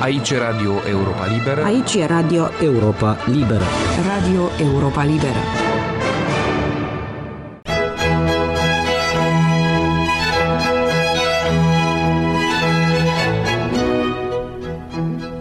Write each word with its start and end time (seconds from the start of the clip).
Aici 0.00 0.30
e 0.30 0.38
Radio 0.38 0.80
Europa 0.88 1.26
Liberă. 1.26 1.62
Aici 1.62 1.94
e 1.94 2.06
Radio 2.06 2.48
Europa 2.62 3.16
Liberă. 3.26 3.64
Radio 4.18 4.48
Europa 4.72 5.04
Liberă. 5.04 5.38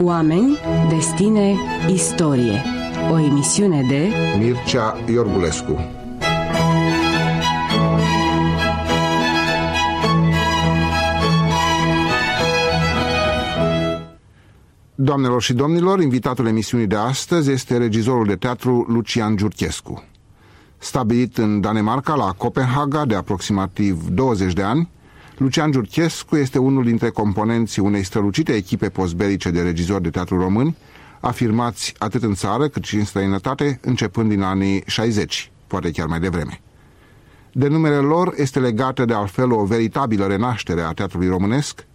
Oameni, 0.02 0.58
destine, 0.90 1.56
istorie. 1.88 2.62
O 3.12 3.20
emisiune 3.20 3.86
de 3.88 4.08
Mircea 4.38 4.98
Iorgulescu. 5.12 5.80
Doamnelor 15.02 15.42
și 15.42 15.54
domnilor, 15.54 16.02
invitatul 16.02 16.48
emisiunii 16.48 16.88
de 16.88 16.96
astăzi 16.96 17.52
este 17.52 17.78
regizorul 17.78 18.26
de 18.26 18.36
teatru 18.36 18.86
Lucian 18.88 19.36
Giurchescu. 19.36 20.04
Stabilit 20.78 21.38
în 21.38 21.62
Danemarca, 21.62 22.16
la 22.16 22.32
Copenhaga, 22.38 23.06
de 23.06 23.16
aproximativ 23.16 24.08
20 24.08 24.54
de 24.54 24.62
ani, 24.62 24.90
Lucian 25.38 25.72
Giurchescu 25.72 26.36
este 26.36 26.58
unul 26.58 26.84
dintre 26.84 27.10
componenții 27.10 27.82
unei 27.82 28.04
strălucite 28.04 28.54
echipe 28.54 28.90
postbelice 28.90 29.50
de 29.50 29.62
regizori 29.62 30.04
de 30.04 30.10
teatru 30.10 30.40
români, 30.40 30.76
afirmați 31.20 31.94
atât 31.98 32.24
în 32.24 32.34
țară 32.34 32.68
cât 32.68 32.84
și 32.84 32.96
în 32.96 33.06
străinătate, 33.06 33.80
începând 33.82 34.30
din 34.30 34.42
anii 34.42 34.84
60, 34.86 35.52
poate 35.68 35.92
chiar 35.92 36.08
mai 36.08 36.20
devreme. 36.20 36.62
De 37.52 37.68
numele 37.68 37.96
lor 37.96 38.34
este 38.38 38.60
legată 38.60 39.06
de 39.06 39.14
altfel 39.14 39.52
o 39.52 39.64
veritabilă 39.64 40.26
renaștere 40.26 40.82
a 40.82 40.92
teatrului 40.92 41.28
românesc, 41.28 41.86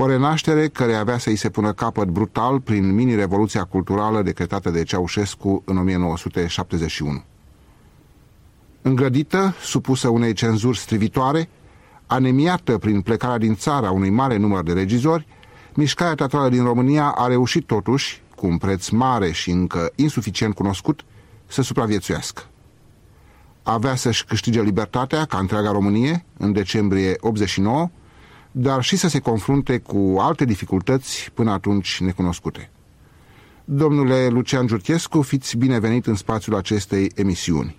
o 0.00 0.06
renaștere 0.06 0.68
care 0.68 0.94
avea 0.94 1.18
să-i 1.18 1.36
se 1.36 1.50
pună 1.50 1.72
capăt 1.72 2.08
brutal 2.08 2.60
prin 2.60 2.94
mini-revoluția 2.94 3.64
culturală 3.64 4.22
decretată 4.22 4.70
de 4.70 4.82
Ceaușescu 4.82 5.62
în 5.64 5.78
1971. 5.78 7.22
Îngrădită, 8.82 9.54
supusă 9.62 10.08
unei 10.08 10.32
cenzuri 10.32 10.78
strivitoare, 10.78 11.48
anemiată 12.06 12.78
prin 12.78 13.00
plecarea 13.00 13.38
din 13.38 13.54
țara 13.54 13.90
unui 13.90 14.10
mare 14.10 14.36
număr 14.36 14.62
de 14.62 14.72
regizori, 14.72 15.26
mișcarea 15.74 16.14
teatrală 16.14 16.48
din 16.48 16.64
România 16.64 17.06
a 17.16 17.26
reușit 17.26 17.66
totuși, 17.66 18.22
cu 18.36 18.46
un 18.46 18.58
preț 18.58 18.88
mare 18.88 19.30
și 19.30 19.50
încă 19.50 19.92
insuficient 19.94 20.54
cunoscut, 20.54 21.04
să 21.46 21.62
supraviețuiască. 21.62 22.42
Avea 23.62 23.94
să-și 23.94 24.24
câștige 24.24 24.62
libertatea 24.62 25.24
ca 25.24 25.38
întreaga 25.38 25.70
Românie 25.70 26.24
în 26.36 26.52
decembrie 26.52 27.16
89, 27.20 27.90
dar 28.60 28.82
și 28.82 28.96
să 28.96 29.08
se 29.08 29.18
confrunte 29.18 29.78
cu 29.78 30.16
alte 30.18 30.44
dificultăți 30.44 31.30
până 31.34 31.50
atunci 31.50 32.00
necunoscute. 32.00 32.70
Domnule 33.64 34.28
Lucian 34.28 34.66
Giurchescu, 34.66 35.22
fiți 35.22 35.56
binevenit 35.56 36.06
în 36.06 36.14
spațiul 36.14 36.56
acestei 36.56 37.10
emisiuni. 37.14 37.76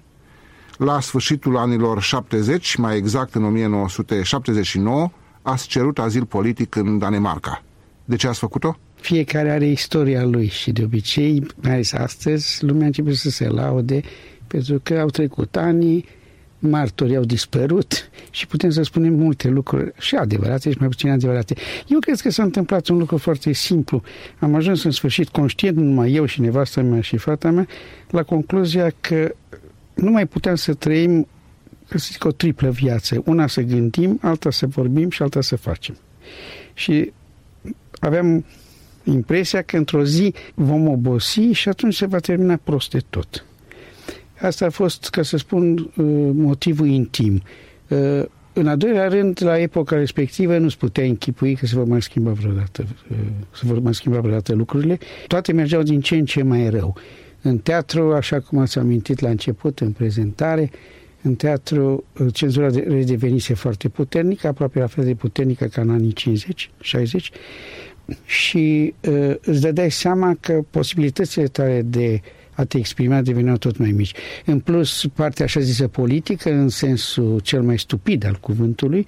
La 0.77 0.99
sfârșitul 0.99 1.58
anilor 1.58 2.02
70, 2.02 2.75
mai 2.75 2.97
exact 2.97 3.36
în 3.36 3.44
1979, 3.44 5.11
ați 5.41 5.67
cerut 5.67 5.99
azil 5.99 6.25
politic 6.25 6.75
în 6.75 6.97
Danemarca. 6.97 7.64
De 8.05 8.16
ce 8.16 8.27
ați 8.27 8.39
făcut-o? 8.39 8.77
Fiecare 8.95 9.52
are 9.52 9.67
istoria 9.67 10.23
lui 10.23 10.47
și 10.47 10.71
de 10.71 10.83
obicei, 10.83 11.47
mai 11.61 11.71
ales 11.71 11.93
astăzi, 11.93 12.64
lumea 12.64 12.86
începe 12.86 13.14
să 13.14 13.30
se 13.30 13.47
laude 13.47 14.02
pentru 14.47 14.80
că 14.83 14.99
au 14.99 15.08
trecut 15.08 15.55
ani, 15.55 16.05
martorii 16.59 17.15
au 17.15 17.23
dispărut 17.23 18.09
și 18.29 18.47
putem 18.47 18.69
să 18.69 18.81
spunem 18.81 19.13
multe 19.13 19.47
lucruri 19.47 19.91
și 19.99 20.15
adevărate 20.15 20.71
și 20.71 20.77
mai 20.79 20.88
puțin 20.88 21.09
adevărate. 21.09 21.55
Eu 21.88 21.99
cred 21.99 22.19
că 22.19 22.29
s-a 22.29 22.43
întâmplat 22.43 22.88
un 22.88 22.97
lucru 22.97 23.17
foarte 23.17 23.52
simplu. 23.52 24.02
Am 24.39 24.55
ajuns 24.55 24.83
în 24.83 24.91
sfârșit 24.91 25.30
conștient, 25.30 25.77
numai 25.77 26.13
eu 26.13 26.25
și 26.25 26.41
nevastă 26.41 26.81
mea 26.81 27.02
și 27.02 27.17
fata 27.17 27.52
mea, 27.52 27.67
la 28.09 28.23
concluzia 28.23 28.91
că 29.02 29.35
nu 29.93 30.11
mai 30.11 30.27
putem 30.27 30.55
să 30.55 30.73
trăim, 30.73 31.27
să 31.86 31.97
zic, 31.97 32.25
o 32.25 32.31
triplă 32.31 32.70
viață. 32.70 33.21
Una 33.26 33.47
să 33.47 33.61
gândim, 33.61 34.20
alta 34.21 34.52
să 34.52 34.67
vorbim 34.67 35.09
și 35.09 35.21
alta 35.21 35.41
să 35.41 35.55
facem. 35.55 35.97
Și 36.73 37.11
aveam 37.99 38.45
impresia 39.03 39.61
că 39.61 39.77
într-o 39.77 40.03
zi 40.03 40.33
vom 40.53 40.87
obosi 40.87 41.41
și 41.41 41.70
atunci 41.70 41.95
se 41.95 42.05
va 42.05 42.20
termina 42.20 42.55
prost 42.55 42.91
de 42.91 42.99
tot. 43.09 43.43
Asta 44.42 44.66
a 44.66 44.70
fost, 44.70 45.10
ca 45.10 45.22
să 45.22 45.38
spun, 45.38 45.77
uh, 45.77 45.89
motivul 46.33 46.88
intim. 46.88 47.42
Uh, 47.88 48.23
în 48.54 48.67
al 48.67 48.77
doilea 48.77 49.08
rând, 49.08 49.44
la 49.44 49.60
epoca 49.60 49.95
respectivă 49.95 50.58
nu 50.58 50.70
se 50.70 50.76
putea 50.80 51.04
închipui 51.04 51.55
că 51.55 51.66
se 51.66 51.76
vor 51.76 51.86
mai 51.86 52.02
schimba 52.02 52.32
vreodată, 52.32 52.86
uh, 53.11 53.17
se 53.52 53.61
vor 53.66 53.80
mai 53.80 53.94
schimba 53.94 54.20
vreodată 54.20 54.54
lucrurile. 54.54 54.98
Toate 55.27 55.52
mergeau 55.52 55.82
din 55.82 56.02
ce 56.02 56.16
în 56.16 56.26
ce 56.26 56.44
mai 56.44 56.70
rău. 56.70 56.95
În 57.42 57.58
teatru, 57.58 58.14
așa 58.14 58.39
cum 58.39 58.60
ați 58.60 58.77
amintit 58.77 59.20
la 59.20 59.30
început, 59.30 59.80
în 59.80 59.92
prezentare, 59.92 60.71
în 61.21 61.36
teatru 61.36 62.04
cenzura 62.33 62.67
redevenise 62.67 63.54
foarte 63.54 63.89
puternică, 63.89 64.48
aproape 64.48 64.80
la 64.80 64.88
fel 64.88 65.06
de 65.06 65.14
puternică 65.14 65.66
ca 65.66 65.82
în 65.82 65.89
anii 65.89 66.14
50-60 66.14 67.30
și 68.26 68.94
uh, 69.10 69.36
îți 69.42 69.61
dădeai 69.61 69.92
seama 69.92 70.38
că 70.39 70.61
posibilitățile 70.70 71.45
tale 71.45 71.82
de 71.82 72.21
a 72.59 72.65
te 72.65 72.77
exprima 72.77 73.21
deveneau 73.21 73.58
tot 73.58 73.77
mai 73.77 73.92
mici. 73.92 74.14
În 74.45 74.59
plus, 74.59 75.05
partea 75.14 75.45
așa 75.45 75.59
zisă 75.59 75.87
politică, 75.87 76.52
în 76.52 76.70
sensul 76.70 77.39
cel 77.39 77.61
mai 77.61 77.80
stupid 77.80 78.25
al 78.25 78.37
cuvântului, 78.39 79.05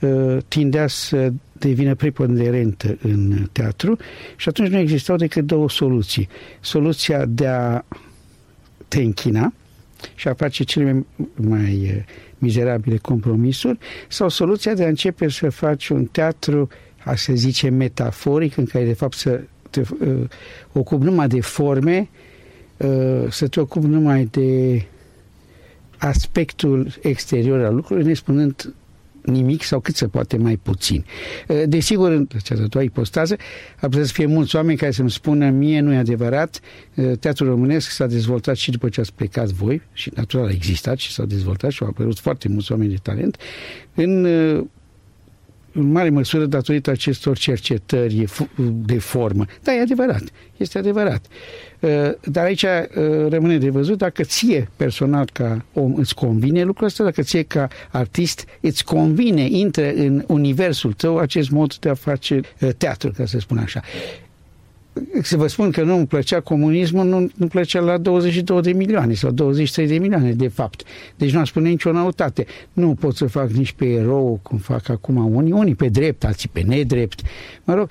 uh, 0.00 0.36
tindea 0.48 0.86
să 0.86 1.32
devină 1.52 1.94
preponderentă 1.94 2.98
în 3.02 3.48
teatru 3.52 3.96
și 4.36 4.48
atunci 4.48 4.68
nu 4.68 4.78
existau 4.78 5.16
decât 5.16 5.44
două 5.46 5.68
soluții. 5.68 6.28
Soluția 6.60 7.24
de 7.24 7.46
a 7.46 7.82
te 8.88 9.02
închina 9.02 9.52
și 10.14 10.28
a 10.28 10.34
face 10.34 10.64
cele 10.64 10.92
mai, 10.92 11.04
mai 11.34 11.82
uh, 11.96 12.02
mizerabile 12.38 12.96
compromisuri 12.96 13.78
sau 14.08 14.28
soluția 14.28 14.74
de 14.74 14.84
a 14.84 14.88
începe 14.88 15.28
să 15.28 15.50
faci 15.50 15.88
un 15.88 16.04
teatru, 16.04 16.68
a 17.04 17.14
să 17.14 17.32
zice, 17.34 17.68
metaforic, 17.68 18.56
în 18.56 18.64
care 18.64 18.84
de 18.84 18.92
fapt 18.92 19.16
să 19.16 19.40
te 19.70 19.80
uh, 19.80 20.28
ocupi 20.72 21.04
numai 21.04 21.28
de 21.28 21.40
forme 21.40 22.08
Uh, 22.10 22.29
să 23.28 23.46
te 23.50 23.60
ocupi 23.60 23.86
numai 23.86 24.24
de 24.24 24.82
aspectul 25.98 26.92
exterior 27.02 27.64
al 27.64 27.74
lucrurilor, 27.74 28.08
nespunând 28.08 28.74
nimic 29.24 29.62
sau 29.62 29.80
cât 29.80 29.96
se 29.96 30.06
poate 30.06 30.36
mai 30.36 30.56
puțin. 30.56 31.04
Uh, 31.48 31.62
desigur, 31.66 32.10
în 32.10 32.28
această 32.36 32.66
doua 32.68 32.84
ipostază, 32.84 33.36
ar 33.80 33.88
putea 33.88 34.04
să 34.04 34.12
fie 34.12 34.26
mulți 34.26 34.56
oameni 34.56 34.78
care 34.78 34.90
să-mi 34.90 35.10
spună 35.10 35.50
mie 35.50 35.80
nu 35.80 35.92
e 35.92 35.96
adevărat, 35.96 36.60
uh, 36.94 37.18
teatrul 37.18 37.48
românesc 37.48 37.90
s-a 37.90 38.06
dezvoltat 38.06 38.56
și 38.56 38.70
după 38.70 38.88
ce 38.88 39.00
ați 39.00 39.12
plecat 39.14 39.48
voi, 39.48 39.82
și 39.92 40.10
natural 40.14 40.46
a 40.46 40.50
existat 40.50 40.98
și 40.98 41.12
s-a 41.12 41.24
dezvoltat 41.24 41.70
și 41.70 41.82
au 41.82 41.88
apărut 41.88 42.18
foarte 42.18 42.48
mulți 42.48 42.72
oameni 42.72 42.90
de 42.90 42.98
talent, 43.02 43.36
în 43.94 44.26
în 45.72 45.90
mare 45.90 46.08
măsură 46.08 46.46
datorită 46.46 46.90
acestor 46.90 47.38
cercetări 47.38 48.24
de 48.72 48.98
formă. 48.98 49.44
Da, 49.62 49.74
e 49.74 49.80
adevărat, 49.80 50.22
este 50.56 50.78
adevărat. 50.78 51.26
Uh, 51.80 51.90
dar 52.24 52.44
aici 52.44 52.62
uh, 52.62 52.68
rămâne 53.28 53.58
de 53.58 53.70
văzut 53.70 53.98
dacă 53.98 54.22
ție 54.22 54.68
personal 54.76 55.28
ca 55.32 55.64
om 55.72 55.94
îți 55.94 56.14
convine 56.14 56.62
lucrul 56.62 56.86
ăsta, 56.86 57.04
dacă 57.04 57.22
ție 57.22 57.42
ca 57.42 57.68
artist 57.90 58.44
îți 58.60 58.84
convine, 58.84 59.42
intră 59.50 59.92
în 59.92 60.24
universul 60.26 60.92
tău 60.92 61.18
acest 61.18 61.50
mod 61.50 61.74
de 61.74 61.88
a 61.88 61.94
face 61.94 62.40
uh, 62.60 62.70
teatru, 62.76 63.10
ca 63.16 63.26
să 63.26 63.38
spun 63.38 63.58
așa 63.58 63.80
să 65.22 65.36
vă 65.36 65.46
spun 65.46 65.70
că 65.70 65.82
nu 65.82 65.96
îmi 65.96 66.06
plăcea 66.06 66.40
comunismul, 66.40 67.06
nu 67.06 67.16
îmi 67.16 67.48
plăcea 67.48 67.80
la 67.80 67.98
22 67.98 68.60
de 68.60 68.72
milioane 68.72 69.14
sau 69.14 69.30
23 69.30 69.88
de 69.88 69.98
milioane, 69.98 70.32
de 70.32 70.48
fapt. 70.48 70.82
Deci 71.16 71.32
nu 71.32 71.38
am 71.38 71.44
spune 71.44 71.68
nicio 71.68 71.92
noutate. 71.92 72.46
Nu 72.72 72.94
pot 72.94 73.16
să 73.16 73.26
fac 73.26 73.50
nici 73.50 73.72
pe 73.72 73.84
erou, 73.86 74.40
cum 74.42 74.58
fac 74.58 74.88
acum 74.88 75.34
unii, 75.34 75.52
unii 75.52 75.74
pe 75.74 75.88
drept, 75.88 76.24
alții 76.24 76.48
pe 76.52 76.60
nedrept. 76.60 77.20
Mă 77.64 77.74
rog, 77.74 77.90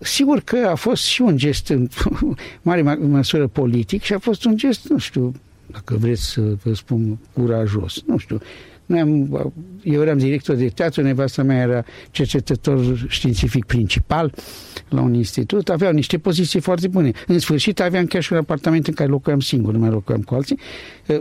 sigur 0.00 0.40
că 0.40 0.68
a 0.70 0.74
fost 0.74 1.04
și 1.04 1.22
un 1.22 1.36
gest 1.36 1.68
în 1.68 1.88
mare 2.62 2.82
măsură 2.82 3.46
politic 3.46 4.02
și 4.02 4.12
a 4.12 4.18
fost 4.18 4.44
un 4.44 4.56
gest, 4.56 4.88
nu 4.88 4.98
știu, 4.98 5.32
dacă 5.66 5.96
vreți 5.96 6.22
să 6.22 6.40
vă 6.62 6.74
spun 6.74 7.18
curajos, 7.32 8.02
nu 8.06 8.18
știu, 8.18 8.40
noi 8.86 9.00
am, 9.00 9.52
eu 9.82 10.02
eram 10.02 10.18
director 10.18 10.56
de 10.56 10.68
teatru, 10.68 11.02
nevasta 11.02 11.42
mea 11.42 11.62
era 11.62 11.84
cercetător 12.10 13.04
științific 13.08 13.64
principal 13.64 14.34
la 14.94 15.00
un 15.00 15.14
institut, 15.14 15.68
aveau 15.68 15.92
niște 15.92 16.18
poziții 16.18 16.60
foarte 16.60 16.88
bune. 16.88 17.10
În 17.26 17.38
sfârșit 17.38 17.80
aveam 17.80 18.04
chiar 18.04 18.22
și 18.22 18.32
un 18.32 18.38
apartament 18.38 18.86
în 18.86 18.94
care 18.94 19.10
locuiam 19.10 19.40
singur, 19.40 19.72
nu 19.72 19.78
mai 19.78 19.90
locuiam 19.90 20.20
cu 20.20 20.34
alții. 20.34 20.58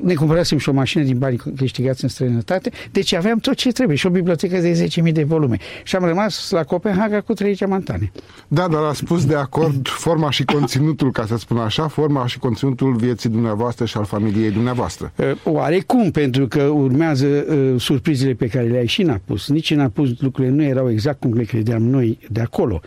Ne 0.01 0.13
cumpărasem 0.13 0.57
și 0.57 0.69
o 0.69 0.73
mașină 0.73 1.03
din 1.03 1.17
banii 1.17 1.41
câștigați 1.55 2.03
în 2.03 2.09
străinătate, 2.09 2.71
deci 2.91 3.13
aveam 3.13 3.37
tot 3.37 3.55
ce 3.55 3.71
trebuie 3.71 3.97
și 3.97 4.05
o 4.05 4.09
bibliotecă 4.09 4.57
de 4.57 4.89
10.000 5.05 5.11
de 5.11 5.23
volume. 5.23 5.57
Și 5.83 5.95
am 5.95 6.03
rămas 6.05 6.49
la 6.49 6.63
Copenhaga 6.63 7.21
cu 7.21 7.33
trei 7.33 7.55
geamantane. 7.55 8.11
Da, 8.47 8.67
dar 8.67 8.83
a 8.83 8.93
spus 8.93 9.25
de 9.25 9.35
acord 9.35 9.87
forma 9.87 10.29
și 10.29 10.43
conținutul, 10.45 11.11
ca 11.11 11.25
să 11.25 11.37
spun 11.37 11.57
așa, 11.57 11.87
forma 11.87 12.27
și 12.27 12.39
conținutul 12.39 12.95
vieții 12.95 13.29
dumneavoastră 13.29 13.85
și 13.85 13.97
al 13.97 14.05
familiei 14.05 14.51
dumneavoastră. 14.51 15.13
Oarecum, 15.43 16.11
pentru 16.11 16.47
că 16.47 16.61
urmează 16.63 17.27
uh, 17.27 17.81
surprizele 17.81 18.33
pe 18.33 18.47
care 18.47 18.65
le-ai 18.65 18.87
și 18.87 19.03
n-a 19.03 19.19
pus. 19.25 19.49
Nici 19.49 19.73
n-a 19.73 19.87
pus 19.87 20.19
lucrurile 20.19 20.53
nu 20.53 20.63
erau 20.63 20.91
exact 20.91 21.19
cum 21.19 21.33
le 21.33 21.43
credeam 21.43 21.81
noi 21.81 22.19
de 22.29 22.41
acolo. 22.41 22.81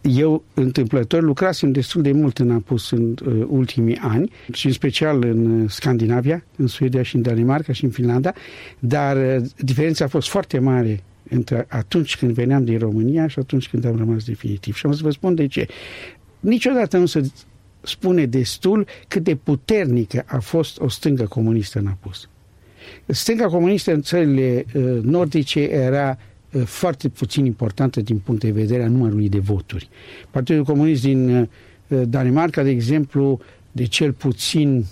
Eu, 0.00 0.44
întâmplător, 0.54 1.22
lucrasem 1.22 1.72
destul 1.72 2.02
de 2.02 2.12
mult 2.12 2.38
în 2.38 2.50
Apus 2.50 2.90
în 2.90 3.16
uh, 3.26 3.44
ultimii 3.48 3.96
ani 3.96 4.30
și 4.52 4.66
în 4.66 4.72
special 4.72 5.24
în 5.24 5.60
uh, 5.60 5.70
Scandinavia, 5.70 6.44
în 6.56 6.66
Suedia 6.66 7.02
și 7.02 7.16
în 7.16 7.22
Danemarca 7.22 7.72
și 7.72 7.84
în 7.84 7.90
Finlanda, 7.90 8.32
dar 8.78 9.16
uh, 9.16 9.44
diferența 9.58 10.04
a 10.04 10.08
fost 10.08 10.28
foarte 10.28 10.58
mare 10.58 11.02
între 11.28 11.66
atunci 11.68 12.16
când 12.16 12.32
veneam 12.32 12.64
din 12.64 12.78
România 12.78 13.26
și 13.26 13.38
atunci 13.38 13.68
când 13.68 13.84
am 13.84 13.96
rămas 13.96 14.24
definitiv. 14.24 14.74
Și 14.74 14.86
am 14.86 14.92
să 14.92 15.02
vă 15.02 15.10
spun 15.10 15.34
de 15.34 15.46
ce. 15.46 15.66
Niciodată 16.40 16.96
nu 16.96 17.06
se 17.06 17.30
spune 17.80 18.26
destul 18.26 18.86
cât 19.08 19.22
de 19.22 19.34
puternică 19.34 20.24
a 20.26 20.38
fost 20.38 20.80
o 20.80 20.88
stângă 20.88 21.24
comunistă 21.24 21.78
în 21.78 21.86
Apus. 21.86 22.28
Stânga 23.06 23.46
comunistă 23.46 23.92
în 23.92 24.02
țările 24.02 24.64
uh, 24.74 24.98
nordice 25.02 25.60
era 25.60 26.18
uh, 26.18 26.27
foarte 26.64 27.08
puțin 27.08 27.44
importantă 27.44 28.00
din 28.00 28.18
punct 28.18 28.40
de 28.40 28.50
vedere 28.50 28.82
a 28.82 28.88
numărului 28.88 29.28
de 29.28 29.38
voturi. 29.38 29.88
Partidul 30.30 30.64
Comunist 30.64 31.02
din 31.02 31.28
uh, 31.88 32.02
Danemarca, 32.08 32.62
de 32.62 32.70
exemplu, 32.70 33.40
de 33.72 33.84
cel 33.84 34.12
puțin 34.12 34.84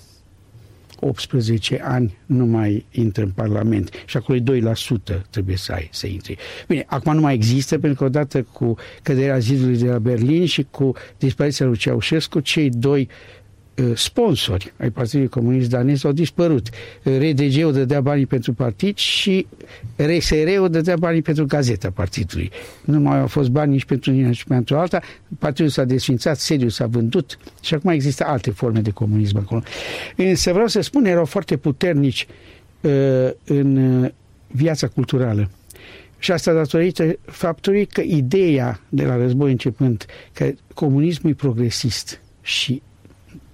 18 1.01 1.81
ani 1.85 2.19
nu 2.27 2.47
mai 2.47 2.85
intră 2.91 3.23
în 3.23 3.31
Parlament 3.31 3.91
și 4.07 4.17
acolo 4.17 4.39
2% 4.39 5.21
trebuie 5.31 5.57
să 5.57 5.73
ai 5.73 5.89
să 5.93 6.07
intri. 6.07 6.37
Bine, 6.69 6.85
acum 6.87 7.15
nu 7.15 7.21
mai 7.21 7.35
există 7.35 7.79
pentru 7.79 7.99
că 7.99 8.05
odată 8.05 8.43
cu 8.43 8.75
căderea 9.03 9.39
zidului 9.39 9.79
de 9.79 9.87
la 9.87 9.99
Berlin 9.99 10.47
și 10.47 10.67
cu 10.71 10.93
dispariția 11.19 11.67
lui 11.67 11.77
Ceaușescu, 11.77 12.41
cei 12.41 12.71
doi 12.71 13.09
Uh, 13.09 13.46
sponsori 13.95 14.73
ai 14.79 14.91
Partidului 14.91 15.29
Comunist 15.29 15.71
Danez 15.71 16.05
au 16.05 16.13
dispărut. 16.13 16.69
RDG-ul 17.03 17.73
dădea 17.73 18.01
banii 18.01 18.27
pentru 18.27 18.53
partid 18.53 18.97
și 18.97 19.47
RSR-ul 19.97 20.69
dădea 20.71 20.97
banii 20.97 21.23
pentru 21.23 21.47
gazeta 21.47 21.91
partidului. 21.91 22.51
Nu 22.85 23.01
mai 23.01 23.21
au 23.21 23.27
fost 23.27 23.49
bani 23.49 23.73
nici 23.73 23.85
pentru 23.85 24.11
unii, 24.11 24.23
nici 24.23 24.45
pentru 24.45 24.77
alta. 24.77 25.01
Partidul 25.39 25.71
s-a 25.71 25.85
desfințat, 25.85 26.39
sediul 26.39 26.71
s-a 26.71 26.87
vândut 26.87 27.39
și 27.63 27.75
acum 27.75 27.91
există 27.91 28.25
alte 28.25 28.51
forme 28.51 28.81
de 28.81 28.91
comunism 28.91 29.37
acolo. 29.37 29.63
Însă 30.17 30.53
vreau 30.53 30.67
să 30.67 30.81
spun, 30.81 31.05
erau 31.05 31.25
foarte 31.25 31.57
puternici 31.57 32.27
uh, 32.81 32.91
în 33.45 33.77
uh, 34.03 34.11
viața 34.47 34.89
culturală. 34.89 35.51
Și 36.19 36.33
asta 36.33 36.53
datorită 36.53 37.19
faptului 37.25 37.87
că 37.87 38.01
ideea 38.01 38.81
de 38.89 39.05
la 39.05 39.17
război 39.17 39.51
începând 39.51 40.07
că 40.33 40.51
comunismul 40.75 41.33
e 41.33 41.35
progresist 41.35 42.21
și 42.43 42.83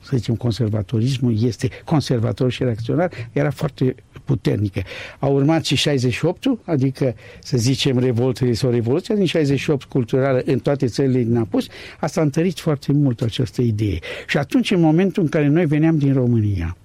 să 0.02 0.16
zicem, 0.16 0.34
conservatorismul 0.34 1.42
este 1.42 1.68
conservator 1.84 2.50
și 2.50 2.62
reacționar, 2.62 3.12
era 3.32 3.50
foarte 3.50 3.94
puternică. 4.24 4.82
A 5.18 5.26
urmat 5.26 5.64
și 5.64 5.74
68 5.74 6.58
adică, 6.64 7.14
să 7.42 7.56
zicem, 7.56 7.98
revoltele 7.98 8.52
sau 8.52 8.70
revoluția 8.70 9.14
din 9.14 9.26
68 9.26 9.84
culturală 9.84 10.42
în 10.44 10.58
toate 10.58 10.86
țările 10.86 11.22
din 11.22 11.36
apus, 11.36 11.66
asta 12.00 12.20
a 12.20 12.22
întărit 12.22 12.58
foarte 12.58 12.92
mult 12.92 13.20
această 13.20 13.62
idee. 13.62 13.98
Și 14.26 14.36
atunci, 14.36 14.70
în 14.70 14.80
momentul 14.80 15.22
în 15.22 15.28
care 15.28 15.46
noi 15.46 15.66
veneam 15.66 15.98
din 15.98 16.12
România, 16.12 16.76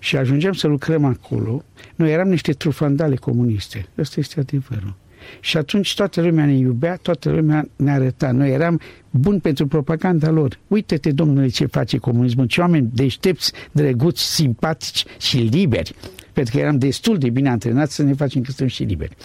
și 0.00 0.16
ajungeam 0.16 0.52
să 0.52 0.66
lucrăm 0.66 1.04
acolo, 1.04 1.64
noi 1.94 2.12
eram 2.12 2.28
niște 2.28 2.52
trufandale 2.52 3.16
comuniste. 3.16 3.86
Ăsta 3.98 4.20
este 4.20 4.40
adevărul. 4.40 4.94
Și 5.40 5.56
atunci 5.56 5.94
toată 5.94 6.20
lumea 6.20 6.44
ne 6.44 6.54
iubea, 6.56 6.96
toată 6.96 7.30
lumea 7.30 7.68
ne 7.76 7.90
arăta. 7.90 8.30
Noi 8.32 8.50
eram 8.50 8.80
buni 9.10 9.40
pentru 9.40 9.66
propaganda 9.66 10.30
lor. 10.30 10.58
Uite-te, 10.68 11.12
domnule, 11.12 11.48
ce 11.48 11.66
face 11.66 11.98
comunismul. 11.98 12.46
Ce 12.46 12.60
oameni 12.60 12.90
deștepți, 12.92 13.52
drăguți, 13.72 14.34
simpatici 14.34 15.04
și 15.20 15.36
liberi. 15.36 15.94
Pentru 16.32 16.54
că 16.54 16.60
eram 16.60 16.78
destul 16.78 17.18
de 17.18 17.30
bine 17.30 17.48
antrenați 17.48 17.94
să 17.94 18.02
ne 18.02 18.12
facem 18.12 18.40
că 18.42 18.46
suntem 18.46 18.66
și 18.66 18.82
liberi. 18.82 19.16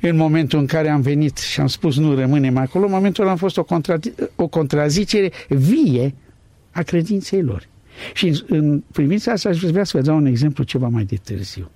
În 0.00 0.16
momentul 0.16 0.58
în 0.58 0.66
care 0.66 0.88
am 0.88 1.00
venit 1.00 1.36
și 1.38 1.60
am 1.60 1.66
spus 1.66 1.96
nu 1.96 2.14
rămânem 2.14 2.56
acolo, 2.56 2.84
în 2.84 2.90
momentul 2.92 3.22
ăla 3.22 3.32
am 3.32 3.38
fost 3.38 3.56
o, 3.56 3.64
contra, 3.64 3.98
o 4.36 4.46
contrazicere 4.46 5.32
vie 5.48 6.14
a 6.70 6.82
credinței 6.82 7.42
lor. 7.42 7.68
Și 8.14 8.26
în, 8.26 8.34
în 8.48 8.82
privința 8.92 9.32
asta 9.32 9.48
aș 9.48 9.58
vrea 9.58 9.84
să 9.84 9.96
vă 9.96 10.02
dau 10.02 10.16
un 10.16 10.26
exemplu 10.26 10.64
ceva 10.64 10.88
mai 10.88 11.04
de 11.04 11.16
târziu. 11.24 11.70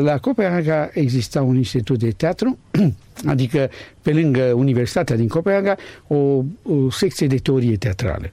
La 0.00 0.18
Copenhaga 0.18 0.90
exista 0.92 1.42
un 1.42 1.56
institut 1.56 1.98
de 1.98 2.10
teatru, 2.10 2.58
adică 3.26 3.70
pe 4.02 4.12
lângă 4.12 4.42
Universitatea 4.42 5.16
din 5.16 5.28
Copenhaga, 5.28 5.76
o, 6.06 6.16
o 6.62 6.90
secție 6.90 7.26
de 7.26 7.36
teorie 7.36 7.76
teatrală. 7.76 8.32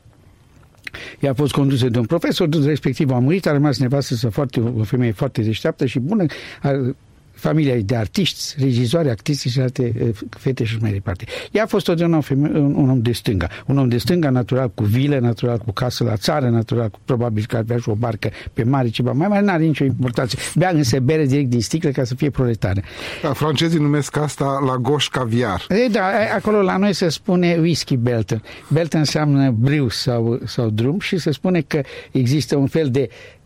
Ea 1.20 1.32
a 1.32 1.34
fost 1.34 1.52
condusă 1.52 1.90
de 1.90 2.00
un 2.00 2.06
profesor, 2.06 2.50
respectiv 2.64 3.12
a 3.12 3.20
murit, 3.20 3.48
a 3.48 3.52
rămas 3.52 3.80
nevastă 3.80 4.16
să 4.16 4.30
foarte, 4.30 4.60
o 4.60 4.84
femeie 4.84 5.12
foarte 5.12 5.42
deșteaptă 5.42 5.86
și 5.86 6.00
bună, 6.00 6.26
a 6.62 6.96
familia 7.40 7.76
de 7.76 7.96
artiști, 7.96 8.54
regizoare, 8.58 9.10
actrițe 9.10 9.50
și 9.50 9.60
alte 9.60 9.94
uh, 10.02 10.10
fete 10.30 10.64
și 10.64 10.78
mai 10.82 10.92
departe. 10.92 11.26
Ea 11.52 11.64
a 11.64 11.66
fost 11.66 11.86
totdeauna 11.86 12.16
un, 12.16 12.22
feme- 12.22 12.52
un, 12.54 12.74
un 12.76 12.90
om 12.90 13.02
de 13.02 13.12
stânga. 13.12 13.48
Un 13.66 13.78
om 13.78 13.88
de 13.88 13.98
stânga, 13.98 14.30
natural 14.30 14.72
cu 14.74 14.84
vilă, 14.84 15.20
natural 15.20 15.58
cu 15.58 15.72
casă 15.72 16.04
la 16.04 16.16
țară, 16.16 16.50
natural 16.50 16.90
cu, 16.90 17.00
probabil 17.06 17.46
că 17.48 17.58
avea 17.58 17.78
și 17.78 17.90
o 17.90 17.94
barcă 17.94 18.30
pe 18.54 18.64
mare, 18.64 18.88
ceva 18.88 19.12
mai 19.12 19.28
mare, 19.28 19.46
n-are 19.46 19.64
nicio 19.64 19.84
importanță. 19.84 20.38
Bea 20.56 20.70
însă 20.70 21.00
bere 21.00 21.26
direct 21.26 21.50
din 21.50 21.62
sticlă 21.62 21.90
ca 21.90 22.04
să 22.04 22.16
fie 22.16 22.30
proletară. 22.30 22.82
Da, 23.22 23.34
francezii 23.34 23.80
numesc 23.80 24.18
asta 24.18 24.64
la 24.66 24.76
goș 24.76 25.08
caviar. 25.08 25.66
E, 25.70 25.88
da, 25.88 26.02
acolo 26.36 26.62
la 26.62 26.78
noi 26.78 26.94
se 26.94 27.10
spune 27.10 27.58
whisky 27.60 27.98
belt. 27.98 28.42
Belt 28.68 28.94
înseamnă 28.94 29.52
briu 29.52 29.90
sau, 29.90 30.40
sau 30.46 30.70
drum 30.70 31.00
și 31.00 31.18
se 31.18 31.32
spune 31.32 31.62
că 31.62 31.82
există 32.12 32.56
un 32.56 32.68
fel 32.68 32.90
de 32.92 33.00
Eh, 33.00 33.39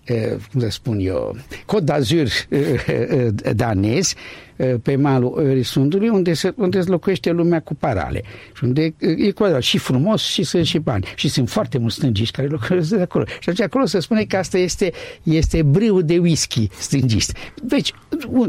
cum 0.52 0.60
să 0.60 0.70
spun 0.70 1.00
eu, 1.00 1.36
Cod 1.66 1.92
d'Azur 1.92 2.28
eh, 2.50 2.86
eh, 2.88 3.28
danez 3.56 4.14
pe 4.82 4.96
malul 4.96 5.34
Orisundului, 5.36 6.10
unde 6.10 6.34
se, 6.34 6.54
unde 6.58 6.82
se 6.82 6.90
locuiește 6.90 7.32
lumea 7.32 7.60
cu 7.60 7.74
parale. 7.74 8.24
Și 8.56 8.64
unde 8.64 8.94
e 9.00 9.32
cu 9.32 9.60
și 9.60 9.78
frumos 9.78 10.22
și 10.22 10.44
sunt 10.44 10.66
și 10.66 10.78
bani. 10.78 11.06
Și 11.16 11.28
sunt 11.28 11.50
foarte 11.50 11.78
mulți 11.78 11.96
stângiști 11.96 12.36
care 12.36 12.48
locuiesc 12.48 12.90
de 12.90 13.02
acolo. 13.02 13.26
Și 13.28 13.50
atunci 13.50 13.62
acolo 13.62 13.86
se 13.86 14.00
spune 14.00 14.24
că 14.24 14.38
asta 14.38 14.58
este, 14.58 14.92
este 15.24 15.64
brâu 15.64 16.02
de 16.02 16.18
whisky 16.18 16.68
stângist. 16.80 17.38
Deci, 17.64 17.94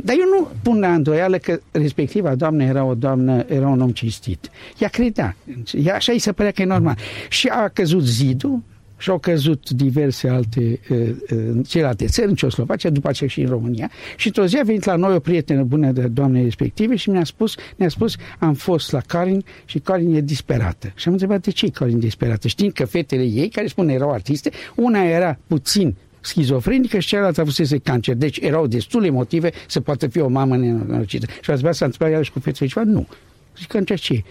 dar 0.03 0.17
eu 0.19 0.39
nu 0.39 0.49
pun 0.63 0.79
la 0.79 0.95
îndoială 0.95 1.39
că 1.39 1.61
respectiva 1.71 2.35
doamnă 2.35 2.65
era 2.65 2.85
o 2.85 2.95
doamnă, 2.95 3.45
era 3.49 3.69
un 3.69 3.81
om 3.81 3.91
cinstit. 3.91 4.51
Ea 4.79 4.89
credea. 4.89 5.37
Ea, 5.85 5.95
așa 5.95 6.13
îi 6.13 6.19
se 6.19 6.33
părea 6.33 6.51
că 6.51 6.63
e 6.63 6.65
normal. 6.65 6.97
Și 7.29 7.49
a 7.49 7.69
căzut 7.69 8.03
zidul, 8.03 8.63
și 8.97 9.11
au 9.11 9.19
căzut 9.19 9.71
diverse 9.71 10.29
alte 10.29 10.81
uh, 10.91 11.11
celelalte 11.67 12.07
țări, 12.07 12.29
în 12.29 12.35
Ceoslovacia, 12.35 12.91
după 12.91 13.09
aceea 13.09 13.29
și 13.29 13.41
în 13.41 13.49
România. 13.49 13.91
Și 14.17 14.27
într-o 14.27 14.47
zi 14.47 14.59
a 14.59 14.63
venit 14.63 14.85
la 14.85 14.97
noi 14.97 15.15
o 15.15 15.19
prietenă 15.19 15.63
bună 15.63 15.93
de 15.93 16.03
doamnei 16.03 16.43
respective 16.43 16.97
și 16.97 17.11
mi-a 17.11 17.25
spus, 17.25 17.55
ne-a 17.77 17.89
spus, 17.89 18.17
am 18.39 18.55
fost 18.55 18.93
la 18.93 19.01
Karin 19.01 19.45
și 19.65 19.79
Karin 19.79 20.15
e 20.15 20.21
disperată. 20.21 20.93
Și 20.95 21.07
am 21.07 21.13
întrebat 21.13 21.41
de 21.41 21.51
ce 21.51 21.67
e 21.67 21.69
Karin 21.69 21.99
disperată, 21.99 22.49
știind 22.49 22.73
că 22.73 22.85
fetele 22.85 23.25
ei, 23.25 23.49
care 23.49 23.67
spun 23.67 23.89
erau 23.89 24.11
artiste, 24.11 24.51
una 24.75 25.03
era 25.03 25.39
puțin 25.47 25.95
schizofrenică 26.21 26.99
și 26.99 27.09
cealaltă 27.09 27.41
avusese 27.41 27.79
cancer. 27.79 28.15
Deci 28.15 28.39
erau 28.39 28.67
destule 28.67 29.11
motive 29.11 29.51
să 29.69 29.81
poată 29.81 30.07
fi 30.07 30.19
o 30.19 30.29
mamă 30.29 30.57
nenorocită. 30.57 31.27
Și 31.41 31.51
ați 31.51 31.61
vrea 31.61 31.73
să 31.73 31.85
întrebat 31.85 32.13
iarăși 32.13 32.33
cu 32.33 32.39
fetele 32.39 32.69
ceva? 32.69 32.87
Nu. 32.87 33.07
Zic 33.59 33.67
că 33.67 33.81
ce? 33.81 34.23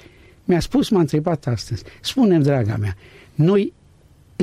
Mi-a 0.46 0.60
spus, 0.60 0.90
m-a 0.90 1.00
întrebat 1.00 1.48
astăzi. 1.48 1.84
Spune 2.02 2.40
draga 2.40 2.76
mea, 2.80 2.96
noi 3.36 3.74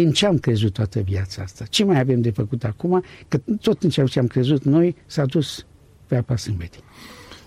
în 0.05 0.13
ce 0.13 0.27
am 0.27 0.39
crezut 0.39 0.73
toată 0.73 1.01
viața 1.01 1.43
asta? 1.43 1.65
Ce 1.65 1.85
mai 1.85 1.99
avem 1.99 2.21
de 2.21 2.31
făcut 2.31 2.65
acum? 2.65 3.05
Că 3.29 3.41
tot 3.61 3.83
în 3.83 3.91
ce 3.91 4.19
am 4.19 4.27
crezut 4.27 4.65
noi 4.65 4.97
s-a 5.07 5.25
dus 5.25 5.67
pe 6.07 6.17
apa 6.17 6.37
sâmbetii. 6.37 6.83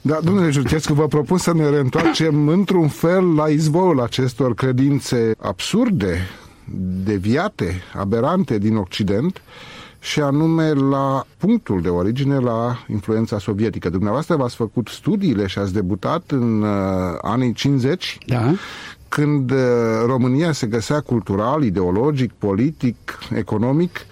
Da, 0.02 0.20
domnule 0.24 0.50
Jurchescu, 0.50 0.94
vă 0.94 1.08
propun 1.08 1.38
să 1.38 1.54
ne 1.54 1.70
reîntoarcem 1.70 2.48
într-un 2.58 2.88
fel 2.88 3.36
la 3.36 3.48
izvorul 3.48 4.02
acestor 4.02 4.54
credințe 4.54 5.32
absurde, 5.38 6.18
deviate, 7.04 7.82
aberante 7.94 8.58
din 8.58 8.76
Occident 8.76 9.42
și 10.00 10.20
anume 10.20 10.72
la 10.72 11.26
punctul 11.38 11.82
de 11.82 11.90
origine, 11.90 12.38
la 12.38 12.86
influența 12.88 13.40
sovietică. 13.40 13.90
Dumneavoastră 13.90 14.36
v-ați 14.36 14.56
făcut 14.56 14.88
studiile 14.88 15.48
și 15.48 15.60
ați 15.60 15.74
debutat 15.74 16.32
în 16.32 16.62
uh, 16.62 16.70
anii 17.22 17.54
50 17.54 18.18
da 18.26 18.54
când 19.14 19.52
uh, 19.52 19.58
România 20.06 20.52
se 20.52 20.68
găsea 20.68 21.00
cultural, 21.00 21.64
ideologic, 21.64 22.32
politic, 22.32 23.20
economic 23.36 24.06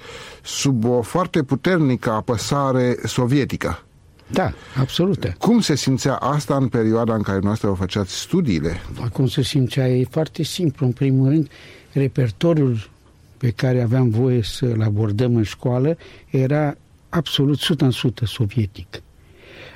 sub 0.44 0.86
o 0.86 1.02
foarte 1.02 1.44
puternică 1.44 2.12
apăsare 2.12 2.96
sovietică. 3.06 3.84
Da, 4.28 4.54
absolută. 4.80 5.36
Cum 5.40 5.60
se 5.60 5.76
simțea 5.76 6.16
asta 6.16 6.56
în 6.56 6.68
perioada 6.68 7.14
în 7.16 7.22
care 7.22 7.40
noastră 7.40 7.68
vă 7.68 7.74
făceați 7.74 8.20
studiile? 8.20 8.82
Cum 9.14 9.28
se 9.28 9.42
simțea? 9.42 9.88
E 9.88 10.06
foarte 10.10 10.44
simplu. 10.44 10.86
În 10.86 10.92
primul 10.92 11.30
rând, 11.30 11.50
repertoriul 11.92 12.90
pe 13.38 13.50
care 13.50 13.82
aveam 13.82 14.10
voie 14.10 14.44
să-l 14.44 14.82
abordăm 14.82 15.36
în 15.36 15.44
școală 15.44 15.98
era 16.30 16.76
absolut 17.10 17.60
100% 17.60 18.24
sovietic. 18.24 19.02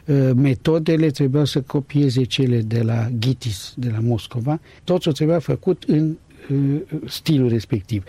Uh, 0.08 0.32
metodele 0.36 1.10
trebuiau 1.10 1.46
să 1.46 1.62
copieze 1.62 2.24
cele 2.24 2.62
de 2.62 2.82
la 2.82 3.08
Ghitis, 3.20 3.74
de 3.78 3.90
la 3.90 4.00
Moscova. 4.00 4.60
Totul 4.84 5.12
trebuia 5.12 5.40
făcut 5.40 5.84
în 5.88 6.18
uh, 6.52 6.82
stilul 7.06 7.50
respectiv. 7.50 8.04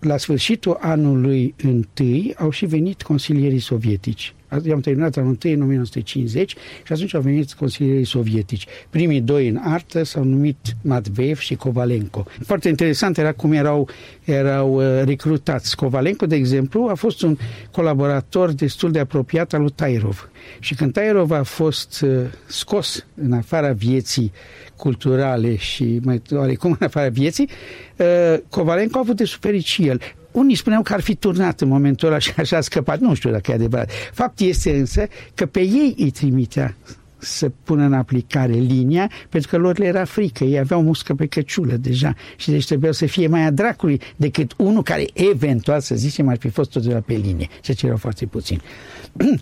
La 0.00 0.16
sfârșitul 0.16 0.76
anului 0.80 1.54
întâi 1.62 2.34
au 2.38 2.50
și 2.50 2.66
venit 2.66 3.02
consilierii 3.02 3.58
sovietici 3.58 4.34
i-am 4.64 4.80
terminat 4.80 5.16
anul 5.16 5.38
1 5.44 5.54
în 5.54 5.62
1950 5.62 6.50
și 6.84 6.92
atunci 6.92 7.14
au 7.14 7.20
venit 7.20 7.52
consilierii 7.52 8.04
sovietici. 8.04 8.66
Primii 8.90 9.20
doi 9.20 9.48
în 9.48 9.58
artă 9.62 10.02
s-au 10.02 10.24
numit 10.24 10.56
Matveev 10.82 11.38
și 11.38 11.54
Kovalenko. 11.54 12.26
Foarte 12.44 12.68
interesant 12.68 13.18
era 13.18 13.32
cum 13.32 13.52
erau, 13.52 13.88
erau 14.24 14.74
uh, 14.74 15.04
recrutați. 15.04 15.76
Kovalenko, 15.76 16.26
de 16.26 16.34
exemplu, 16.36 16.86
a 16.90 16.94
fost 16.94 17.22
un 17.22 17.36
colaborator 17.70 18.52
destul 18.52 18.90
de 18.90 18.98
apropiat 18.98 19.52
al 19.52 19.60
lui 19.60 19.70
Tairov. 19.70 20.30
Și 20.58 20.74
când 20.74 20.92
Tairov 20.92 21.30
a 21.30 21.42
fost 21.42 22.00
uh, 22.00 22.10
scos 22.46 23.06
în 23.14 23.32
afara 23.32 23.72
vieții 23.72 24.32
culturale 24.76 25.56
și 25.56 26.00
mai 26.02 26.22
oarecum 26.30 26.70
în 26.70 26.86
afara 26.86 27.08
vieții, 27.08 27.48
uh, 27.96 28.38
Kovalenko 28.48 28.98
a 28.98 29.00
avut 29.00 29.16
de 29.16 29.24
suferit 29.24 29.64
și 29.64 29.86
el 29.86 30.00
unii 30.32 30.54
spuneau 30.54 30.82
că 30.82 30.92
ar 30.92 31.00
fi 31.00 31.14
turnat 31.14 31.60
în 31.60 31.68
momentul 31.68 32.08
ăla 32.08 32.18
și 32.26 32.32
așa 32.36 32.56
a 32.56 32.60
scăpat. 32.60 33.00
Nu 33.00 33.14
știu 33.14 33.30
dacă 33.30 33.50
e 33.50 33.54
adevărat. 33.54 33.90
Fapt 34.12 34.40
este 34.40 34.76
însă 34.76 35.06
că 35.34 35.46
pe 35.46 35.60
ei 35.60 35.94
îi 35.98 36.10
trimitea 36.10 36.76
să 37.18 37.50
pună 37.64 37.84
în 37.84 37.92
aplicare 37.92 38.52
linia, 38.52 39.10
pentru 39.28 39.50
că 39.50 39.56
lor 39.56 39.78
le 39.78 39.86
era 39.86 40.04
frică, 40.04 40.44
ei 40.44 40.58
aveau 40.58 40.82
muscă 40.82 41.14
pe 41.14 41.26
căciulă 41.26 41.76
deja 41.76 42.14
și 42.36 42.50
deci 42.50 42.66
trebuiau 42.66 42.92
să 42.92 43.06
fie 43.06 43.26
mai 43.26 43.42
a 43.44 43.50
dracului 43.50 44.00
decât 44.16 44.54
unul 44.56 44.82
care 44.82 45.06
eventual, 45.12 45.80
să 45.80 45.94
zicem, 45.94 46.28
ar 46.28 46.36
fi 46.38 46.48
fost 46.48 46.70
tot 46.70 46.82
de 46.82 46.92
la 46.92 47.00
pe 47.00 47.14
linie, 47.14 47.48
ceea 47.60 47.76
ce 47.76 47.86
erau 47.86 47.98
foarte 47.98 48.26
puțin. 48.26 48.60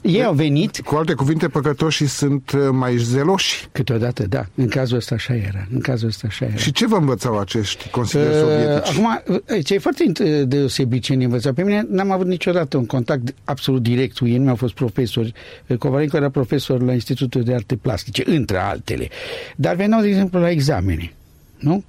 Ei 0.03 0.25
au 0.25 0.33
venit... 0.33 0.81
Cu 0.81 0.95
alte 0.95 1.15
cuvinte, 1.15 1.49
păcătoșii 1.49 2.07
sunt 2.07 2.51
uh, 2.51 2.61
mai 2.73 2.97
zeloși. 2.97 3.69
Câteodată, 3.73 4.27
da. 4.27 4.47
În 4.55 4.69
cazul 4.69 4.97
ăsta 4.97 5.15
așa 5.15 5.35
era. 5.35 5.67
În 5.73 5.81
cazul 5.81 6.09
ăsta 6.09 6.27
așa 6.27 6.45
era. 6.45 6.57
Și 6.57 6.73
ce 6.73 6.87
vă 6.87 6.97
învățau 6.97 7.39
acești 7.39 7.89
consilieri 7.91 8.35
uh, 8.35 8.41
sovietici? 8.41 8.99
Acum, 8.99 9.23
ce 9.63 9.75
e 9.75 9.79
foarte 9.79 10.05
deosebit 10.45 11.03
ce 11.03 11.15
ne 11.15 11.25
învățau. 11.25 11.53
Pe 11.53 11.63
mine 11.63 11.87
n-am 11.89 12.11
avut 12.11 12.27
niciodată 12.27 12.77
un 12.77 12.87
contact 12.87 13.35
absolut 13.45 13.83
direct 13.83 14.19
cu 14.19 14.27
ei, 14.27 14.37
nu 14.37 14.49
au 14.49 14.57
fost 14.57 14.75
profesori. 14.75 15.33
Covarenco 15.79 16.17
era 16.17 16.31
profesor 16.31 16.83
la 16.83 16.93
Institutul 16.93 17.43
de 17.43 17.55
Arte 17.55 17.77
Plastice, 17.77 18.23
între 18.27 18.57
altele. 18.57 19.09
Dar 19.57 19.75
veneau, 19.75 20.01
de 20.01 20.09
exemplu, 20.09 20.41
la 20.41 20.51
examene. 20.51 21.13
Nu? 21.59 21.75
Uh, 21.75 21.83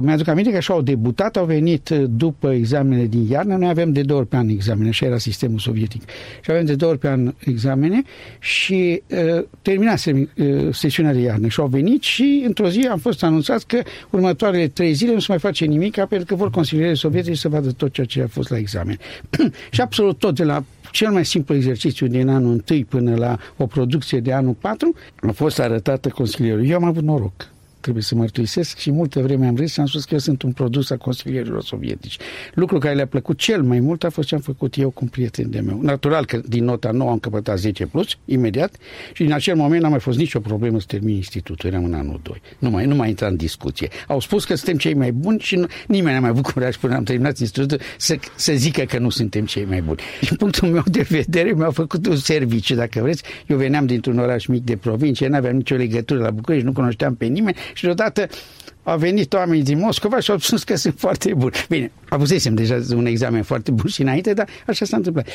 mi-aduc 0.00 0.28
aminte 0.28 0.50
că 0.50 0.56
așa 0.56 0.72
au 0.72 0.82
debutat, 0.82 1.36
au 1.36 1.44
venit 1.44 1.88
uh, 1.88 2.04
după 2.10 2.52
examenele 2.52 3.06
din 3.06 3.26
iarnă, 3.28 3.56
noi 3.56 3.68
avem 3.68 3.92
de 3.92 4.02
două 4.02 4.20
ori 4.20 4.28
pe 4.28 4.36
an 4.36 4.48
examene, 4.48 4.88
așa 4.88 5.06
era 5.06 5.18
sistemul 5.18 5.58
sovietic. 5.58 6.02
Și 6.42 6.50
avem 6.50 6.64
de 6.64 6.74
două 6.74 6.90
ori 6.90 7.00
pe 7.00 7.08
an 7.08 7.34
examene 7.38 8.02
și 8.38 9.02
uh, 9.06 9.44
terminase 9.62 10.28
uh, 10.36 10.74
sesiunea 10.74 11.12
de 11.12 11.20
iarnă 11.20 11.48
și 11.48 11.60
au 11.60 11.66
venit 11.66 12.02
și 12.02 12.42
într-o 12.46 12.68
zi 12.68 12.86
am 12.90 12.98
fost 12.98 13.22
anunțat 13.22 13.62
că 13.62 13.82
următoarele 14.10 14.68
trei 14.68 14.92
zile 14.92 15.12
nu 15.12 15.18
se 15.18 15.26
mai 15.28 15.38
face 15.38 15.64
nimic 15.64 15.94
pentru 15.94 16.24
că 16.24 16.34
vor 16.34 16.50
consilierii 16.50 16.96
sovietici 16.96 17.36
să 17.36 17.48
vadă 17.48 17.70
tot 17.70 17.92
ceea 17.92 18.06
ce 18.06 18.22
a 18.22 18.26
fost 18.26 18.50
la 18.50 18.56
examen. 18.56 18.98
și 19.70 19.80
absolut 19.80 20.18
tot 20.18 20.34
de 20.34 20.44
la 20.44 20.64
cel 20.90 21.10
mai 21.10 21.24
simplu 21.24 21.54
exercițiu 21.54 22.06
din 22.06 22.28
anul 22.28 22.62
1 22.70 22.84
până 22.88 23.16
la 23.16 23.38
o 23.56 23.66
producție 23.66 24.20
de 24.20 24.32
anul 24.32 24.52
4 24.52 24.94
a 25.20 25.32
fost 25.32 25.58
arătată 25.58 26.08
consilierului. 26.08 26.68
Eu 26.68 26.76
am 26.76 26.84
avut 26.84 27.02
noroc 27.02 27.51
trebuie 27.82 28.02
să 28.02 28.14
mărturisesc 28.14 28.78
și 28.78 28.90
multă 28.90 29.20
vreme 29.20 29.46
am 29.46 29.56
râs 29.56 29.72
și 29.72 29.80
am 29.80 29.86
spus 29.86 30.04
că 30.04 30.12
eu 30.12 30.18
sunt 30.18 30.42
un 30.42 30.52
produs 30.52 30.90
a 30.90 30.96
consilierilor 30.96 31.62
sovietici. 31.62 32.18
Lucru 32.54 32.78
care 32.78 32.94
le-a 32.94 33.06
plăcut 33.06 33.38
cel 33.38 33.62
mai 33.62 33.80
mult 33.80 34.04
a 34.04 34.10
fost 34.10 34.28
ce 34.28 34.34
am 34.34 34.40
făcut 34.40 34.76
eu 34.76 34.90
cu 34.90 35.00
un 35.02 35.08
prieten 35.08 35.50
de 35.50 35.60
meu. 35.60 35.80
Natural 35.82 36.26
că 36.26 36.40
din 36.48 36.64
nota 36.64 36.90
9 36.90 37.10
am 37.10 37.18
căpătat 37.18 37.58
10 37.58 37.86
plus, 37.86 38.16
imediat, 38.24 38.76
și 39.12 39.22
din 39.22 39.32
acel 39.32 39.54
moment 39.54 39.82
n-a 39.82 39.88
mai 39.88 40.00
fost 40.00 40.18
nicio 40.18 40.40
problemă 40.40 40.80
să 40.80 40.86
termin 40.88 41.14
institutul, 41.14 41.70
eram 41.70 41.84
în 41.84 41.94
anul 41.94 42.20
2. 42.22 42.40
Nu 42.58 42.70
mai, 42.70 42.86
nu 42.86 42.94
mai 42.94 43.08
intra 43.08 43.26
în 43.26 43.36
discuție. 43.36 43.88
Au 44.06 44.20
spus 44.20 44.44
că 44.44 44.54
suntem 44.54 44.76
cei 44.76 44.94
mai 44.94 45.12
buni 45.12 45.38
și 45.38 45.56
nu, 45.56 45.66
nimeni 45.86 46.14
n-a 46.14 46.20
mai 46.20 46.28
avut 46.28 46.42
curaj 46.42 46.76
până 46.76 46.94
am 46.94 47.04
terminat 47.04 47.38
institutul 47.38 47.80
să, 47.98 48.18
să 48.36 48.52
zică 48.52 48.82
că 48.82 48.98
nu 48.98 49.10
suntem 49.10 49.44
cei 49.44 49.64
mai 49.64 49.82
buni. 49.82 50.00
Din 50.20 50.36
punctul 50.36 50.68
meu 50.68 50.82
de 50.86 51.06
vedere 51.08 51.52
mi-au 51.52 51.70
făcut 51.70 52.06
un 52.06 52.16
serviciu, 52.16 52.74
dacă 52.74 53.00
vreți. 53.02 53.22
Eu 53.46 53.56
veneam 53.56 53.86
dintr-un 53.86 54.18
oraș 54.18 54.46
mic 54.46 54.64
de 54.64 54.76
provincie, 54.76 55.28
n-aveam 55.28 55.56
nicio 55.56 55.74
legătură 55.74 56.20
la 56.20 56.30
București, 56.30 56.66
nu 56.66 56.72
cunoșteam 56.72 57.14
pe 57.14 57.24
nimeni 57.26 57.56
și 57.74 57.84
deodată 57.84 58.26
au 58.82 58.98
venit 58.98 59.32
oamenii 59.32 59.62
din 59.62 59.78
Moscova 59.78 60.20
și 60.20 60.30
au 60.30 60.38
spus 60.38 60.64
că 60.64 60.76
sunt 60.76 60.94
foarte 60.98 61.34
buni. 61.34 61.52
Bine, 61.68 61.92
avusesem 62.08 62.54
deja 62.54 62.80
un 62.94 63.06
examen 63.06 63.42
foarte 63.42 63.70
bun 63.70 63.88
și 63.88 64.02
înainte, 64.02 64.34
dar 64.34 64.48
așa 64.66 64.84
s-a 64.84 64.96
întâmplat. 64.96 65.28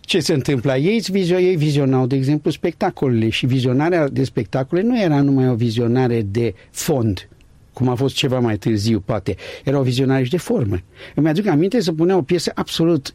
Ce 0.00 0.20
se 0.20 0.32
întâmplă? 0.32 0.76
Ei, 0.76 1.04
vizio, 1.10 1.38
ei 1.38 1.56
vizionau, 1.56 2.06
de 2.06 2.16
exemplu, 2.16 2.50
spectacolele 2.50 3.28
și 3.28 3.46
vizionarea 3.46 4.08
de 4.08 4.24
spectacole 4.24 4.82
nu 4.82 5.02
era 5.02 5.20
numai 5.20 5.48
o 5.48 5.54
vizionare 5.54 6.22
de 6.22 6.54
fond, 6.70 7.28
cum 7.72 7.88
a 7.88 7.94
fost 7.94 8.14
ceva 8.14 8.38
mai 8.38 8.56
târziu, 8.56 9.00
poate. 9.00 9.36
Era 9.64 9.78
o 9.78 9.82
vizionare 9.82 10.24
și 10.24 10.30
de 10.30 10.36
formă. 10.36 10.76
Îmi 11.14 11.28
aduc 11.28 11.46
aminte 11.46 11.80
să 11.80 11.92
punea 11.92 12.16
o 12.16 12.22
piesă 12.22 12.52
absolut 12.54 13.14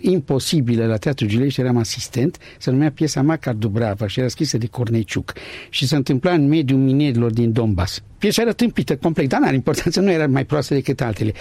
imposibilă 0.00 0.86
la 0.86 0.96
Teatrul 0.96 1.28
Giulești, 1.28 1.60
eram 1.60 1.76
asistent, 1.76 2.38
se 2.58 2.70
numea 2.70 2.90
piesa 2.90 3.22
Macar 3.22 3.54
Dubrava 3.54 4.06
și 4.06 4.18
era 4.18 4.28
scrisă 4.28 4.58
de 4.58 4.66
Corneciuc 4.66 5.32
și 5.70 5.86
se 5.86 5.96
întâmpla 5.96 6.32
în 6.32 6.48
mediul 6.48 6.78
minerilor 6.78 7.30
din 7.30 7.52
Donbass. 7.52 8.02
Piesa 8.18 8.42
era 8.42 8.52
tâmpită 8.52 8.96
complet, 8.96 9.28
dar 9.28 9.40
n-are 9.40 9.54
importanță, 9.54 10.00
nu 10.00 10.10
era 10.10 10.26
mai 10.26 10.44
proastă 10.44 10.74
decât 10.74 11.00
altele. 11.00 11.32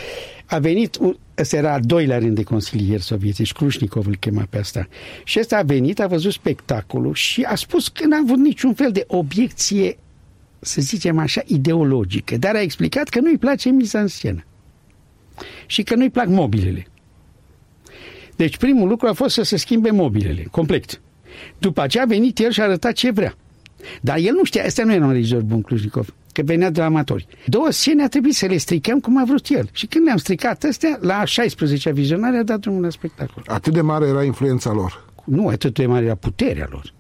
A 0.46 0.60
venit, 0.60 1.00
ăsta 1.38 1.56
era 1.56 1.74
al 1.74 1.82
doilea 1.82 2.18
rând 2.18 2.36
de 2.36 2.44
consilier 2.44 3.00
sovietici, 3.00 3.54
Krușnikov 3.54 4.08
îl 4.08 4.16
chema 4.16 4.48
pe 4.50 4.58
asta. 4.58 4.88
Și 5.24 5.40
ăsta 5.40 5.58
a 5.58 5.62
venit, 5.62 6.00
a 6.00 6.08
văzut 6.08 6.32
spectacolul 6.32 7.14
și 7.14 7.42
a 7.42 7.56
spus 7.56 7.88
că 7.88 8.06
n-a 8.06 8.20
avut 8.24 8.38
niciun 8.38 8.74
fel 8.74 8.92
de 8.92 9.04
obiecție, 9.08 9.98
să 10.60 10.82
zicem 10.82 11.18
așa, 11.18 11.42
ideologică, 11.46 12.38
dar 12.38 12.56
a 12.56 12.62
explicat 12.62 13.10
că 13.10 13.20
nu-i 13.20 13.38
place 13.38 13.70
miza 13.70 14.00
în 14.00 14.08
scenă 14.08 14.46
și 15.66 15.84
că 15.84 15.96
nu-i 15.96 16.10
plac 16.10 16.28
mobilele. 16.28 16.88
Deci 18.36 18.58
primul 18.58 18.88
lucru 18.88 19.08
a 19.08 19.14
fost 19.14 19.34
să 19.34 19.44
se 19.44 19.58
schimbe 19.58 19.90
mobilele, 19.90 20.48
complet. 20.52 21.02
După 21.58 21.82
aceea 21.82 22.04
a 22.04 22.08
venit 22.08 22.40
el 22.40 22.52
și 22.52 22.62
a 22.62 22.64
arătat 22.64 22.94
ce 22.94 23.12
vrea. 23.12 23.36
Dar 24.02 24.18
el 24.18 24.34
nu 24.34 24.44
știa, 24.44 24.64
ăsta 24.66 24.84
nu 24.84 24.94
era 24.94 25.06
un 25.06 25.12
regizor 25.12 25.42
bun 25.42 25.62
Clujnikov, 25.62 26.14
că 26.32 26.42
venea 26.42 26.70
de 26.70 26.80
la 26.80 26.86
amatori. 26.86 27.28
Două 27.46 27.72
scene 27.72 28.04
a 28.04 28.08
trebuit 28.08 28.36
să 28.36 28.46
le 28.46 28.58
stricăm 28.58 29.00
cum 29.00 29.18
a 29.18 29.24
vrut 29.26 29.48
el. 29.50 29.70
Și 29.72 29.86
când 29.86 30.06
le-am 30.06 30.18
stricat 30.18 30.64
astea, 30.64 30.98
la 31.02 31.24
16-a 31.24 31.92
vizionare 31.92 32.38
a 32.38 32.44
dat 32.44 32.60
drumul 32.60 32.82
la 32.82 32.90
spectacol. 32.90 33.44
Atât 33.48 33.74
de 33.74 33.82
mare 33.82 34.08
era 34.08 34.24
influența 34.24 34.72
lor. 34.72 35.06
Nu, 35.26 35.48
atât 35.48 35.74
de 35.74 35.86
mare 35.86 36.06
era 36.06 36.16
puterea 36.16 36.68
lor. 36.72 36.94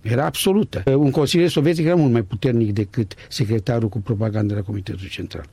Era 0.00 0.24
absolută. 0.24 0.82
Un 0.96 1.10
consilier 1.10 1.48
sovietic 1.48 1.84
era 1.84 1.94
mult 1.94 2.12
mai 2.12 2.22
puternic 2.22 2.72
decât 2.72 3.14
secretarul 3.28 3.88
cu 3.88 4.00
propagandă 4.00 4.54
la 4.54 4.60
Comitetul 4.60 5.08
Central. 5.08 5.44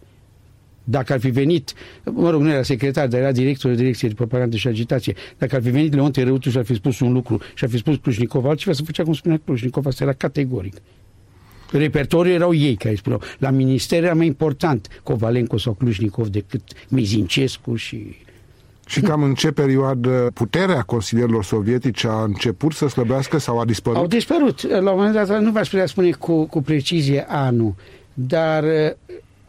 Dacă 0.84 1.14
ar 1.14 1.20
fi 1.20 1.30
venit, 1.30 1.74
mă 2.04 2.30
rog, 2.30 2.42
nu 2.42 2.50
era 2.50 2.64
secretar, 2.64 3.08
dar 3.08 3.20
era 3.20 3.32
directorul 3.32 3.76
direcției 3.76 4.10
de 4.10 4.16
propagandă 4.16 4.56
și 4.56 4.68
agitație, 4.68 5.16
dacă 5.38 5.56
ar 5.56 5.62
fi 5.62 5.70
venit 5.70 5.94
Leonte 5.94 6.24
Răutu 6.24 6.50
și 6.50 6.58
ar 6.58 6.66
fi 6.66 6.74
spus 6.74 7.00
un 7.00 7.14
lucru 7.14 7.40
și 7.54 7.64
ar 7.64 7.70
fi 7.70 7.78
spus 7.78 7.96
Clujnicov 7.96 8.46
altceva, 8.46 8.76
să 8.76 8.84
făcea 8.84 9.04
cum 9.04 9.14
spunea 9.14 9.42
Clujnicov, 9.46 9.86
asta 9.86 10.04
era 10.04 10.14
categoric. 10.14 10.76
Repertoriul 11.72 12.36
erau 12.36 12.54
ei 12.54 12.76
care 12.76 12.96
spuneau. 12.96 13.22
La 13.38 13.50
minister 13.50 14.04
era 14.04 14.14
mai 14.14 14.26
important 14.26 14.88
Covalenco 15.04 15.58
sau 15.58 15.74
Clujnicov 15.74 16.28
decât 16.28 16.62
Mizincescu 16.88 17.76
și... 17.76 18.16
Și 18.88 19.02
cam 19.02 19.24
în 19.24 19.34
ce 19.34 19.52
perioadă 19.52 20.32
puterea 20.34 20.82
consilierilor 20.82 21.44
sovietici 21.44 22.04
a 22.04 22.24
început 22.24 22.72
să 22.72 22.88
slăbească 22.88 23.38
sau 23.38 23.60
a 23.60 23.66
dispărut? 23.66 23.98
Au 23.98 24.08
dispărut. 24.08 24.68
La 24.68 24.92
un 24.92 24.98
moment 24.98 25.14
dat, 25.14 25.42
nu 25.42 25.52
v-aș 25.52 25.70
putea 25.70 25.86
spune 25.86 26.10
cu, 26.12 26.46
cu 26.46 26.62
precizie 26.62 27.26
anul, 27.28 27.76
dar 28.14 28.64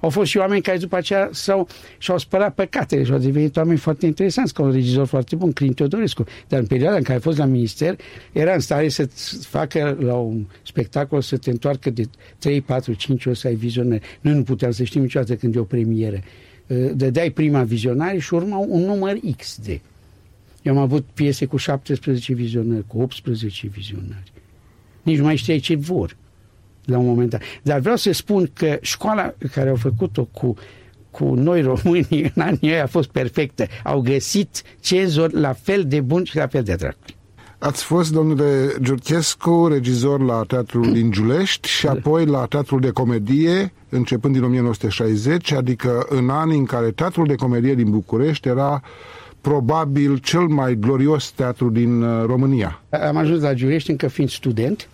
Au 0.00 0.10
fost 0.10 0.30
și 0.30 0.36
oameni 0.36 0.62
care 0.62 0.78
după 0.78 0.96
aceea 0.96 1.28
s-au, 1.32 1.68
și-au 1.98 2.18
spălat 2.18 2.54
păcatele 2.54 3.04
și 3.04 3.12
au 3.12 3.18
devenit 3.18 3.56
oameni 3.56 3.78
foarte 3.78 4.06
interesanți, 4.06 4.54
ca 4.54 4.62
un 4.62 4.72
regizor 4.72 5.06
foarte 5.06 5.36
bun, 5.36 5.52
Clint 5.52 5.74
Teodorescu. 5.74 6.24
Dar 6.48 6.60
în 6.60 6.66
perioada 6.66 6.96
în 6.96 7.02
care 7.02 7.18
a 7.18 7.20
fost 7.20 7.38
la 7.38 7.44
minister, 7.44 7.96
era 8.32 8.54
în 8.54 8.60
stare 8.60 8.88
să 8.88 9.08
facă 9.40 9.96
la 10.00 10.14
un 10.14 10.44
spectacol 10.62 11.20
să 11.20 11.36
te 11.36 11.50
întoarcă 11.50 11.90
de 11.90 12.04
3, 12.38 12.60
4, 12.60 12.92
5 12.92 13.26
ori 13.26 13.38
să 13.38 13.46
ai 13.46 13.54
vizionare. 13.54 14.02
Noi 14.20 14.34
nu 14.34 14.42
puteam 14.42 14.70
să 14.70 14.84
știm 14.84 15.02
niciodată 15.02 15.34
când 15.34 15.54
e 15.54 15.58
o 15.58 15.64
premieră. 15.64 16.20
Dădeai 16.94 17.30
prima 17.30 17.62
vizionare 17.62 18.18
și 18.18 18.34
urma 18.34 18.58
un 18.58 18.80
număr 18.80 19.18
X 19.36 19.58
de 19.64 19.80
Eu 20.62 20.72
am 20.72 20.78
avut 20.78 21.04
piese 21.14 21.46
cu 21.46 21.56
17 21.56 22.34
vizionări, 22.34 22.86
cu 22.86 23.00
18 23.00 23.66
vizionări. 23.66 24.32
Nici 25.02 25.18
nu 25.18 25.24
mai 25.24 25.36
știai 25.36 25.58
ce 25.58 25.74
vor 25.74 26.16
la 26.84 26.98
un 26.98 27.06
moment 27.06 27.30
dat. 27.30 27.40
Dar 27.62 27.80
vreau 27.80 27.96
să 27.96 28.12
spun 28.12 28.50
că 28.52 28.78
școala 28.80 29.34
care 29.52 29.68
au 29.68 29.76
făcut-o 29.76 30.28
cu, 30.32 30.54
cu 31.10 31.24
noi 31.24 31.62
românii 31.62 32.32
în 32.34 32.42
anii 32.42 32.58
ăia 32.72 32.82
a 32.82 32.86
fost 32.86 33.08
perfectă. 33.08 33.66
Au 33.84 34.00
găsit 34.00 34.62
cenzori 34.80 35.40
la 35.40 35.52
fel 35.52 35.84
de 35.86 36.00
buni 36.00 36.26
și 36.26 36.36
la 36.36 36.46
fel 36.46 36.62
de 36.62 36.74
drag. 36.74 36.96
Ați 37.58 37.84
fost, 37.84 38.12
domnule 38.12 38.74
Giurchescu, 38.82 39.66
regizor 39.70 40.20
la 40.20 40.42
Teatrul 40.46 40.92
din 40.92 41.10
Giulești 41.10 41.68
și 41.68 41.86
apoi 41.86 42.26
la 42.26 42.44
Teatrul 42.44 42.80
de 42.80 42.90
Comedie, 42.90 43.72
începând 43.88 44.34
din 44.34 44.42
1960, 44.42 45.52
adică 45.52 46.06
în 46.08 46.28
anii 46.28 46.58
în 46.58 46.64
care 46.64 46.90
Teatrul 46.90 47.26
de 47.26 47.34
Comedie 47.34 47.74
din 47.74 47.90
București 47.90 48.48
era 48.48 48.82
probabil 49.40 50.18
cel 50.18 50.46
mai 50.46 50.74
glorios 50.74 51.30
teatru 51.30 51.70
din 51.70 52.02
uh, 52.02 52.24
România. 52.26 52.82
Am 53.08 53.16
ajuns 53.16 53.42
la 53.42 53.54
Giulești 53.54 53.90
încă 53.90 54.08
fiind 54.08 54.30
student 54.30 54.88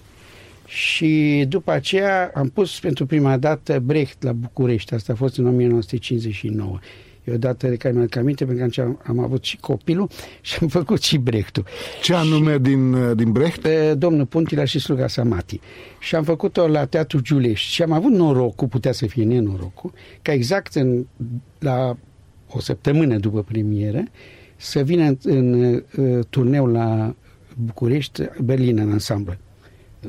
și 0.71 1.45
după 1.49 1.71
aceea 1.71 2.31
am 2.35 2.49
pus 2.49 2.81
pentru 2.81 3.07
prima 3.07 3.37
dată 3.37 3.79
Brecht 3.79 4.23
la 4.23 4.33
București. 4.33 4.95
Asta 4.95 5.13
a 5.13 5.17
fost 5.17 5.39
în 5.39 5.47
1959. 5.47 6.79
E 7.25 7.33
o 7.33 7.37
dată 7.37 7.69
de 7.69 7.77
care 7.77 7.95
mi-am 7.95 8.09
aminte 8.17 8.45
pentru 8.45 8.67
că 8.75 8.81
am, 8.81 9.01
am 9.07 9.19
avut 9.19 9.45
și 9.45 9.57
copilul 9.57 10.09
și 10.41 10.59
am 10.61 10.69
făcut 10.69 11.03
și 11.03 11.19
Brechtul. 11.19 11.65
Ce 12.03 12.15
anume 12.15 12.53
și, 12.53 12.59
din, 12.59 12.93
uh, 12.93 13.17
din 13.17 13.33
Brecht? 13.33 13.61
Pe 13.61 13.95
domnul 13.95 14.27
Puntila 14.27 14.65
și 14.65 14.79
Sluga 14.79 15.07
Samati. 15.07 15.61
Și 15.99 16.15
am 16.15 16.25
făcut-o 16.25 16.69
la 16.69 16.85
Teatru 16.85 17.21
Giulești 17.21 17.73
și 17.73 17.83
am 17.83 17.93
avut 17.93 18.13
norocul, 18.13 18.69
putea 18.69 18.93
să 18.93 19.07
fie 19.07 19.25
nenorocul, 19.25 19.93
ca 20.23 20.33
exact 20.33 20.75
în, 20.75 21.07
la 21.59 21.97
o 22.49 22.61
săptămână 22.61 23.17
după 23.17 23.43
premieră 23.43 24.03
să 24.57 24.81
vină 24.81 25.05
în, 25.05 25.17
în, 25.23 25.63
în 25.91 26.17
uh, 26.17 26.25
turneu 26.29 26.67
la 26.67 27.15
București, 27.57 28.23
Berlin 28.43 28.79
în 28.79 28.91
ansamblu 28.91 29.35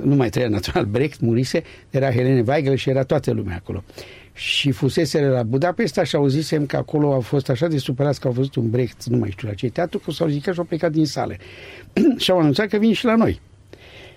nu 0.03 0.15
mai 0.15 0.29
trăia 0.29 0.47
natural, 0.47 0.85
Brecht 0.85 1.19
murise, 1.19 1.63
era 1.89 2.11
Helene 2.11 2.43
Weigel 2.47 2.75
și 2.75 2.89
era 2.89 3.03
toată 3.03 3.31
lumea 3.31 3.55
acolo. 3.55 3.83
Și 4.33 4.71
fusese 4.71 5.21
la 5.21 5.43
Budapesta 5.43 6.03
și 6.03 6.15
auzisem 6.15 6.65
că 6.65 6.77
acolo 6.77 7.13
au 7.13 7.19
fost 7.19 7.49
așa 7.49 7.67
de 7.67 7.77
supărați 7.77 8.19
că 8.19 8.27
au 8.27 8.33
văzut 8.33 8.55
un 8.55 8.69
Brecht, 8.69 9.05
nu 9.05 9.17
mai 9.17 9.29
știu 9.29 9.47
la 9.47 9.53
ce 9.53 9.69
teatru, 9.69 9.99
că 9.99 10.11
s-au 10.11 10.27
ridicat 10.27 10.53
și 10.53 10.59
au 10.59 10.65
plecat 10.65 10.91
din 10.91 11.05
sale. 11.05 11.37
și 12.17 12.31
au 12.31 12.39
anunțat 12.39 12.67
că 12.67 12.77
vin 12.77 12.93
și 12.93 13.05
la 13.05 13.15
noi. 13.15 13.39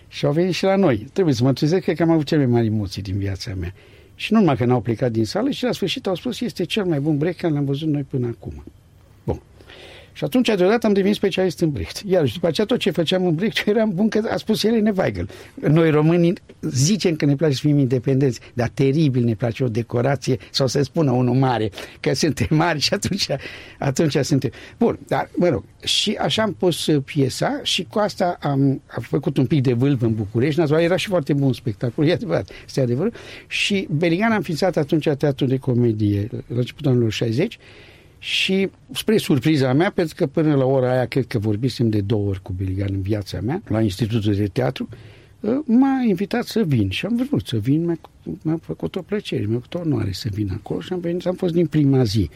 Și 0.08 0.24
au 0.24 0.32
venit 0.32 0.54
și 0.54 0.64
la 0.64 0.76
noi. 0.76 1.06
Trebuie 1.12 1.34
să 1.34 1.44
mă 1.44 1.52
trezesc, 1.52 1.82
cred 1.82 1.96
că 1.96 2.02
am 2.02 2.10
avut 2.10 2.26
cele 2.26 2.44
mai 2.44 2.52
mari 2.52 2.66
emoții 2.66 3.02
din 3.02 3.18
viața 3.18 3.54
mea. 3.54 3.74
Și 4.14 4.32
nu 4.32 4.38
numai 4.38 4.56
că 4.56 4.64
n-au 4.64 4.80
plecat 4.80 5.12
din 5.12 5.24
sală, 5.24 5.50
și 5.50 5.64
la 5.64 5.72
sfârșit 5.72 6.06
au 6.06 6.14
spus 6.14 6.40
este 6.40 6.64
cel 6.64 6.84
mai 6.84 7.00
bun 7.00 7.18
Brecht 7.18 7.38
care 7.38 7.52
l-am 7.52 7.64
văzut 7.64 7.88
noi 7.88 8.02
până 8.02 8.26
acum. 8.26 8.64
Și 10.16 10.24
atunci, 10.24 10.46
deodată, 10.46 10.86
am 10.86 10.92
devenit 10.92 11.16
specialist 11.16 11.60
în 11.60 11.70
Brecht. 11.70 12.02
Iar 12.06 12.26
și 12.26 12.34
după 12.34 12.46
aceea, 12.46 12.66
tot 12.66 12.78
ce 12.78 12.90
făceam 12.90 13.26
în 13.26 13.34
Brecht, 13.34 13.66
eram 13.68 13.90
bun 13.94 14.08
că 14.08 14.20
a 14.30 14.36
spus 14.36 14.62
Elene 14.62 14.92
Weigel. 14.96 15.28
Noi 15.54 15.90
românii 15.90 16.32
zicem 16.60 17.16
că 17.16 17.24
ne 17.24 17.34
place 17.34 17.54
să 17.54 17.60
fim 17.60 17.78
independenți, 17.78 18.40
dar 18.52 18.68
teribil 18.68 19.24
ne 19.24 19.34
place 19.34 19.64
o 19.64 19.68
decorație 19.68 20.36
sau 20.50 20.66
să 20.66 20.82
spună 20.82 21.10
unul 21.10 21.34
mare, 21.34 21.70
că 22.00 22.14
suntem 22.14 22.46
mari 22.50 22.78
și 22.78 22.94
atunci, 22.94 23.26
atunci 23.78 24.16
suntem... 24.16 24.50
Bun, 24.78 24.98
dar, 25.06 25.30
mă 25.36 25.48
rog, 25.48 25.64
și 25.84 26.16
așa 26.20 26.42
am 26.42 26.52
pus 26.52 26.88
piesa 27.04 27.60
și 27.62 27.86
cu 27.90 27.98
asta 27.98 28.38
am, 28.40 28.82
am 28.86 29.02
făcut 29.02 29.36
un 29.36 29.46
pic 29.46 29.62
de 29.62 29.72
vâlv 29.72 30.02
în 30.02 30.14
București. 30.14 30.58
Național 30.58 30.84
era 30.84 30.96
și 30.96 31.08
foarte 31.08 31.32
bun 31.32 31.52
spectacol, 31.52 32.06
e 32.08 32.12
adevărat, 32.12 32.50
este 32.66 32.80
adevărat. 32.80 33.14
Și 33.46 33.88
Beligan 33.90 34.30
am 34.30 34.36
înființat 34.36 34.76
atunci 34.76 35.08
teatru 35.18 35.46
de 35.46 35.56
comedie 35.56 36.28
la 36.30 36.56
începutul 36.56 36.90
anilor 36.90 37.10
60 37.10 37.58
și 38.24 38.70
spre 38.92 39.16
surpriza 39.16 39.72
mea, 39.72 39.90
pentru 39.90 40.14
că 40.14 40.26
până 40.26 40.54
la 40.54 40.64
ora 40.64 40.92
aia 40.92 41.06
cred 41.06 41.26
că 41.26 41.38
vorbisem 41.38 41.88
de 41.88 42.00
două 42.00 42.28
ori 42.28 42.42
cu 42.42 42.52
Beligan 42.52 42.88
în 42.92 43.00
viața 43.00 43.40
mea, 43.40 43.62
la 43.68 43.80
Institutul 43.80 44.34
de 44.34 44.46
Teatru, 44.46 44.88
ă, 45.42 45.62
m-a 45.66 46.02
invitat 46.06 46.44
să 46.44 46.62
vin 46.66 46.90
și 46.90 47.06
am 47.06 47.26
vrut 47.28 47.46
să 47.46 47.56
vin, 47.56 47.84
mi-a, 47.84 47.98
mi-a 48.42 48.58
făcut 48.62 48.96
o 48.96 49.02
plăcere, 49.02 49.44
mi-a 49.46 49.58
făcut 49.58 49.74
o 49.74 49.78
onoare 49.78 50.12
să 50.12 50.28
vin 50.32 50.50
acolo 50.52 50.80
și 50.80 50.92
am 50.92 51.00
venit, 51.00 51.26
am 51.26 51.34
fost 51.34 51.54
din 51.54 51.66
prima 51.66 52.04
zi 52.04 52.30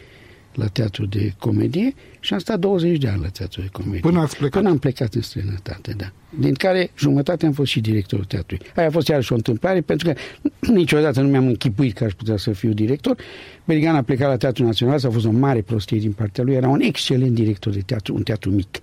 la 0.58 0.66
teatru 0.66 1.06
de 1.06 1.32
comedie 1.38 1.94
și 2.20 2.32
am 2.32 2.38
stat 2.38 2.58
20 2.58 2.98
de 2.98 3.08
ani 3.08 3.20
la 3.22 3.28
teatru 3.28 3.60
de 3.60 3.68
comedie. 3.72 4.00
Până 4.00 4.20
ați 4.20 4.36
plecat? 4.36 4.60
Până 4.60 4.72
am 4.72 4.78
plecat 4.78 5.14
în 5.14 5.20
străinătate, 5.20 5.94
da. 5.96 6.12
Din 6.38 6.54
care 6.54 6.90
jumătate 6.96 7.46
am 7.46 7.52
fost 7.52 7.70
și 7.70 7.80
directorul 7.80 8.24
teatrului. 8.24 8.66
Aia 8.76 8.86
a 8.86 8.90
fost 8.90 9.08
iarăși 9.08 9.32
o 9.32 9.34
întâmplare, 9.34 9.80
pentru 9.80 10.12
că 10.12 10.14
niciodată 10.72 11.20
nu 11.20 11.28
mi-am 11.28 11.46
închipuit 11.46 11.94
că 11.94 12.04
aș 12.04 12.12
putea 12.12 12.36
să 12.36 12.52
fiu 12.52 12.72
director. 12.72 13.16
Berigan 13.64 13.94
a 13.94 14.02
plecat 14.02 14.28
la 14.28 14.36
Teatrul 14.36 14.66
Național, 14.66 15.00
a 15.04 15.10
fost 15.10 15.26
o 15.26 15.30
mare 15.30 15.60
prostie 15.60 15.98
din 15.98 16.12
partea 16.12 16.44
lui, 16.44 16.54
era 16.54 16.68
un 16.68 16.80
excelent 16.80 17.34
director 17.34 17.72
de 17.72 17.80
teatru, 17.80 18.14
un 18.14 18.22
teatru 18.22 18.50
mic 18.50 18.80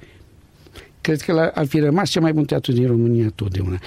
cred 1.05 1.21
că 1.21 1.51
ar 1.53 1.65
fi 1.65 1.79
rămas 1.79 2.09
cel 2.09 2.21
mai 2.21 2.33
bun 2.33 2.45
teatru 2.45 2.71
din 2.71 2.87
România 2.87 3.31
totdeauna. 3.35 3.79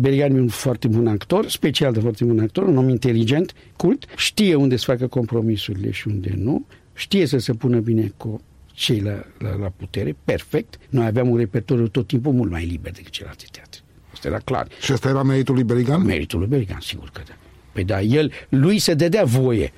Berigan 0.00 0.36
e 0.36 0.40
un 0.40 0.48
foarte 0.48 0.88
bun 0.88 1.06
actor, 1.06 1.48
special 1.48 1.92
de 1.92 2.00
foarte 2.00 2.24
bun 2.24 2.38
actor, 2.38 2.66
un 2.66 2.76
om 2.76 2.88
inteligent, 2.88 3.54
cult, 3.76 4.04
știe 4.16 4.54
unde 4.54 4.76
să 4.76 4.84
facă 4.86 5.06
compromisurile 5.06 5.90
și 5.90 6.08
unde 6.08 6.34
nu, 6.36 6.66
știe 6.94 7.26
să 7.26 7.38
se 7.38 7.52
pună 7.52 7.78
bine 7.78 8.12
cu 8.16 8.40
cei 8.72 9.00
la, 9.00 9.24
la, 9.38 9.56
la 9.56 9.72
putere, 9.76 10.16
perfect. 10.24 10.78
Noi 10.88 11.06
aveam 11.06 11.28
un 11.30 11.36
repertoriu 11.36 11.88
tot 11.88 12.06
timpul 12.06 12.32
mult 12.32 12.50
mai 12.50 12.64
liber 12.64 12.92
decât 12.92 13.12
celelalte 13.12 13.44
teatre. 13.50 13.80
Asta 14.12 14.28
era 14.28 14.38
clar. 14.38 14.66
Și 14.80 14.92
asta 14.92 15.08
era 15.08 15.22
meritul 15.22 15.54
lui 15.54 15.64
Berigan? 15.64 16.02
Meritul 16.02 16.38
lui 16.38 16.48
Berigan, 16.48 16.80
sigur 16.80 17.10
că 17.12 17.20
da. 17.28 17.34
Păi 17.72 17.84
da, 17.84 18.00
el, 18.00 18.32
lui 18.48 18.78
se 18.78 18.94
dădea 18.94 19.24
voie 19.24 19.72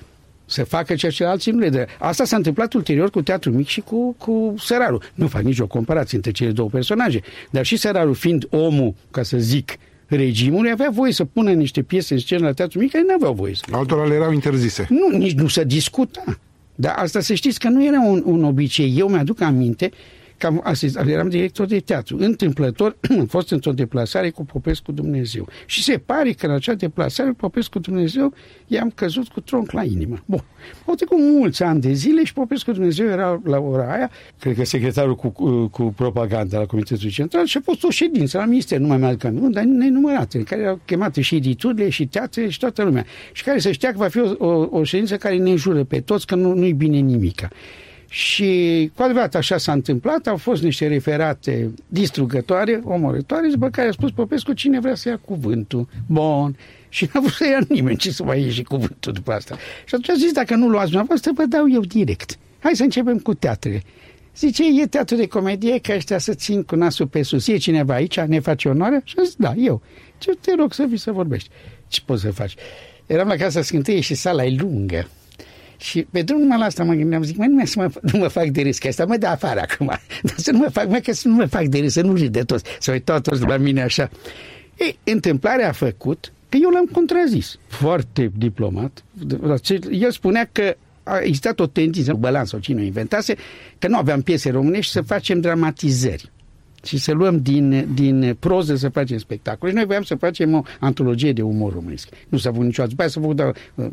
să 0.45 0.63
facă 0.63 0.95
ceea 0.95 1.11
ce 1.11 1.23
alții 1.23 1.51
nu 1.51 1.59
le 1.59 1.69
dă. 1.69 1.85
Asta 1.99 2.25
s-a 2.25 2.35
întâmplat 2.35 2.73
ulterior 2.73 3.09
cu 3.09 3.21
Teatrul 3.21 3.53
Mic 3.53 3.67
și 3.67 3.81
cu, 3.81 4.15
cu 4.17 4.53
Săraru. 4.57 5.01
Nu 5.13 5.27
fac 5.27 5.41
nicio 5.41 5.67
comparație 5.67 6.17
între 6.17 6.31
cele 6.31 6.51
două 6.51 6.69
personaje. 6.69 7.21
Dar 7.49 7.65
și 7.65 7.75
Săraru, 7.75 8.13
fiind 8.13 8.47
omul, 8.49 8.93
ca 9.11 9.23
să 9.23 9.37
zic, 9.37 9.75
regimului, 10.07 10.71
avea 10.71 10.89
voie 10.91 11.11
să 11.11 11.25
pună 11.25 11.51
niște 11.51 11.81
piese 11.81 12.13
în 12.13 12.19
scenă 12.19 12.45
la 12.45 12.53
Teatrul 12.53 12.81
Mic 12.81 12.91
care 12.91 13.03
nu 13.07 13.13
aveau 13.13 13.33
voie 13.33 13.55
să 13.55 13.63
Altora 13.71 14.05
le 14.05 14.13
erau 14.13 14.31
interzise. 14.31 14.87
Nu, 14.89 15.17
nici 15.17 15.33
nu 15.33 15.47
se 15.47 15.63
discuta. 15.63 16.23
Dar 16.79 16.95
asta 16.97 17.19
să 17.19 17.33
știți 17.33 17.59
că 17.59 17.69
nu 17.69 17.85
era 17.85 17.99
un, 17.99 18.23
un 18.25 18.43
obicei. 18.43 18.93
Eu 18.97 19.07
mi-aduc 19.07 19.41
aminte 19.41 19.91
că 20.37 20.45
am 20.45 20.61
asistat, 20.63 21.07
eram 21.07 21.29
director 21.29 21.65
de 21.65 21.79
teatru. 21.79 22.17
Întâmplător 22.19 22.97
am 23.19 23.25
fost 23.25 23.51
într-o 23.51 23.71
deplasare 23.71 24.29
cu 24.29 24.45
Popescu 24.45 24.91
Dumnezeu. 24.91 25.47
Și 25.65 25.83
se 25.83 25.97
pare 25.97 26.31
că 26.31 26.45
în 26.45 26.51
acea 26.51 26.73
deplasare 26.73 27.31
Popescu 27.31 27.79
Dumnezeu 27.79 28.33
i-am 28.67 28.89
căzut 28.95 29.27
cu 29.27 29.39
tronc 29.39 29.71
la 29.71 29.83
inimă. 29.83 30.23
Bun. 30.25 30.43
Au 30.85 30.93
trecut 30.93 31.17
mulți 31.19 31.63
ani 31.63 31.81
de 31.81 31.91
zile 31.91 32.23
și 32.23 32.33
Popescu 32.33 32.71
Dumnezeu 32.71 33.07
era 33.07 33.41
la 33.43 33.59
ora 33.59 33.93
aia, 33.93 34.11
cred 34.39 34.55
că 34.55 34.65
secretarul 34.65 35.15
cu, 35.15 35.29
cu, 35.29 35.67
cu 35.67 35.83
propaganda 35.83 36.59
la 36.59 36.65
Comitetul 36.65 37.09
Central 37.09 37.45
și 37.45 37.57
a 37.57 37.61
fost 37.63 37.83
o 37.83 37.89
ședință 37.89 38.37
la 38.37 38.45
minister, 38.45 38.79
nu 38.79 38.87
mai 38.87 38.97
mi-aduc 38.97 39.23
aminte, 39.23 39.49
dar 39.49 39.63
nenumărate, 39.63 40.37
în 40.37 40.43
care 40.43 40.61
erau 40.61 40.79
chemate 40.85 41.21
și 41.21 41.35
editurile 41.35 41.89
și 41.89 42.07
teatrele 42.07 42.49
și 42.49 42.59
toată 42.59 42.83
lumea. 42.83 43.05
Și 43.31 43.43
care 43.43 43.59
să 43.59 43.71
știa 43.71 43.91
că 43.91 43.97
va 43.97 44.07
fi 44.07 44.19
o, 44.19 44.35
o, 44.37 44.67
o 44.71 44.83
ședință 44.83 45.17
care 45.17 45.37
ne 45.37 45.55
jură 45.55 45.83
pe 45.83 45.99
toți 45.99 46.25
că 46.25 46.35
nu, 46.35 46.53
nu-i 46.53 46.73
bine 46.73 46.97
nimica. 46.97 47.47
Și 48.09 48.91
cu 48.95 49.03
adevărat 49.03 49.35
așa 49.35 49.57
s-a 49.57 49.71
întâmplat, 49.71 50.27
au 50.27 50.37
fost 50.37 50.63
niște 50.63 50.87
referate 50.87 51.73
distrugătoare, 51.87 52.81
omorătoare, 52.83 53.47
după 53.47 53.69
care 53.69 53.87
a 53.87 53.91
spus 53.91 54.11
Popescu 54.11 54.53
cine 54.53 54.79
vrea 54.79 54.95
să 54.95 55.09
ia 55.09 55.19
cuvântul. 55.25 55.87
Bun. 56.07 56.57
Și 56.89 57.09
n-a 57.13 57.19
vrut 57.19 57.33
să 57.33 57.47
ia 57.47 57.59
nimeni 57.69 57.97
ce 57.97 58.11
să 58.11 58.23
mai 58.23 58.41
ieși 58.41 58.63
cuvântul 58.63 59.13
după 59.13 59.31
asta. 59.31 59.55
Și 59.85 59.95
atunci 59.95 60.09
a 60.09 60.13
zis, 60.13 60.31
dacă 60.31 60.55
nu 60.55 60.67
luați 60.67 60.85
dumneavoastră, 60.85 61.31
vă 61.35 61.45
dau 61.45 61.71
eu 61.71 61.81
direct. 61.81 62.37
Hai 62.59 62.75
să 62.75 62.83
începem 62.83 63.17
cu 63.17 63.33
teatrele. 63.33 63.83
Zice, 64.37 64.63
e 64.81 64.85
teatru 64.85 65.15
de 65.15 65.27
comedie, 65.27 65.79
că 65.79 65.93
ăștia 65.95 66.17
să 66.17 66.33
țin 66.33 66.63
cu 66.63 66.75
nasul 66.75 67.07
pe 67.07 67.21
sus. 67.21 67.47
E 67.47 67.57
cineva 67.57 67.93
aici, 67.93 68.19
ne 68.19 68.39
face 68.39 68.67
onoare? 68.67 69.01
Și 69.03 69.15
a 69.19 69.23
zis, 69.23 69.35
da, 69.35 69.53
eu. 69.57 69.81
Ce 70.17 70.31
te 70.41 70.55
rog 70.55 70.73
să 70.73 70.85
vii 70.87 70.97
să 70.97 71.11
vorbești. 71.11 71.49
Ce 71.87 72.01
poți 72.05 72.21
să 72.21 72.31
faci? 72.31 72.55
Eram 73.05 73.27
la 73.27 73.35
Casa 73.35 73.61
Scânteie 73.61 73.99
și 73.99 74.13
sala 74.13 74.45
e 74.45 74.55
lungă. 74.59 75.07
Și 75.77 76.07
pe 76.11 76.21
drumul 76.21 76.57
la 76.57 76.65
asta 76.65 76.83
mă 76.83 76.93
gândeam, 76.93 77.23
zic, 77.23 77.37
mă, 77.37 77.45
nu, 77.45 77.65
să 77.65 77.79
mă, 77.79 77.91
nu 78.11 78.19
mă 78.19 78.27
fac 78.27 78.47
de 78.47 78.61
râs, 78.61 78.77
că 78.77 78.87
asta 78.87 79.05
mă 79.05 79.17
dă 79.17 79.27
afară 79.27 79.59
acum. 79.69 79.85
Dar 80.23 80.35
să 80.37 80.51
nu 80.51 80.57
mă 80.57 80.69
fac, 80.69 80.89
mă, 80.89 80.97
că 80.97 81.13
să 81.13 81.27
nu 81.27 81.33
mă 81.33 81.45
fac 81.45 81.65
de 81.65 81.79
râs, 81.79 81.93
să 81.93 82.01
nu 82.01 82.13
râd 82.13 82.31
de 82.31 82.43
toți, 82.43 82.63
să 82.79 82.91
uitau 82.91 83.19
toți 83.19 83.41
la 83.41 83.57
mine 83.57 83.81
așa. 83.81 84.09
Ei, 84.77 84.99
întâmplarea 85.03 85.69
a 85.69 85.71
făcut 85.71 86.31
că 86.49 86.57
eu 86.61 86.69
l-am 86.69 86.85
contrazis, 86.91 87.57
foarte 87.67 88.31
diplomat. 88.37 89.03
El 89.91 90.11
spunea 90.11 90.49
că 90.51 90.75
a 91.03 91.19
existat 91.19 91.59
o 91.59 91.67
tendință, 91.67 92.13
balans 92.13 92.49
sau 92.49 92.59
cine 92.59 92.81
o 92.81 92.83
inventase, 92.83 93.35
că 93.79 93.87
nu 93.87 93.97
aveam 93.97 94.21
piese 94.21 94.49
românești 94.49 94.91
să 94.91 95.01
facem 95.01 95.39
dramatizări 95.39 96.31
și 96.87 96.97
să 96.97 97.11
luăm 97.11 97.41
din, 97.41 97.87
din 97.93 98.37
proză 98.39 98.75
să 98.75 98.89
facem 98.89 99.17
spectacole. 99.17 99.71
Și 99.71 99.77
noi 99.77 99.85
voiam 99.85 100.03
să 100.03 100.15
facem 100.15 100.53
o 100.53 100.61
antologie 100.79 101.33
de 101.33 101.41
umor 101.41 101.73
românesc. 101.73 102.09
Nu 102.29 102.37
s-a 102.37 102.51
făcut 102.51 102.65
niciodată. 102.65 102.89
După 102.89 103.01
aia 103.01 103.11
s-a 103.11 103.21
făcut 103.21 103.35
dar, 103.35 103.55
uh, 103.75 103.87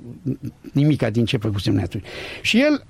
nimica 0.72 1.10
din 1.10 1.24
ce 1.24 1.36
făcusem 1.36 1.80
atunci. 1.80 2.04
Și 2.42 2.60
el 2.60 2.84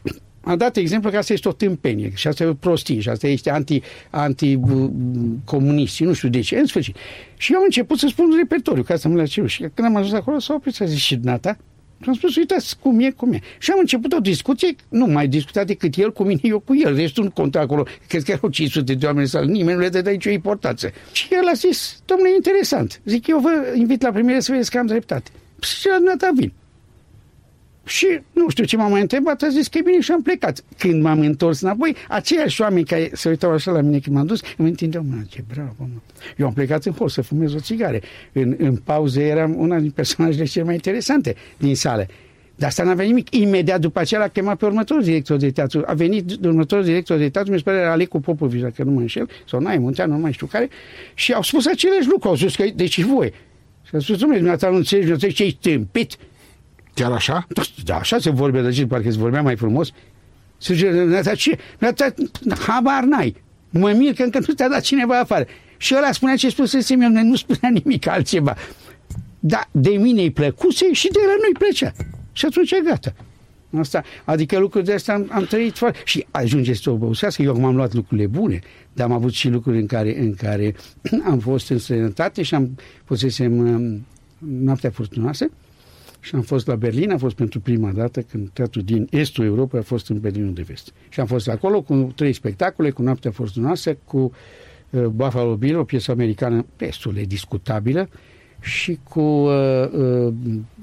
a 0.44 0.56
dat 0.56 0.76
exemplu 0.76 1.10
că 1.10 1.16
asta 1.16 1.32
este 1.32 1.48
o 1.48 1.52
tâmpenie 1.52 2.12
și 2.14 2.28
asta 2.28 2.44
e 2.44 2.46
o 2.46 2.54
prostie 2.54 3.00
și 3.00 3.08
asta 3.08 3.26
este 3.26 3.50
anti, 3.50 3.80
anti-comunist 4.10 5.94
și 5.94 6.04
nu 6.04 6.12
știu 6.12 6.28
de 6.28 6.40
ce, 6.40 6.56
în 6.56 6.66
sfârșit. 6.66 6.96
Și 7.36 7.52
eu 7.52 7.58
am 7.58 7.64
început 7.64 7.98
să 7.98 8.06
spun 8.06 8.26
repertoriu, 8.36 8.82
ca 8.82 8.96
să 8.96 9.08
mă 9.08 9.16
la 9.16 9.24
Și 9.24 9.58
când 9.74 9.88
am 9.88 9.96
ajuns 9.96 10.12
acolo, 10.12 10.38
s-a 10.38 10.54
oprit 10.54 10.74
să 10.74 10.84
zic 10.84 10.98
și 10.98 11.16
dumneata, 11.16 11.50
Și 11.50 11.58
am 12.06 12.14
spus, 12.14 12.36
uitați 12.36 12.78
cum 12.78 13.00
e, 13.00 13.10
cum 13.10 13.32
e. 13.32 13.40
Și 13.58 13.70
am 13.70 13.78
început 13.78 14.12
o 14.12 14.20
discuție, 14.20 14.74
nu 14.88 15.06
mai 15.06 15.28
discutat 15.28 15.66
decât 15.66 15.96
el 15.96 16.12
cu 16.12 16.22
mine, 16.22 16.40
eu 16.42 16.58
cu 16.58 16.74
el. 16.84 16.96
Restul 16.96 17.24
nu 17.24 17.30
conta 17.30 17.60
acolo. 17.60 17.86
Cred 18.08 18.22
că 18.22 18.30
erau 18.30 18.50
500 18.50 18.94
de 18.94 19.06
oameni 19.06 19.28
sau 19.28 19.44
nimeni 19.44 19.76
nu 19.76 19.82
le 19.82 19.88
dădea 19.88 20.12
nicio 20.12 20.30
importanță. 20.30 20.92
Și 21.12 21.26
el 21.30 21.48
a 21.48 21.52
zis, 21.52 22.02
domnule, 22.04 22.34
interesant. 22.34 23.00
Zic, 23.04 23.26
eu 23.26 23.38
vă 23.38 23.72
invit 23.74 24.02
la 24.02 24.10
primire 24.10 24.40
să 24.40 24.50
vedeți 24.50 24.70
că 24.70 24.78
am 24.78 24.86
dreptate. 24.86 25.30
Și 25.60 25.88
la 25.88 25.96
dumneata 25.96 26.30
vin. 26.34 26.52
Și 27.84 28.20
nu 28.32 28.48
știu 28.48 28.64
ce 28.64 28.76
m-a 28.76 28.88
mai 28.88 29.00
întrebat, 29.00 29.42
a 29.42 29.48
zis 29.48 29.68
că 29.68 29.78
e 29.78 29.82
bine 29.84 30.00
și 30.00 30.12
am 30.12 30.22
plecat. 30.22 30.64
Când 30.78 31.02
m-am 31.02 31.20
întors 31.20 31.60
înapoi, 31.60 31.96
aceiași 32.08 32.60
oameni 32.60 32.84
care 32.84 33.10
se 33.12 33.28
uitau 33.28 33.50
așa 33.50 33.70
la 33.70 33.80
mine 33.80 33.98
când 33.98 34.16
m-am 34.16 34.26
dus, 34.26 34.40
îmi 34.56 34.68
întindeau 34.68 35.04
mâna, 35.08 35.22
ce 35.28 35.44
bravo, 35.54 35.74
mă. 35.78 36.00
Eu 36.36 36.46
am 36.46 36.52
plecat 36.52 36.84
în 36.84 36.92
hol 36.92 37.08
să 37.08 37.22
fumez 37.22 37.54
o 37.54 37.58
țigare. 37.58 38.02
În, 38.32 38.54
în 38.58 38.76
pauze 38.76 39.22
eram 39.22 39.54
una 39.58 39.78
din 39.78 39.90
personajele 39.90 40.44
cele 40.44 40.64
mai 40.64 40.74
interesante 40.74 41.34
din 41.56 41.76
sală. 41.76 42.06
Dar 42.56 42.68
asta 42.68 42.82
n-avea 42.82 43.04
nimic. 43.04 43.34
Imediat 43.34 43.80
după 43.80 44.00
aceea 44.00 44.20
l-a 44.20 44.28
chemat 44.28 44.56
pe 44.56 44.64
următorul 44.64 45.02
director 45.02 45.36
de 45.36 45.50
teatru. 45.50 45.82
A 45.86 45.92
venit 45.92 46.44
următorul 46.44 46.84
director 46.84 47.18
de 47.18 47.28
teatru, 47.28 47.52
mi 47.52 47.58
se 47.58 47.64
pare 47.64 47.76
era 47.76 47.90
Alecu 47.90 48.20
Popovici, 48.20 48.60
dacă 48.60 48.82
nu 48.82 48.90
mă 48.90 49.00
înșel, 49.00 49.28
sau 49.48 49.60
Nae 49.60 49.78
Munteanu, 49.78 50.12
nu 50.12 50.18
mai 50.18 50.32
știu 50.32 50.46
care, 50.46 50.68
și 51.14 51.32
au 51.32 51.42
spus 51.42 51.66
aceleași 51.66 52.06
lucruri. 52.08 52.28
Au 52.28 52.36
spus 52.36 52.56
că, 52.56 52.64
deci 52.74 53.02
voi. 53.02 53.32
Și 53.82 53.94
a 53.94 53.98
spus, 53.98 54.18
domnule, 54.18 54.40
dumneavoastră 54.40 54.70
nu 54.70 54.76
înțelegi, 54.76 55.06
nu 55.06 55.12
înțelegi 55.12 55.36
ce 55.36 55.42
ai 55.42 55.58
tâmpit. 55.60 56.16
Chiar 56.94 57.12
așa? 57.12 57.46
Da, 57.84 57.96
așa 57.96 58.18
se 58.18 58.30
vorbea, 58.30 58.62
de 58.62 58.70
ce 58.70 58.86
parcă 58.86 59.10
se 59.10 59.18
vorbea 59.18 59.42
mai 59.42 59.56
frumos. 59.56 59.90
Se 60.58 60.74
zice, 60.74 61.34
ce? 61.34 61.58
Habar 62.66 63.02
n-ai. 63.02 63.42
Mă 63.70 63.90
mir 63.90 64.12
că 64.12 64.22
încă 64.22 64.38
nu 64.46 64.54
te-a 64.54 64.68
dat 64.68 64.80
cineva 64.80 65.18
afară. 65.18 65.46
Și 65.76 65.94
ăla 65.96 66.12
spunea 66.12 66.36
ce 66.36 66.48
spusese 66.48 66.96
eu, 67.00 67.08
nu 67.08 67.36
spunea 67.36 67.70
nimic 67.82 68.06
altceva. 68.06 68.56
Dar 69.40 69.68
de 69.70 69.90
mine 69.90 70.22
îi 70.22 70.30
plăcuse 70.30 70.92
și 70.92 71.08
de 71.08 71.18
el 71.22 71.38
nu-i 71.40 71.58
plăcea. 71.58 71.92
Și 72.32 72.46
atunci 72.46 72.70
e 72.70 72.80
gata. 72.84 73.14
Asta, 73.78 74.02
adică 74.24 74.58
lucruri 74.58 74.84
de 74.84 74.92
astea 74.92 75.14
am, 75.14 75.28
am 75.32 75.44
trăit 75.44 75.76
foarte... 75.76 75.98
Și 76.04 76.26
ajungeți 76.30 76.80
să 76.80 76.90
obosească. 76.90 77.42
Eu 77.42 77.50
acum 77.50 77.64
am 77.64 77.76
luat 77.76 77.94
lucrurile 77.94 78.26
bune, 78.26 78.60
dar 78.92 79.06
am 79.06 79.12
avut 79.12 79.32
și 79.32 79.48
lucruri 79.48 79.78
în 79.78 79.86
care, 79.86 80.20
în 80.20 80.34
care 80.34 80.74
am 81.30 81.38
fost 81.38 81.70
în 81.70 81.78
străinătate 81.78 82.42
și 82.42 82.54
am 82.54 82.78
pusesem 83.04 83.58
um, 83.58 84.06
noaptea 84.38 84.90
furtunoasă 84.90 85.50
și 86.24 86.34
am 86.34 86.40
fost 86.40 86.66
la 86.66 86.76
Berlin, 86.76 87.10
a 87.10 87.18
fost 87.18 87.34
pentru 87.36 87.60
prima 87.60 87.90
dată 87.92 88.20
când 88.20 88.48
teatrul 88.52 88.82
din 88.82 89.06
estul 89.10 89.44
Europei 89.44 89.80
a 89.80 89.82
fost 89.82 90.08
în 90.08 90.20
Berlinul 90.20 90.54
de 90.54 90.62
Vest. 90.62 90.92
Și 91.08 91.20
am 91.20 91.26
fost 91.26 91.48
acolo 91.48 91.82
cu 91.82 92.12
trei 92.14 92.32
spectacole, 92.32 92.90
cu 92.90 93.02
Noaptea 93.02 93.30
Fortunoasă, 93.30 93.96
cu 94.04 94.32
uh, 94.90 95.04
Buffalo 95.04 95.56
Bill, 95.56 95.78
o 95.78 95.84
piesă 95.84 96.10
americană 96.10 96.66
destul 96.76 97.12
de 97.12 97.22
discutabilă, 97.22 98.08
și 98.60 98.98
cu 99.08 99.20
uh, 99.20 99.90
uh, 99.92 100.32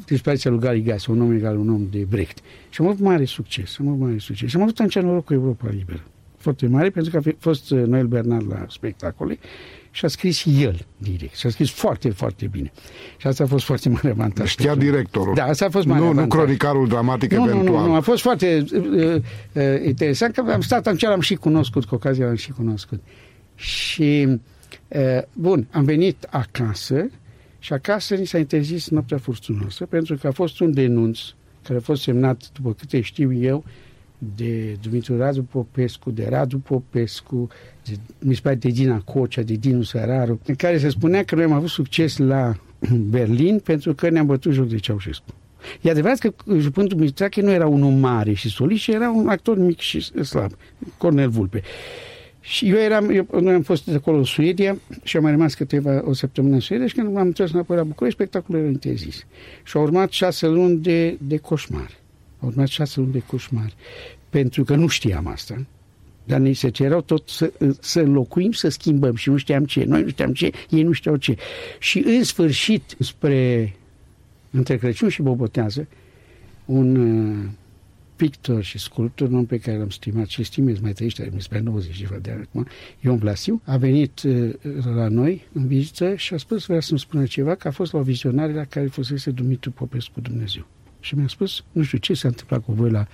dispariția 0.06 0.52
lui 0.52 0.60
Gali 0.60 0.82
Gas, 0.82 1.06
un 1.06 1.22
om 1.22 1.32
egal, 1.32 1.58
un 1.58 1.70
om 1.70 1.88
de 1.92 2.06
Brecht. 2.10 2.40
Și 2.70 2.82
am 2.82 2.88
avut 2.88 3.00
mare 3.00 3.26
succes, 3.26 3.78
am 3.80 3.88
avut 3.88 4.00
mare 4.00 4.18
succes. 4.18 4.50
Și 4.50 4.56
am 4.56 4.62
avut 4.62 4.80
atunci 4.80 5.00
noroc 5.00 5.26
cu 5.26 5.34
Europa 5.34 5.70
Liberă. 5.70 6.04
Foarte 6.38 6.68
mare, 6.68 6.90
pentru 6.90 7.12
că 7.12 7.30
a 7.30 7.36
fost 7.38 7.72
uh, 7.72 7.84
Noel 7.86 8.08
Bernard 8.08 8.50
la 8.50 8.66
spectacole 8.70 9.40
și 9.92 10.06
a 10.06 10.08
scris 10.08 10.46
el 10.60 10.86
direct. 10.98 11.36
Și 11.36 11.46
a 11.46 11.50
scris 11.50 11.70
foarte, 11.70 12.10
foarte 12.10 12.48
bine. 12.48 12.72
Și 13.18 13.28
asta 13.28 13.44
a 13.44 13.48
fost 13.48 13.66
foarte 13.66 13.90
mare 13.90 14.10
avantaj. 14.10 14.50
Știa 14.50 14.76
directorul. 14.76 15.34
Da, 15.34 15.44
asta 15.44 15.66
a 15.66 15.70
fost 15.70 15.86
mare 15.86 16.00
nu, 16.00 16.06
avantaj. 16.06 16.28
Nu 16.28 16.44
cronicarul 16.44 16.88
dramatic 16.88 17.34
nu, 17.34 17.44
eventual. 17.44 17.74
Nu, 17.74 17.80
nu, 17.82 17.88
nu, 17.88 17.94
a 17.94 18.00
fost 18.00 18.22
foarte 18.22 18.66
uh, 18.74 19.16
uh, 19.54 19.86
interesant 19.86 20.34
că 20.34 20.52
am 20.52 20.62
stat 20.62 20.88
atunci, 20.88 21.02
l-am 21.02 21.20
și 21.20 21.36
cunoscut, 21.36 21.86
cu 21.86 21.96
ocazia 21.96 22.26
l-am 22.26 22.36
și 22.36 22.52
cunoscut. 22.52 23.02
Și, 23.56 24.28
uh, 24.88 25.22
bun, 25.34 25.68
am 25.72 25.84
venit 25.84 26.28
acasă 26.30 27.10
și 27.60 27.74
acasă 27.74 28.16
ni 28.16 28.26
s-a 28.26 28.38
interzis 28.38 28.90
noaptea 28.90 29.18
furtunoasă 29.18 29.86
pentru 29.86 30.16
că 30.16 30.28
a 30.28 30.32
fost 30.32 30.60
un 30.60 30.74
denunț 30.74 31.20
care 31.64 31.78
a 31.78 31.82
fost 31.82 32.02
semnat, 32.02 32.50
după 32.54 32.74
câte 32.74 33.02
știu 33.02 33.34
eu, 33.34 33.64
de 34.36 34.78
Dumitru 34.82 35.18
Radu 35.18 35.44
Popescu, 35.44 36.12
de 36.12 36.28
Radu 36.30 36.58
Popescu, 36.58 37.48
de, 37.86 37.92
mi 38.20 38.34
se 38.34 38.40
pare 38.44 38.56
de 38.56 38.70
Dina 38.70 39.00
Cocea, 39.00 39.42
de 39.42 39.54
Dinu 39.54 39.82
Săraru, 39.82 40.40
în 40.46 40.56
care 40.56 40.78
se 40.78 40.90
spunea 40.90 41.24
că 41.24 41.36
noi 41.36 41.44
am 41.44 41.52
avut 41.52 41.70
succes 41.70 42.18
la 42.18 42.56
Berlin 43.10 43.60
pentru 43.60 43.94
că 43.94 44.10
ne-am 44.10 44.26
bătut 44.26 44.52
joc 44.52 44.68
de 44.68 44.78
Ceaușescu. 44.78 45.34
E 45.82 45.90
adevărat 45.90 46.18
că 46.18 46.34
Jupântul 46.58 46.98
Mitrache 46.98 47.42
nu 47.42 47.52
era 47.52 47.68
unul 47.68 47.92
mare 47.92 48.34
și 48.34 48.50
solist, 48.50 48.84
ci 48.84 48.88
era 48.88 49.12
un 49.12 49.28
actor 49.28 49.58
mic 49.58 49.80
și 49.80 50.02
slab, 50.24 50.52
Cornel 50.98 51.30
Vulpe. 51.30 51.62
Și 52.40 52.70
eu 52.70 52.78
eram, 52.78 53.10
eu, 53.10 53.28
noi 53.42 53.54
am 53.54 53.62
fost 53.62 53.90
acolo 53.90 54.18
în 54.18 54.24
Suedia 54.24 54.78
și 55.04 55.18
am 55.18 55.24
mai 55.24 55.32
rămas 55.32 55.54
câteva 55.54 56.02
o 56.06 56.14
săptămână 56.14 56.54
în 56.54 56.60
Suedia 56.60 56.88
și 56.88 56.94
când 56.94 57.14
m-am 57.14 57.26
întors 57.26 57.52
înapoi 57.52 57.78
la 57.78 57.84
București, 57.84 58.20
spectacolul 58.20 58.62
era 58.62 58.70
interzis. 58.70 59.26
Și 59.64 59.78
au 59.78 59.84
urmat 59.84 60.12
șase 60.12 60.48
luni 60.48 60.78
de, 60.78 61.18
de 61.22 61.38
coșmar. 61.38 62.01
Au 62.42 62.48
urmat 62.48 62.68
șase 62.68 63.00
luni 63.00 63.12
de 63.12 63.20
coșmar. 63.20 63.74
Pentru 64.30 64.64
că 64.64 64.76
nu 64.76 64.88
știam 64.88 65.28
asta. 65.28 65.66
Dar 66.24 66.40
ni 66.40 66.54
se 66.54 66.70
cereau 66.70 67.02
tot 67.02 67.30
să, 67.30 67.52
să 67.80 68.00
înlocuim, 68.00 68.52
să 68.52 68.70
schimbăm 68.70 69.16
și 69.16 69.30
nu 69.30 69.38
știam 69.38 69.66
ce. 69.66 69.84
Noi 69.84 70.02
nu 70.02 70.10
știam 70.10 70.34
ce, 70.34 70.52
ei 70.70 70.84
nu 70.84 70.92
știau 70.92 71.16
ce. 71.16 71.36
Și 71.80 72.04
în 72.06 72.24
sfârșit, 72.24 72.96
spre 73.00 73.74
între 74.52 74.78
Crăciun 74.78 75.10
și 75.10 75.22
Bobotează, 75.22 75.88
un 76.66 76.96
uh, 76.96 77.50
pictor 78.16 78.64
și 78.64 78.78
sculptor, 78.78 79.28
un 79.28 79.36
om 79.36 79.46
pe 79.46 79.58
care 79.58 79.78
l-am 79.78 79.90
stimat 79.90 80.28
și 80.28 80.44
stimez, 80.44 80.80
mai 80.80 80.94
trăiește, 80.94 81.30
mi 81.34 81.42
se 81.42 81.60
90 81.60 81.96
ceva 81.96 82.16
de 82.22 82.32
ani 82.32 82.42
acum, 82.42 82.68
Ion 83.00 83.18
Blasiu, 83.18 83.62
a 83.66 83.78
venit 83.78 84.22
uh, 84.24 84.54
la 84.96 85.08
noi 85.08 85.48
în 85.54 85.68
vizită 85.68 86.16
și 86.16 86.34
a 86.34 86.38
spus, 86.38 86.66
vrea 86.66 86.80
să-mi 86.80 87.00
spună 87.00 87.26
ceva, 87.26 87.56
că 87.56 87.68
a 87.68 87.72
fost 87.72 87.94
la 87.94 88.00
o 88.00 88.02
vizionare 88.02 88.54
la 88.54 88.64
care 88.64 88.88
fusese 88.88 89.32
Dumitru 89.32 89.72
Popescu 89.72 90.22
Dumnezeu. 90.22 90.66
Și 91.02 91.16
mi-a 91.16 91.28
spus, 91.28 91.64
nu 91.72 91.84
știu 91.84 91.98
ce 91.98 92.14
s-a 92.14 92.28
întâmplat 92.28 92.64
cu 92.64 92.72
voi 92.72 92.90
la, 92.90 93.08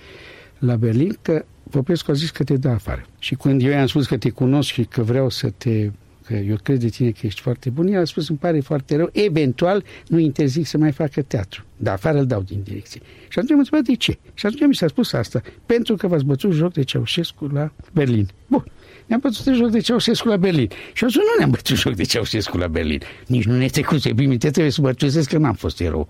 la 0.60 0.76
Berlin, 0.76 1.18
că 1.22 1.46
Popescu 1.70 2.12
a 2.12 2.14
zis 2.14 2.30
că 2.30 2.44
te 2.44 2.58
dă 2.58 2.70
afară. 2.70 3.06
Și 3.20 3.36
când 3.36 3.62
eu 3.62 3.70
i-am 3.70 3.88
spus 3.88 4.08
că 4.08 4.18
te 4.18 4.30
cunosc 4.30 4.72
și 4.72 4.84
că 4.84 5.02
vreau 5.02 5.30
să 5.30 5.50
te 5.50 5.90
că 6.28 6.34
eu 6.34 6.56
cred 6.64 6.80
de 6.80 6.90
tine 6.90 7.12
că 7.12 7.20
ești 7.22 7.42
foarte 7.42 7.70
bun, 7.70 7.88
el 7.88 8.02
a 8.02 8.06
spus, 8.06 8.30
îmi 8.30 8.38
pare 8.38 8.60
foarte 8.60 8.96
rău, 8.96 9.10
eventual 9.12 9.84
nu 10.08 10.18
interzic 10.18 10.66
să 10.68 10.78
mai 10.78 10.92
facă 10.92 11.22
teatru, 11.22 11.64
dar 11.78 11.94
afară 11.94 12.18
îl 12.18 12.26
dau 12.26 12.42
din 12.42 12.62
direcție. 12.64 13.02
Și 13.28 13.40
atunci 13.40 13.52
am 13.52 13.58
întrebat 13.58 13.86
de 13.86 13.96
ce. 13.96 14.18
Și 14.34 14.46
atunci 14.46 14.68
mi 14.68 14.76
s-a 14.76 14.88
spus 14.88 15.14
asta, 15.14 15.42
pentru 15.66 15.96
că 15.96 16.08
v-ați 16.08 16.26
bătut 16.26 16.52
joc 16.52 16.74
de 16.74 16.84
Ceaușescu 16.84 17.46
la 17.46 17.72
Berlin. 17.94 18.30
Bun, 18.48 18.64
ne-am 19.06 19.20
bătut 19.20 19.44
de 19.44 19.52
joc 19.52 19.70
de 19.70 19.80
Ceaușescu 19.80 20.28
la 20.28 20.38
Berlin. 20.38 20.70
Și 20.94 21.04
eu 21.04 21.10
nu 21.14 21.22
ne-am 21.38 21.50
bătut 21.50 21.76
joc 21.76 21.94
de 21.94 22.04
Ceaușescu 22.04 22.58
la 22.58 22.68
Berlin. 22.68 23.02
Nici 23.28 23.46
nu 23.46 23.58
ne 23.58 23.68
trecuse 23.68 24.14
pe 24.14 24.24
minte, 24.24 24.50
trebuie 24.50 24.72
să 24.72 24.82
mărturisesc 24.82 25.30
că 25.30 25.38
n-am 25.38 25.56
fost 25.56 25.80
erou. 25.80 26.08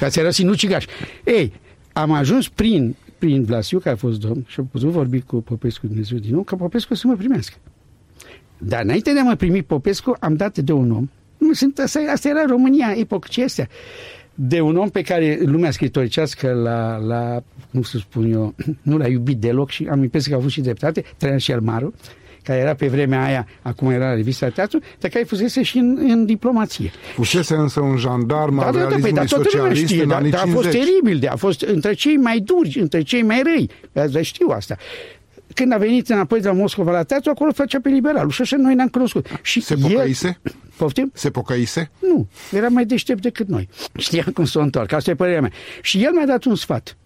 Ca 0.00 0.08
ți 0.08 0.18
era 0.18 0.30
sinucigaș. 0.30 0.84
Ei, 1.24 1.52
am 1.92 2.12
ajuns 2.12 2.48
prin, 2.48 2.96
prin 3.18 3.44
Vlasiu, 3.44 3.78
care 3.78 3.94
a 3.94 3.98
fost 3.98 4.20
domn, 4.20 4.44
și 4.46 4.60
am 4.60 4.66
putut 4.66 4.88
vorbi 4.88 5.20
cu 5.20 5.36
Popescu 5.36 5.86
Dumnezeu 5.86 6.18
din 6.18 6.32
nou, 6.34 6.42
ca 6.42 6.56
Popescu 6.56 6.94
să 6.94 7.06
mă 7.06 7.14
primească. 7.14 7.56
Dar 8.58 8.82
înainte 8.82 9.12
de 9.12 9.18
a 9.18 9.22
mă 9.22 9.34
primi 9.34 9.62
Popescu, 9.62 10.16
am 10.20 10.34
dat 10.34 10.58
de 10.58 10.72
un 10.72 10.90
om. 10.90 11.10
Nu 11.38 11.52
sunt, 11.52 11.78
asta, 11.78 12.00
asta 12.12 12.28
era 12.28 12.44
România, 12.46 12.94
epocii 12.96 13.42
astea. 13.42 13.68
De 14.34 14.60
un 14.60 14.76
om 14.76 14.88
pe 14.88 15.02
care 15.02 15.38
lumea 15.44 15.70
scritoricească 15.70 16.52
l-a, 16.52 16.96
l-a, 16.96 17.42
cum 17.70 17.82
să 17.82 17.98
spun 17.98 18.32
eu, 18.32 18.54
nu 18.82 18.96
l-a 18.96 19.06
iubit 19.06 19.38
deloc 19.38 19.70
și 19.70 19.86
am 19.90 20.02
impresia 20.02 20.30
că 20.30 20.36
a 20.36 20.40
avut 20.40 20.52
și 20.52 20.60
dreptate, 20.60 21.04
Traian 21.16 21.38
Șelmaru, 21.38 21.94
care 22.46 22.58
era 22.58 22.74
pe 22.74 22.86
vremea 22.88 23.24
aia, 23.24 23.46
acum 23.62 23.90
era 23.90 24.08
la 24.08 24.14
revista 24.14 24.48
Teatru, 24.48 24.78
dar 24.98 25.10
care 25.10 25.24
fusese 25.24 25.62
și 25.62 25.78
în, 25.78 25.98
în 26.00 26.26
diplomație. 26.26 26.90
Fusese 27.14 27.54
însă 27.54 27.80
un 27.80 27.96
jandarm 27.96 28.56
da, 28.56 28.66
al 28.66 28.72
da, 28.72 28.78
da, 28.78 28.86
realismului 28.86 29.12
da, 29.12 29.24
toată 29.24 29.48
lumea 29.52 29.60
socialist 29.60 29.92
știe, 29.92 30.02
în 30.02 30.08
da, 30.08 30.16
anii 30.16 30.30
da, 30.30 30.40
a 30.40 30.46
fost 30.46 30.70
50. 30.70 30.82
teribil, 30.82 31.18
de, 31.18 31.26
a 31.26 31.36
fost 31.36 31.60
între 31.60 31.92
cei 31.92 32.16
mai 32.16 32.38
duri, 32.38 32.78
între 32.80 33.02
cei 33.02 33.22
mai 33.22 33.42
răi. 33.44 33.70
Dar 33.92 34.22
știu 34.22 34.48
asta 34.48 34.76
când 35.54 35.72
a 35.72 35.76
venit 35.76 36.08
înapoi 36.08 36.40
de 36.40 36.46
la 36.46 36.52
Moscova 36.52 36.90
la 36.90 37.02
teatru, 37.02 37.30
acolo 37.30 37.52
făcea 37.52 37.78
pe 37.82 37.88
liberalul 37.88 38.30
și 38.30 38.42
așa 38.42 38.56
noi 38.56 38.74
ne-am 38.74 38.88
cunoscut. 38.88 39.26
Și 39.42 39.60
Se 39.60 39.74
pocăise? 39.74 40.26
El... 40.26 40.52
Poftim? 40.76 41.10
Se 41.14 41.30
pocăise? 41.30 41.90
Nu, 41.98 42.28
era 42.52 42.68
mai 42.68 42.84
deștept 42.84 43.22
decât 43.22 43.48
noi. 43.48 43.68
Știa 43.96 44.24
cum 44.34 44.44
să 44.44 44.58
o 44.58 44.62
întorc, 44.62 44.92
asta 44.92 45.10
e 45.10 45.14
părerea 45.14 45.40
mea. 45.40 45.52
Și 45.82 46.04
el 46.04 46.12
mi-a 46.12 46.26
dat 46.26 46.44
un 46.44 46.54
sfat. 46.54 46.96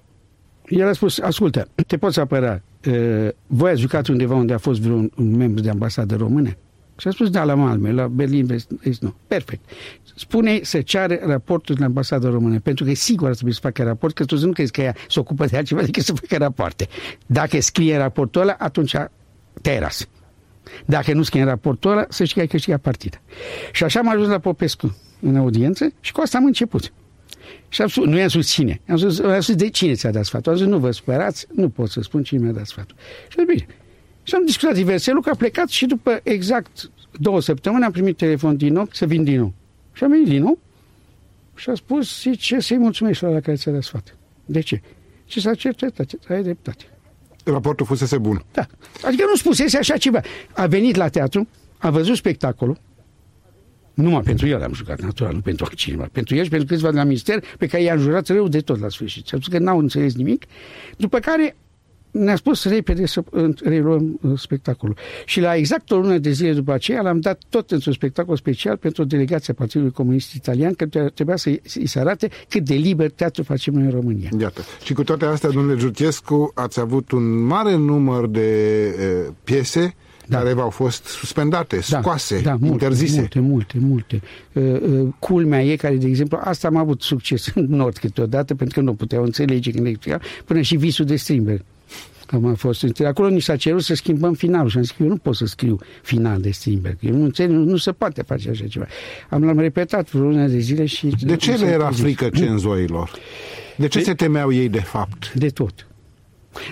El 0.71 0.89
a 0.89 0.93
spus, 0.93 1.19
ascultă, 1.19 1.69
te 1.87 1.97
poți 1.97 2.21
apăra. 2.21 2.63
Uh, 2.87 3.29
voi 3.47 3.71
ați 3.71 3.81
jucat 3.81 4.07
undeva 4.07 4.35
unde 4.35 4.53
a 4.53 4.59
fost 4.59 4.81
vreun 4.81 5.13
un 5.17 5.37
membru 5.37 5.63
de 5.63 5.71
ambasadă 5.71 6.17
română? 6.17 6.57
Și 6.97 7.09
a 7.09 7.11
spus, 7.11 7.31
da, 7.31 7.45
la 7.45 7.55
Malmö, 7.55 7.93
la 7.93 8.07
Berlin, 8.07 8.47
vest, 8.47 8.71
est, 8.83 9.01
nu. 9.01 9.15
Perfect. 9.27 9.71
Spune 10.17 10.61
să 10.63 10.81
ceară 10.81 11.19
raportul 11.23 11.75
din 11.75 11.85
ambasada 11.85 12.29
română, 12.29 12.59
pentru 12.59 12.85
că 12.85 12.91
e 12.91 12.95
sigur 12.95 13.29
ar 13.29 13.35
trebui 13.35 13.53
să 13.53 13.61
facă 13.63 13.83
raport, 13.83 14.15
că 14.15 14.25
tu 14.25 14.47
nu 14.47 14.53
crezi 14.53 14.73
că 14.73 14.81
ea 14.81 14.95
se 15.09 15.21
ocupă 15.21 15.45
de 15.45 15.57
altceva 15.57 15.83
decât 15.83 16.03
să 16.03 16.13
facă 16.13 16.37
rapoarte. 16.37 16.89
Dacă 17.27 17.61
scrie 17.61 17.97
raportul 17.97 18.41
ăla, 18.41 18.57
atunci 18.59 18.97
te 19.63 19.79
ras. 19.79 20.09
Dacă 20.87 21.13
nu 21.13 21.23
scrie 21.23 21.45
raportul 21.45 21.91
ăla, 21.91 22.05
să 22.09 22.25
știi 22.25 22.35
că 22.35 22.41
ai 22.41 22.47
câștigat 22.47 22.81
partida. 22.81 23.17
Și 23.73 23.85
așa 23.85 23.99
am 23.99 24.09
ajuns 24.09 24.29
la 24.29 24.39
Popescu 24.39 24.97
în 25.21 25.37
audiență 25.37 25.93
și 26.01 26.13
cu 26.13 26.21
asta 26.21 26.39
am 26.39 26.45
început. 26.45 26.93
Și 27.69 27.83
am 27.83 27.89
spus, 27.89 28.07
nu 28.07 28.19
i-am 28.19 28.29
spus 28.29 28.51
cine. 28.51 28.81
Am 28.89 28.97
spus, 28.97 29.19
am 29.19 29.41
spus 29.41 29.55
de 29.55 29.69
cine 29.69 29.95
ți-a 29.95 30.11
dat 30.11 30.25
sfatul. 30.25 30.53
Am 30.53 30.59
zis, 30.59 30.67
nu 30.67 30.79
vă 30.79 30.91
sperați, 30.91 31.47
nu 31.55 31.69
pot 31.69 31.91
să 31.91 32.01
spun 32.01 32.23
cine 32.23 32.41
mi-a 32.41 32.53
dat 32.53 32.67
sfatul. 32.67 32.97
Și 33.29 33.37
am 33.39 33.45
zis, 33.45 33.55
bine. 33.55 33.75
Și 34.23 34.35
am 34.35 34.45
discutat 34.45 34.75
diverse 34.75 35.13
lucruri, 35.13 35.35
a 35.35 35.39
plecat 35.39 35.69
și 35.69 35.87
după 35.87 36.21
exact 36.23 36.91
două 37.19 37.41
săptămâni 37.41 37.85
am 37.85 37.91
primit 37.91 38.17
telefon 38.17 38.57
din 38.57 38.73
nou 38.73 38.89
să 38.93 39.07
vin 39.07 39.25
din 39.25 39.39
nou. 39.39 39.53
Și 39.93 40.05
am 40.05 40.11
venit 40.11 40.29
din 40.29 40.43
nou 40.43 40.59
și 41.55 41.71
a 41.71 41.75
spus, 41.75 42.21
zice, 42.21 42.61
să-i 42.61 42.79
mulțumesc 42.79 43.21
la 43.21 43.41
care 43.41 43.57
ți-a 43.57 43.73
dat 43.73 43.83
sfat. 43.83 44.17
De 44.45 44.61
ce? 44.61 44.81
Și 45.27 45.41
s-a 45.41 45.55
certat, 45.55 46.13
ai 46.29 46.43
dreptate. 46.43 46.85
Raportul 47.45 47.87
fusese 47.87 48.19
bun. 48.19 48.45
Da. 48.53 48.67
Adică 49.03 49.25
nu 49.29 49.37
spusese 49.37 49.79
așa 49.79 49.97
ceva. 49.97 50.21
A 50.53 50.67
venit 50.67 50.97
la 50.97 51.09
teatru, 51.09 51.49
a 51.79 51.91
văzut 51.91 52.17
spectacolul, 52.17 52.79
numai 54.01 54.21
pentru 54.21 54.47
el 54.47 54.63
am 54.63 54.73
jucat, 54.73 55.01
natural, 55.01 55.35
nu 55.35 55.41
pentru 55.41 55.65
altcineva. 55.65 56.09
Pentru 56.13 56.35
el 56.35 56.43
și 56.43 56.51
pentru 56.51 56.69
câțiva 56.69 56.91
de 56.91 56.97
la 56.97 57.05
minister, 57.05 57.45
pe 57.59 57.67
care 57.67 57.83
i-a 57.83 57.97
jurat 57.97 58.27
rău 58.27 58.49
de 58.49 58.61
tot 58.61 58.81
la 58.81 58.89
sfârșit. 58.89 59.27
Și 59.27 59.35
a 59.35 59.37
spus 59.37 59.53
că 59.53 59.59
n-au 59.59 59.79
înțeles 59.79 60.15
nimic. 60.15 60.45
După 60.97 61.19
care 61.19 61.57
ne-a 62.11 62.37
spus 62.37 62.65
repede 62.65 63.07
să 63.07 63.23
reluăm 63.63 64.19
uh, 64.23 64.39
spectacolul. 64.39 64.97
Și 65.25 65.41
la 65.41 65.55
exact 65.55 65.91
o 65.91 65.97
lună 65.97 66.19
de 66.19 66.31
zile 66.31 66.53
după 66.53 66.73
aceea 66.73 67.03
l-am 67.03 67.21
dat 67.21 67.43
tot 67.49 67.71
într-un 67.71 67.93
spectacol 67.93 68.37
special 68.37 68.77
pentru 68.77 69.03
o 69.03 69.05
delegație 69.05 69.53
a 69.53 69.59
Partidului 69.59 69.93
Comunist 69.93 70.35
Italian, 70.35 70.75
că 70.75 70.87
trebuia 71.15 71.37
să-i, 71.37 71.61
să 71.85 71.99
arate 71.99 72.29
cât 72.49 72.65
de 72.65 72.75
liber 72.75 73.11
teatru 73.11 73.43
facem 73.43 73.75
noi 73.75 73.85
în 73.85 73.91
România. 73.91 74.29
Iată. 74.41 74.61
Și 74.85 74.93
cu 74.93 75.05
toate 75.05 75.25
astea, 75.25 75.51
domnule 75.51 75.79
Giurchescu, 75.79 76.53
ați 76.55 76.81
avut 76.81 77.11
un 77.11 77.41
mare 77.41 77.77
număr 77.77 78.27
de 78.27 78.49
uh, 79.27 79.33
piese 80.31 80.37
da. 80.37 80.39
care 80.39 80.53
v-au 80.53 80.71
fost 80.71 81.05
suspendate, 81.05 81.77
da, 81.89 82.01
scoase, 82.01 82.41
da, 82.41 82.51
multe, 82.51 82.67
interzise. 82.67 83.19
Multe, 83.19 83.41
multe, 83.41 83.79
multe. 83.79 84.21
Uh, 84.53 84.63
uh, 84.63 85.09
culmea 85.19 85.63
e 85.63 85.77
care, 85.77 85.95
de 85.95 86.07
exemplu, 86.07 86.39
asta 86.43 86.69
am 86.69 86.77
avut 86.77 87.03
succes 87.03 87.47
în 87.55 87.67
Nord 87.69 87.97
câteodată, 87.97 88.55
pentru 88.55 88.79
că 88.79 88.85
nu 88.85 88.95
puteau 88.95 89.23
înțelege 89.23 89.71
când 89.71 89.87
explica, 89.87 90.21
până 90.45 90.61
și 90.61 90.77
visul 90.77 91.05
de 91.05 91.17
Strindberg. 91.17 91.65
Am 92.33 92.47
a 92.47 92.55
fost 92.55 92.85
acolo 93.05 93.29
ni 93.29 93.41
s-a 93.41 93.57
cerut 93.57 93.83
să 93.83 93.95
schimbăm 93.95 94.35
finalul 94.35 94.69
și 94.69 94.77
am 94.77 94.83
zis 94.83 94.93
că 94.93 95.03
eu 95.03 95.09
nu 95.09 95.17
pot 95.17 95.37
să 95.37 95.47
scriu 95.47 95.79
final 96.03 96.41
de 96.41 96.51
Strindberg. 96.51 96.97
Eu 97.01 97.15
nu 97.15 97.25
înțeleg, 97.25 97.51
nu, 97.51 97.65
nu 97.65 97.77
se 97.77 97.93
poate 97.93 98.23
face 98.23 98.51
așa 98.51 98.67
ceva. 98.67 98.87
Am 99.29 99.45
l-am 99.45 99.59
repetat 99.59 100.11
vreo 100.11 100.23
lună 100.23 100.47
de 100.47 100.59
zile 100.59 100.87
și... 100.87 101.07
De 101.21 101.37
ce 101.37 101.53
le 101.55 101.67
era 101.67 101.91
frică 101.91 102.29
cenzoilor? 102.29 103.11
De 103.77 103.89
ce 103.89 103.99
de, 103.99 104.05
se 104.05 104.15
temeau 104.15 104.53
ei 104.53 104.69
de 104.69 104.81
fapt? 104.81 105.33
De 105.33 105.49
tot. 105.49 105.87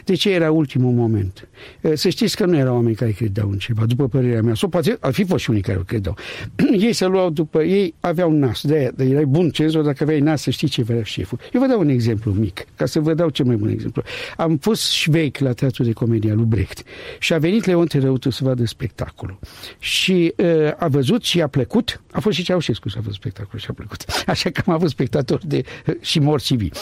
De 0.05 0.15
ce 0.15 0.31
era 0.31 0.51
ultimul 0.51 0.93
moment? 0.93 1.49
Să 1.95 2.09
știți 2.09 2.37
că 2.37 2.45
nu 2.47 2.57
erau 2.57 2.75
oameni 2.75 2.95
care 2.95 3.11
credeau 3.11 3.51
în 3.51 3.59
ceva, 3.59 3.85
după 3.87 4.09
părerea 4.09 4.43
mea. 4.43 4.55
Sau 4.55 4.69
poate 4.69 4.97
ar 5.01 5.13
fi 5.13 5.25
fost 5.25 5.43
și 5.43 5.51
unii 5.51 5.63
care 5.63 5.83
credeau. 5.87 6.17
ei 6.87 6.93
se 6.93 7.07
luau 7.07 7.31
după... 7.31 7.63
Ei 7.63 7.95
aveau 8.01 8.33
nas. 8.33 8.63
De 8.63 8.77
aia, 8.77 8.91
de 8.95 9.05
erai 9.05 9.25
bun 9.25 9.51
cenzor 9.51 9.85
dacă 9.85 10.03
aveai 10.03 10.21
nas 10.21 10.43
să 10.43 10.51
știi 10.51 10.69
ce 10.69 10.83
vrea 10.83 11.03
șeful. 11.03 11.39
Eu 11.53 11.61
vă 11.61 11.67
dau 11.67 11.81
un 11.81 11.89
exemplu 11.89 12.33
mic, 12.33 12.67
ca 12.77 12.87
să 12.87 13.01
vă 13.01 13.15
dau 13.15 13.29
cel 13.29 13.45
mai 13.45 13.57
bun 13.57 13.69
exemplu. 13.69 14.03
Am 14.37 14.57
fost 14.57 14.91
șveic 14.91 15.39
la 15.39 15.53
Teatrul 15.53 15.87
de 15.87 15.93
Comedie 15.93 16.33
lui 16.33 16.45
Brecht 16.45 16.83
și 17.19 17.35
a 17.35 17.39
venit 17.39 17.65
Leon 17.65 17.87
Terăutu 17.87 18.31
să 18.31 18.45
vadă 18.45 18.65
spectacolul. 18.65 19.39
Și 19.79 20.33
uh, 20.37 20.47
a 20.77 20.89
văzut 20.89 21.25
și 21.25 21.43
a 21.43 21.47
plăcut. 21.47 22.01
A 22.13 22.21
fost 22.21 22.37
și 22.37 22.43
Ceaușescu 22.43 22.89
să 22.89 22.97
a 22.99 23.01
văzut 23.01 23.19
spectacolul 23.19 23.61
și 23.61 23.67
a 23.71 23.73
plăcut. 23.73 24.05
Așa 24.27 24.51
că 24.51 24.63
am 24.67 24.73
avut 24.75 24.89
spectatori 24.89 25.47
de, 25.47 25.63
și 26.01 26.19
morți 26.19 26.55
vii. 26.55 26.73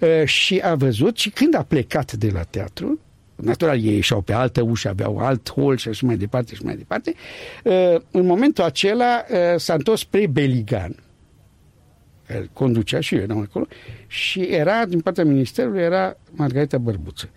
Uh, 0.00 0.24
și 0.24 0.60
a 0.64 0.74
văzut 0.74 1.16
și 1.16 1.30
când 1.30 1.54
a 1.54 1.62
plecat 1.62 2.12
de 2.12 2.30
la 2.32 2.43
teatru, 2.44 3.00
natural 3.34 3.84
ei 3.84 3.94
ieșeau 3.94 4.20
pe 4.20 4.32
altă 4.32 4.62
ușă, 4.62 4.88
aveau 4.88 5.18
alt 5.18 5.50
hol 5.50 5.76
și 5.76 5.88
așa 5.88 6.06
mai 6.06 6.16
departe 6.16 6.54
și 6.54 6.64
mai 6.64 6.76
departe, 6.76 7.14
uh, 7.64 8.00
în 8.10 8.26
momentul 8.26 8.64
acela 8.64 9.24
uh, 9.30 9.36
s-a 9.56 9.74
întors 9.74 10.00
spre 10.00 10.26
Beligan, 10.26 10.96
conducea 12.52 13.00
și 13.00 13.14
eu 13.14 13.20
eram 13.20 13.38
acolo, 13.38 13.66
și 14.06 14.40
era, 14.40 14.86
din 14.86 15.00
partea 15.00 15.24
ministerului, 15.24 15.80
era 15.80 16.16
Margareta 16.30 16.78
Bărbuță. 16.78 17.30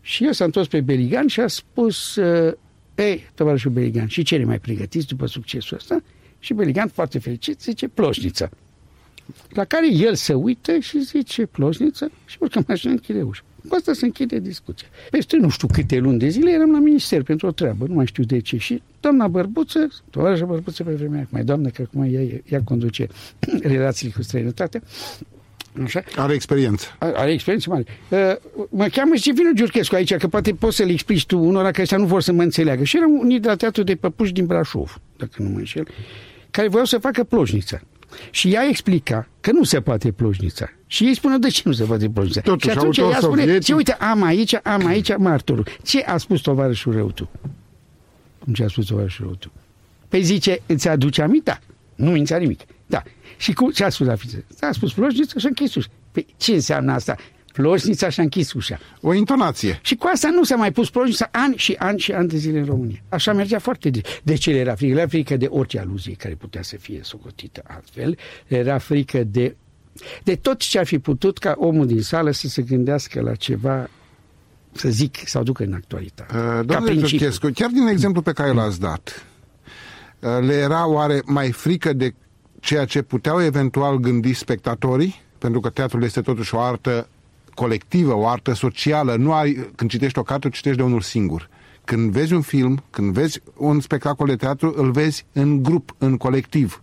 Și 0.00 0.24
eu 0.24 0.32
s-a 0.32 0.44
întors 0.44 0.66
pe 0.66 0.80
Beligan 0.80 1.26
și 1.26 1.40
a 1.40 1.46
spus, 1.46 2.16
uh, 2.16 2.52
ei, 2.94 3.30
tovarășul 3.34 3.70
Beligan, 3.70 4.06
și 4.06 4.22
ce 4.22 4.44
mai 4.44 4.58
pregătiți 4.58 5.06
după 5.06 5.26
succesul 5.26 5.76
ăsta? 5.76 6.02
Și 6.38 6.54
Beligan, 6.54 6.88
foarte 6.88 7.18
fericit, 7.18 7.60
zice, 7.60 7.88
ploșniță. 7.88 8.50
La 9.48 9.64
care 9.64 9.92
el 9.92 10.14
se 10.14 10.34
uită 10.34 10.78
și 10.78 11.00
zice, 11.00 11.46
ploșniță, 11.46 12.10
și 12.24 12.36
urcă 12.40 12.64
mașina 12.66 12.92
închide 12.92 13.22
ușa. 13.22 13.42
Cu 13.68 13.74
asta 13.74 13.92
se 13.92 14.04
închide 14.04 14.38
discuția. 14.38 14.86
Peste 15.10 15.36
nu 15.36 15.48
știu 15.48 15.68
câte 15.72 15.98
luni 15.98 16.18
de 16.18 16.28
zile 16.28 16.50
eram 16.50 16.70
la 16.70 16.78
minister 16.78 17.22
pentru 17.22 17.46
o 17.46 17.50
treabă, 17.50 17.86
nu 17.88 17.94
mai 17.94 18.06
știu 18.06 18.24
de 18.24 18.40
ce. 18.40 18.56
Și 18.56 18.82
doamna 19.00 19.28
Bărbuță, 19.28 19.88
tovarășa 20.10 20.44
Bărbuță 20.44 20.82
pe 20.82 20.92
vremea 20.92 21.26
mai 21.30 21.44
doamnă, 21.44 21.68
că 21.68 21.82
acum 21.82 22.02
ea, 22.02 22.22
ea 22.44 22.62
conduce 22.64 23.06
relațiile 23.62 24.12
cu 24.16 24.22
străinătate, 24.22 24.82
Așa? 25.82 26.02
Are 26.16 26.32
experiență. 26.32 26.86
Are, 26.98 27.16
are 27.16 27.32
experiență 27.32 27.70
mare. 27.70 27.84
Uh, 28.08 28.66
mă 28.68 28.86
cheamă 28.86 29.14
și 29.14 29.30
vină 29.30 29.50
Giurchescu 29.54 29.94
aici, 29.94 30.14
că 30.14 30.28
poate 30.28 30.52
poți 30.52 30.76
să 30.76 30.82
le 30.82 30.92
explici 30.92 31.26
tu 31.26 31.38
unora 31.38 31.70
că 31.70 31.80
ăștia 31.80 31.96
nu 31.96 32.06
vor 32.06 32.22
să 32.22 32.32
mă 32.32 32.42
înțeleagă. 32.42 32.84
Și 32.84 32.96
era 32.96 33.06
un 33.06 33.38
la 33.42 33.56
teatru 33.56 33.82
de 33.82 33.94
păpuși 33.94 34.32
din 34.32 34.46
Brașov, 34.46 35.00
dacă 35.16 35.42
nu 35.42 35.48
mă 35.48 35.58
înșel, 35.58 35.86
care 36.50 36.68
voiau 36.68 36.86
să 36.86 36.98
facă 36.98 37.24
plojniță. 37.24 37.82
Și 38.30 38.52
ea 38.52 38.66
explica 38.68 39.28
că 39.40 39.52
nu 39.52 39.62
se 39.62 39.80
poate 39.80 40.12
plojnița. 40.12 40.70
Și 40.86 41.04
ei 41.04 41.14
spună, 41.14 41.38
de 41.38 41.48
ce 41.48 41.62
nu 41.64 41.72
se 41.72 41.84
poate 41.84 42.08
plojnița? 42.08 42.40
Totuși, 42.40 42.72
și 42.72 42.78
atunci 42.78 42.98
ea 42.98 43.18
spune, 43.20 43.58
ce 43.58 43.74
uite, 43.74 43.92
am 43.92 44.22
aici, 44.22 44.54
am 44.62 44.86
aici 44.86 45.16
martorul. 45.16 45.66
Ce 45.82 46.00
a 46.00 46.16
spus 46.16 46.40
tovarășul 46.40 46.92
rău 46.92 47.10
tu? 47.10 47.30
Cum 48.38 48.52
ce 48.52 48.64
a 48.64 48.68
spus 48.68 48.86
tovarășul 48.86 49.24
rău 49.24 49.34
tu? 49.34 49.52
Păi 50.08 50.22
zice, 50.22 50.60
îți 50.66 50.88
aduce 50.88 51.22
amita? 51.22 51.60
Nu 51.94 52.10
mința 52.10 52.36
nimic. 52.36 52.60
Da. 52.86 53.02
Și 53.36 53.52
cu, 53.52 53.70
ce 53.70 53.84
a 53.84 53.88
spus 53.88 54.06
la 54.06 54.14
fiță? 54.14 54.44
A 54.60 54.72
spus 54.72 54.92
plojniță 54.92 55.38
și 55.38 55.44
a 55.44 55.48
închis 55.48 55.74
ușa. 55.74 55.88
Păi 56.12 56.26
ce 56.36 56.52
înseamnă 56.52 56.92
asta? 56.92 57.16
Plojnița 57.54 58.08
și-a 58.08 58.22
închis 58.22 58.52
ușa. 58.52 58.78
O 59.00 59.14
intonație. 59.14 59.78
Și 59.82 59.94
cu 59.94 60.10
asta 60.12 60.30
nu 60.30 60.44
s-a 60.44 60.56
mai 60.56 60.72
pus 60.72 60.90
plojnița 60.90 61.28
ani 61.32 61.56
și 61.56 61.72
ani 61.78 61.98
și 61.98 62.12
ani 62.12 62.28
de 62.28 62.36
zile 62.36 62.58
în 62.58 62.64
România. 62.64 63.02
Așa 63.08 63.32
mergea 63.32 63.58
foarte 63.58 63.90
de, 63.90 64.00
de 64.22 64.34
ce 64.34 64.50
era 64.50 64.74
frică? 64.74 64.98
Era 64.98 65.06
frică 65.08 65.36
de 65.36 65.46
orice 65.46 65.78
aluzie 65.78 66.14
care 66.14 66.34
putea 66.34 66.62
să 66.62 66.76
fie 66.76 67.00
socotită 67.02 67.62
altfel. 67.66 68.18
Era 68.46 68.78
frică 68.78 69.24
de, 69.24 69.56
de 70.22 70.36
tot 70.36 70.58
ce 70.58 70.78
ar 70.78 70.86
fi 70.86 70.98
putut 70.98 71.38
ca 71.38 71.54
omul 71.58 71.86
din 71.86 72.02
sală 72.02 72.30
să 72.30 72.48
se 72.48 72.62
gândească 72.62 73.20
la 73.20 73.34
ceva 73.34 73.88
să 74.72 74.88
zic, 74.88 75.16
să 75.24 75.38
aducă 75.38 75.62
în 75.62 75.72
actualitate. 75.72 76.36
Uh, 76.36 76.66
domnule 76.66 76.94
Giurchescu, 76.94 77.50
chiar 77.54 77.70
din 77.70 77.86
exemplu 77.86 78.22
pe 78.22 78.32
care 78.32 78.52
l-ați 78.52 78.80
dat, 78.80 79.26
uh, 80.20 80.46
le 80.46 80.54
era 80.54 80.88
oare 80.88 81.22
mai 81.24 81.52
frică 81.52 81.92
de 81.92 82.14
ceea 82.60 82.84
ce 82.84 83.02
puteau 83.02 83.42
eventual 83.42 83.96
gândi 83.96 84.32
spectatorii? 84.32 85.22
Pentru 85.38 85.60
că 85.60 85.68
teatrul 85.68 86.02
este 86.02 86.20
totuși 86.20 86.54
o 86.54 86.60
artă 86.60 87.08
colectivă, 87.54 88.14
o 88.14 88.28
artă 88.28 88.52
socială. 88.52 89.14
Nu 89.16 89.32
ai, 89.32 89.68
când 89.74 89.90
citești 89.90 90.18
o 90.18 90.22
carte, 90.22 90.46
o 90.46 90.50
citești 90.50 90.78
de 90.78 90.84
unul 90.84 91.00
singur. 91.00 91.48
Când 91.84 92.10
vezi 92.10 92.32
un 92.32 92.40
film, 92.40 92.82
când 92.90 93.12
vezi 93.12 93.40
un 93.56 93.80
spectacol 93.80 94.26
de 94.26 94.36
teatru, 94.36 94.74
îl 94.76 94.90
vezi 94.90 95.26
în 95.32 95.62
grup, 95.62 95.94
în 95.98 96.16
colectiv. 96.16 96.82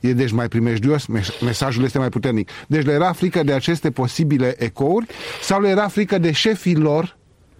E 0.00 0.12
deci 0.12 0.32
mai 0.32 0.48
primejdios, 0.48 1.06
mesajul 1.44 1.84
este 1.84 1.98
mai 1.98 2.08
puternic. 2.08 2.50
Deci 2.66 2.84
le 2.84 2.92
era 2.92 3.12
frică 3.12 3.42
de 3.42 3.52
aceste 3.52 3.90
posibile 3.90 4.54
ecouri 4.58 5.06
sau 5.42 5.60
le 5.60 5.68
era 5.68 5.88
frică 5.88 6.18
de 6.18 6.32
șefii 6.32 6.76
lor 6.76 7.17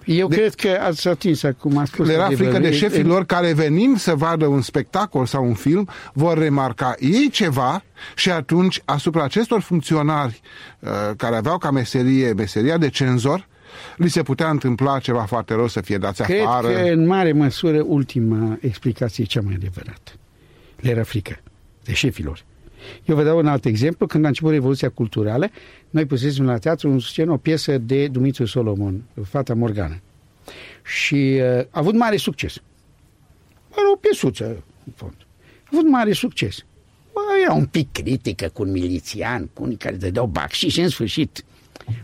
eu 0.08 0.28
de, 0.28 0.36
cred 0.36 0.54
că 0.54 0.78
ați 0.82 1.08
atins 1.08 1.42
acum. 1.42 1.76
A 1.76 1.84
spus 1.84 2.06
le 2.06 2.12
era 2.12 2.26
frică 2.26 2.58
de 2.58 2.72
șefii 2.72 3.02
lor 3.02 3.24
care 3.24 3.52
venind 3.52 3.98
să 3.98 4.14
vadă 4.14 4.46
un 4.46 4.60
spectacol 4.60 5.26
sau 5.26 5.44
un 5.44 5.54
film 5.54 5.88
vor 6.12 6.38
remarca 6.38 6.94
ei 6.98 7.28
ceva 7.32 7.82
și 8.14 8.30
atunci 8.30 8.82
asupra 8.84 9.24
acestor 9.24 9.60
funcționari 9.60 10.40
uh, 10.78 10.90
care 11.16 11.36
aveau 11.36 11.58
ca 11.58 11.70
meserie 11.70 12.32
meseria 12.32 12.78
de 12.78 12.88
cenzor 12.88 13.46
li 13.96 14.08
se 14.08 14.22
putea 14.22 14.50
întâmpla 14.50 14.98
ceva 14.98 15.22
foarte 15.22 15.54
rău 15.54 15.66
să 15.66 15.80
fie 15.80 15.98
dați 15.98 16.22
cred 16.22 16.40
afară. 16.40 16.68
Cred 16.68 16.84
că 16.84 16.92
în 16.92 17.06
mare 17.06 17.32
măsură 17.32 17.82
ultima 17.86 18.58
explicație 18.60 19.24
e 19.24 19.26
cea 19.26 19.40
mai 19.40 19.54
adevărată. 19.54 20.12
Le 20.76 20.90
era 20.90 21.02
frică 21.02 21.40
de 21.84 21.92
șefilor. 21.92 22.44
Eu 23.04 23.16
vă 23.16 23.22
dau 23.24 23.38
un 23.38 23.46
alt 23.46 23.64
exemplu. 23.64 24.06
Când 24.06 24.24
a 24.24 24.28
început 24.28 24.50
Revoluția 24.50 24.88
Culturală, 24.88 25.50
noi 25.90 26.06
pusesem 26.06 26.44
la 26.44 26.58
teatru 26.58 26.90
în 26.90 26.98
scenă 26.98 27.32
o 27.32 27.36
piesă 27.36 27.78
de 27.78 28.08
Dumitru 28.08 28.44
Solomon, 28.44 29.02
Fata 29.24 29.54
Morgană. 29.54 30.00
Și 30.84 31.40
uh, 31.40 31.58
a 31.58 31.66
avut 31.70 31.94
mare 31.94 32.16
succes. 32.16 32.54
Era 33.70 33.92
o 33.92 33.96
piesuță, 33.96 34.44
în 34.84 34.92
fond. 34.96 35.14
A 35.64 35.68
avut 35.72 35.88
mare 35.88 36.12
succes. 36.12 36.64
Bă, 37.12 37.20
era 37.44 37.54
un 37.54 37.66
pic 37.66 37.92
critică 37.92 38.50
cu 38.52 38.62
un 38.62 38.70
milițian, 38.70 39.50
cu 39.52 39.62
unii 39.62 39.76
care 39.76 39.96
dădeau 39.96 40.26
bac 40.26 40.50
și 40.50 40.80
în 40.80 40.88
sfârșit. 40.88 41.44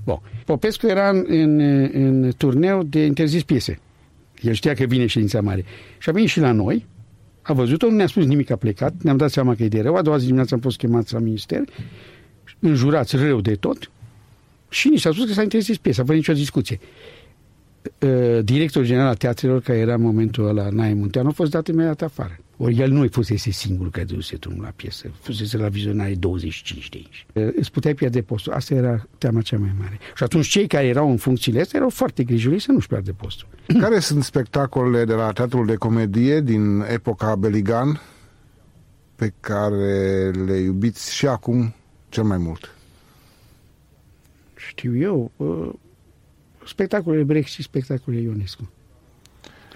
Bun. 0.04 0.20
Popescu 0.44 0.86
era 0.86 1.08
în, 1.08 1.24
în, 1.28 1.60
în 1.92 2.32
turneu 2.36 2.82
de 2.82 3.04
interzis 3.04 3.42
piese. 3.42 3.78
El 4.40 4.52
știa 4.52 4.74
că 4.74 4.84
vine 4.84 5.06
ședința 5.06 5.40
mare. 5.40 5.64
Și 5.98 6.08
a 6.08 6.12
venit 6.12 6.28
și 6.28 6.40
la 6.40 6.52
noi, 6.52 6.86
a 7.46 7.52
văzut-o, 7.52 7.90
nu 7.90 7.96
ne-a 7.96 8.06
spus 8.06 8.24
nimic, 8.24 8.50
a 8.50 8.56
plecat, 8.56 8.94
ne-am 9.02 9.16
dat 9.16 9.30
seama 9.30 9.54
că 9.54 9.62
e 9.62 9.68
de 9.68 9.80
rău, 9.80 9.94
a 9.94 10.02
doua 10.02 10.16
zi 10.16 10.24
dimineața 10.24 10.54
am 10.54 10.60
fost 10.60 10.76
chemați 10.76 11.12
la 11.12 11.18
minister, 11.18 11.62
înjurați 12.58 13.16
rău 13.16 13.40
de 13.40 13.54
tot 13.54 13.90
și 14.68 14.88
ni 14.88 14.98
s-a 14.98 15.12
spus 15.12 15.24
că 15.24 15.32
s-a 15.32 15.42
interzis 15.42 15.76
piesa, 15.76 16.02
fără 16.04 16.16
nicio 16.16 16.32
discuție. 16.32 16.78
Uh, 17.98 18.44
directorul 18.44 18.86
general 18.86 19.08
al 19.08 19.16
teatrelor, 19.16 19.60
care 19.60 19.78
era 19.78 19.94
în 19.94 20.02
momentul 20.02 20.48
ăla 20.48 20.68
Nae 20.68 20.94
Munteanu, 20.94 21.28
a 21.28 21.32
fost 21.32 21.50
dat 21.50 21.68
imediat 21.68 22.02
afară. 22.02 22.38
Ori 22.56 22.78
el 22.78 22.90
nu 22.90 23.06
fusese 23.08 23.50
singur 23.50 23.90
care 23.90 24.04
dăduse 24.04 24.36
drumul 24.36 24.62
la 24.62 24.72
piesă, 24.76 25.10
fusese 25.20 25.56
la 25.56 25.68
vizionare 25.68 26.14
25 26.14 26.88
de 26.88 26.98
inși. 26.98 27.26
Uh, 27.32 27.48
îți 27.56 27.70
puteai 27.70 27.94
pierde 27.94 28.22
postul. 28.22 28.52
Asta 28.52 28.74
era 28.74 29.06
teama 29.18 29.40
cea 29.40 29.58
mai 29.58 29.74
mare. 29.78 29.98
Și 30.16 30.22
atunci 30.22 30.46
cei 30.46 30.66
care 30.66 30.86
erau 30.86 31.10
în 31.10 31.16
funcțiile 31.16 31.60
astea 31.60 31.78
erau 31.78 31.90
foarte 31.90 32.24
grijuli 32.24 32.58
să 32.58 32.72
nu-și 32.72 32.86
pierde 32.86 33.12
postul. 33.12 33.48
Care 33.80 33.98
sunt 33.98 34.24
spectacolele 34.24 35.04
de 35.04 35.12
la 35.12 35.32
Teatrul 35.32 35.66
de 35.66 35.74
Comedie 35.74 36.40
din 36.40 36.80
epoca 36.80 37.34
Beligan 37.34 38.00
pe 39.16 39.32
care 39.40 40.30
le 40.30 40.56
iubiți 40.56 41.14
și 41.14 41.26
acum 41.26 41.74
cel 42.08 42.22
mai 42.22 42.38
mult? 42.38 42.74
Știu 44.54 44.96
eu, 44.96 45.30
uh, 45.36 45.68
spectacolele 46.66 47.22
Brecht 47.22 47.48
și 47.48 47.62
spectacolele 47.62 48.22
Ionescu. 48.22 48.70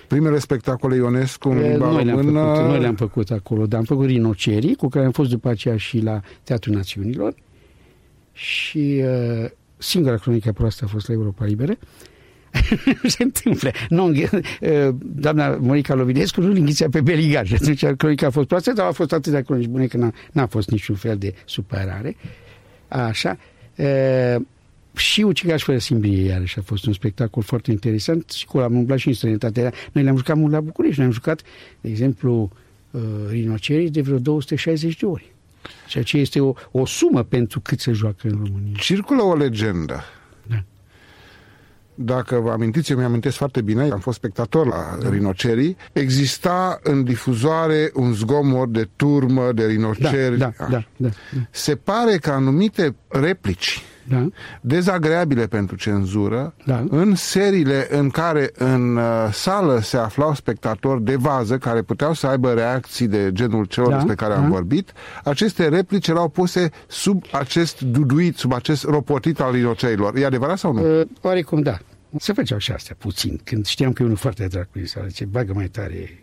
Primele 0.08 0.38
spectacole 0.38 0.96
Ionescu 0.96 1.48
în 1.48 1.58
limba 1.58 1.90
noi, 1.90 2.04
le-am 2.04 2.16
română... 2.16 2.40
făcut, 2.40 2.68
noi 2.68 2.80
le-am 2.80 2.94
făcut 2.94 3.30
acolo, 3.30 3.66
dar 3.66 3.78
am 3.78 3.84
făcut 3.84 4.06
Rinocerii, 4.06 4.74
cu 4.74 4.88
care 4.88 5.04
am 5.04 5.10
fost 5.10 5.30
după 5.30 5.48
aceea 5.48 5.76
și 5.76 5.98
la 6.00 6.20
Teatrul 6.42 6.74
Națiunilor 6.74 7.34
și 8.32 9.02
uh, 9.04 9.50
singura 9.76 10.16
cronică 10.16 10.52
proastă 10.52 10.84
a 10.84 10.88
fost 10.88 11.08
la 11.08 11.14
Europa 11.14 11.44
Liberă. 11.44 11.78
se 13.16 13.22
întâmplă. 13.22 13.70
Nu, 13.88 14.06
uh, 14.06 14.88
doamna 15.00 15.56
Monica 15.60 15.94
Lovinescu 15.94 16.40
nu 16.40 16.52
linghițea 16.52 16.88
pe 16.90 17.00
Beligan 17.00 17.44
și 17.44 17.54
atunci 17.54 17.84
cronica 17.86 18.26
a 18.26 18.30
fost 18.30 18.46
proastă, 18.46 18.72
dar 18.72 18.86
a 18.86 18.92
fost 18.92 19.12
atât 19.12 19.32
de 19.32 19.42
cronici 19.42 19.68
bune 19.68 19.86
că 19.86 19.96
n-a, 19.96 20.12
n-a 20.32 20.46
fost 20.46 20.70
niciun 20.70 20.96
fel 20.96 21.16
de 21.16 21.34
supărare. 21.44 22.16
Așa. 22.88 23.38
Uh, 23.76 24.36
și 24.98 25.22
Ucigaș 25.22 25.62
fără 25.62 25.78
simbrie, 25.78 26.24
iarăși 26.24 26.58
a 26.58 26.62
fost 26.62 26.86
un 26.86 26.92
spectacol 26.92 27.42
foarte 27.42 27.70
interesant 27.70 28.30
și 28.30 28.46
cu 28.46 28.58
am 28.58 28.74
umblat 28.74 28.98
și 28.98 29.08
în 29.08 29.14
străinătate. 29.14 29.70
Noi 29.92 30.04
le-am 30.04 30.16
jucat 30.16 30.36
mult 30.36 30.52
la 30.52 30.60
București, 30.60 30.98
ne-am 30.98 31.10
jucat, 31.12 31.42
de 31.80 31.88
exemplu, 31.88 32.50
uh, 32.90 33.00
Rinocerii 33.28 33.90
de 33.90 34.00
vreo 34.00 34.18
260 34.18 34.96
de 34.96 35.06
ori. 35.06 35.32
Ceea 35.86 36.04
ce 36.04 36.18
este 36.18 36.40
o, 36.40 36.52
o 36.70 36.86
sumă 36.86 37.22
pentru 37.22 37.60
cât 37.60 37.80
se 37.80 37.92
joacă 37.92 38.28
în 38.28 38.30
România. 38.30 38.74
Circulă 38.78 39.22
o 39.22 39.36
legendă. 39.36 40.02
Da. 40.46 40.64
Dacă 41.94 42.36
vă 42.36 42.50
amintiți, 42.50 42.92
eu 42.92 42.98
mi-amintesc 42.98 43.36
foarte 43.36 43.60
bine, 43.60 43.90
am 43.90 43.98
fost 43.98 44.16
spectator 44.16 44.66
la 44.66 44.98
da. 45.02 45.10
rinocerii, 45.10 45.76
exista 45.92 46.80
în 46.82 47.04
difuzoare 47.04 47.90
un 47.94 48.12
zgomot 48.12 48.72
de 48.72 48.88
turmă, 48.96 49.52
de 49.52 49.66
rinoceri. 49.66 50.38
Da, 50.38 50.52
da, 50.58 50.66
da, 50.70 50.84
da, 50.96 51.08
da. 51.30 51.40
Se 51.50 51.76
pare 51.76 52.16
că 52.16 52.30
anumite 52.30 52.94
replici 53.08 53.82
da. 54.08 54.26
dezagreabile 54.60 55.46
pentru 55.46 55.76
cenzură, 55.76 56.54
Da. 56.64 56.84
în 56.88 57.14
seriile 57.14 57.86
în 57.90 58.10
care 58.10 58.50
în 58.54 58.96
uh, 58.96 59.04
sală 59.32 59.80
se 59.80 59.96
aflau 59.96 60.34
spectatori 60.34 61.02
de 61.02 61.16
vază 61.16 61.58
care 61.58 61.82
puteau 61.82 62.12
să 62.12 62.26
aibă 62.26 62.52
reacții 62.52 63.06
de 63.06 63.30
genul 63.32 63.64
celor 63.64 63.88
Da, 63.88 63.94
despre 63.94 64.14
care 64.14 64.34
am 64.34 64.42
da. 64.42 64.48
vorbit, 64.48 64.92
aceste 65.24 65.68
replici 65.68 66.08
erau 66.08 66.28
puse 66.28 66.70
sub 66.86 67.24
acest 67.32 67.80
duduit, 67.80 68.36
sub 68.36 68.52
acest 68.52 68.84
ropotit 68.84 69.40
al 69.40 69.52
rinocerilor. 69.52 70.16
E 70.16 70.26
adevărat 70.26 70.58
sau 70.58 70.72
nu? 70.72 70.98
Uh, 71.00 71.06
oarecum 71.20 71.62
da. 71.62 71.78
Se 72.18 72.32
făceau 72.32 72.58
și 72.58 72.72
astea 72.72 72.96
puțin. 72.98 73.40
Când 73.44 73.66
știam 73.66 73.92
că 73.92 74.02
e 74.02 74.04
unul 74.04 74.16
foarte 74.16 74.46
drag 74.46 74.68
cu 74.72 74.86
sală, 74.86 75.06
ce 75.14 75.24
bagă 75.24 75.52
mai 75.54 75.66
tare 75.66 76.18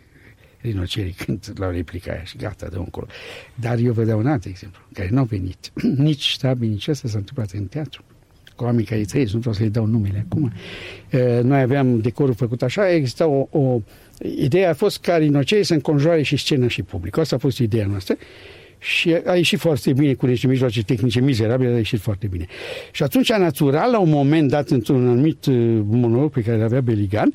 rinocerii 0.68 1.14
când 1.24 1.52
la 1.56 1.70
replica 1.70 2.12
aia 2.12 2.24
și 2.24 2.36
gata 2.36 2.66
de 2.66 2.76
încolo. 2.76 3.06
Dar 3.54 3.78
eu 3.78 3.92
vă 3.92 4.04
dau 4.04 4.18
un 4.18 4.26
alt 4.26 4.44
exemplu, 4.44 4.82
care 4.92 5.08
nu 5.10 5.18
au 5.18 5.24
venit. 5.24 5.72
nici 6.08 6.22
ștabii, 6.22 6.68
nici 6.68 6.88
asta 6.88 7.08
s-a 7.08 7.18
întâmplat 7.18 7.50
în 7.50 7.64
teatru. 7.64 8.04
Cu 8.56 8.64
oamenii 8.64 8.86
care 8.86 9.02
trăiesc, 9.02 9.32
nu 9.32 9.38
vreau 9.38 9.54
să 9.54 9.62
le 9.62 9.68
dau 9.68 9.86
numele 9.86 10.26
acum. 10.28 10.52
Uh, 11.12 11.42
Noi 11.42 11.60
aveam 11.60 12.00
decorul 12.00 12.34
făcut 12.34 12.62
așa, 12.62 12.90
exista 12.92 13.26
o, 13.26 13.48
o... 13.50 13.80
Ideea 14.36 14.70
a 14.70 14.74
fost 14.74 15.00
ca 15.00 15.16
rinocerii 15.16 15.64
să 15.64 15.74
înconjoare 15.74 16.22
și 16.22 16.36
scena 16.36 16.68
și 16.68 16.82
public. 16.82 17.16
Asta 17.16 17.36
a 17.36 17.38
fost 17.38 17.58
ideea 17.58 17.86
noastră. 17.86 18.16
Și 18.78 19.16
a 19.24 19.34
ieșit 19.34 19.58
foarte 19.58 19.92
bine 19.92 20.14
cu 20.14 20.26
niște 20.26 20.46
mijloace 20.46 20.82
tehnice 20.82 21.20
mizerabile, 21.20 21.66
dar 21.66 21.74
a 21.74 21.78
ieșit 21.78 22.00
foarte 22.00 22.26
bine. 22.26 22.46
Și 22.92 23.02
atunci, 23.02 23.32
natural, 23.32 23.90
la 23.90 23.98
un 23.98 24.10
moment 24.10 24.48
dat, 24.48 24.68
într-un 24.68 25.08
anumit 25.08 25.46
uh, 25.46 25.80
monolog 25.84 26.32
pe 26.32 26.42
care 26.42 26.56
îl 26.56 26.62
avea 26.62 26.80
Beligan, 26.80 27.32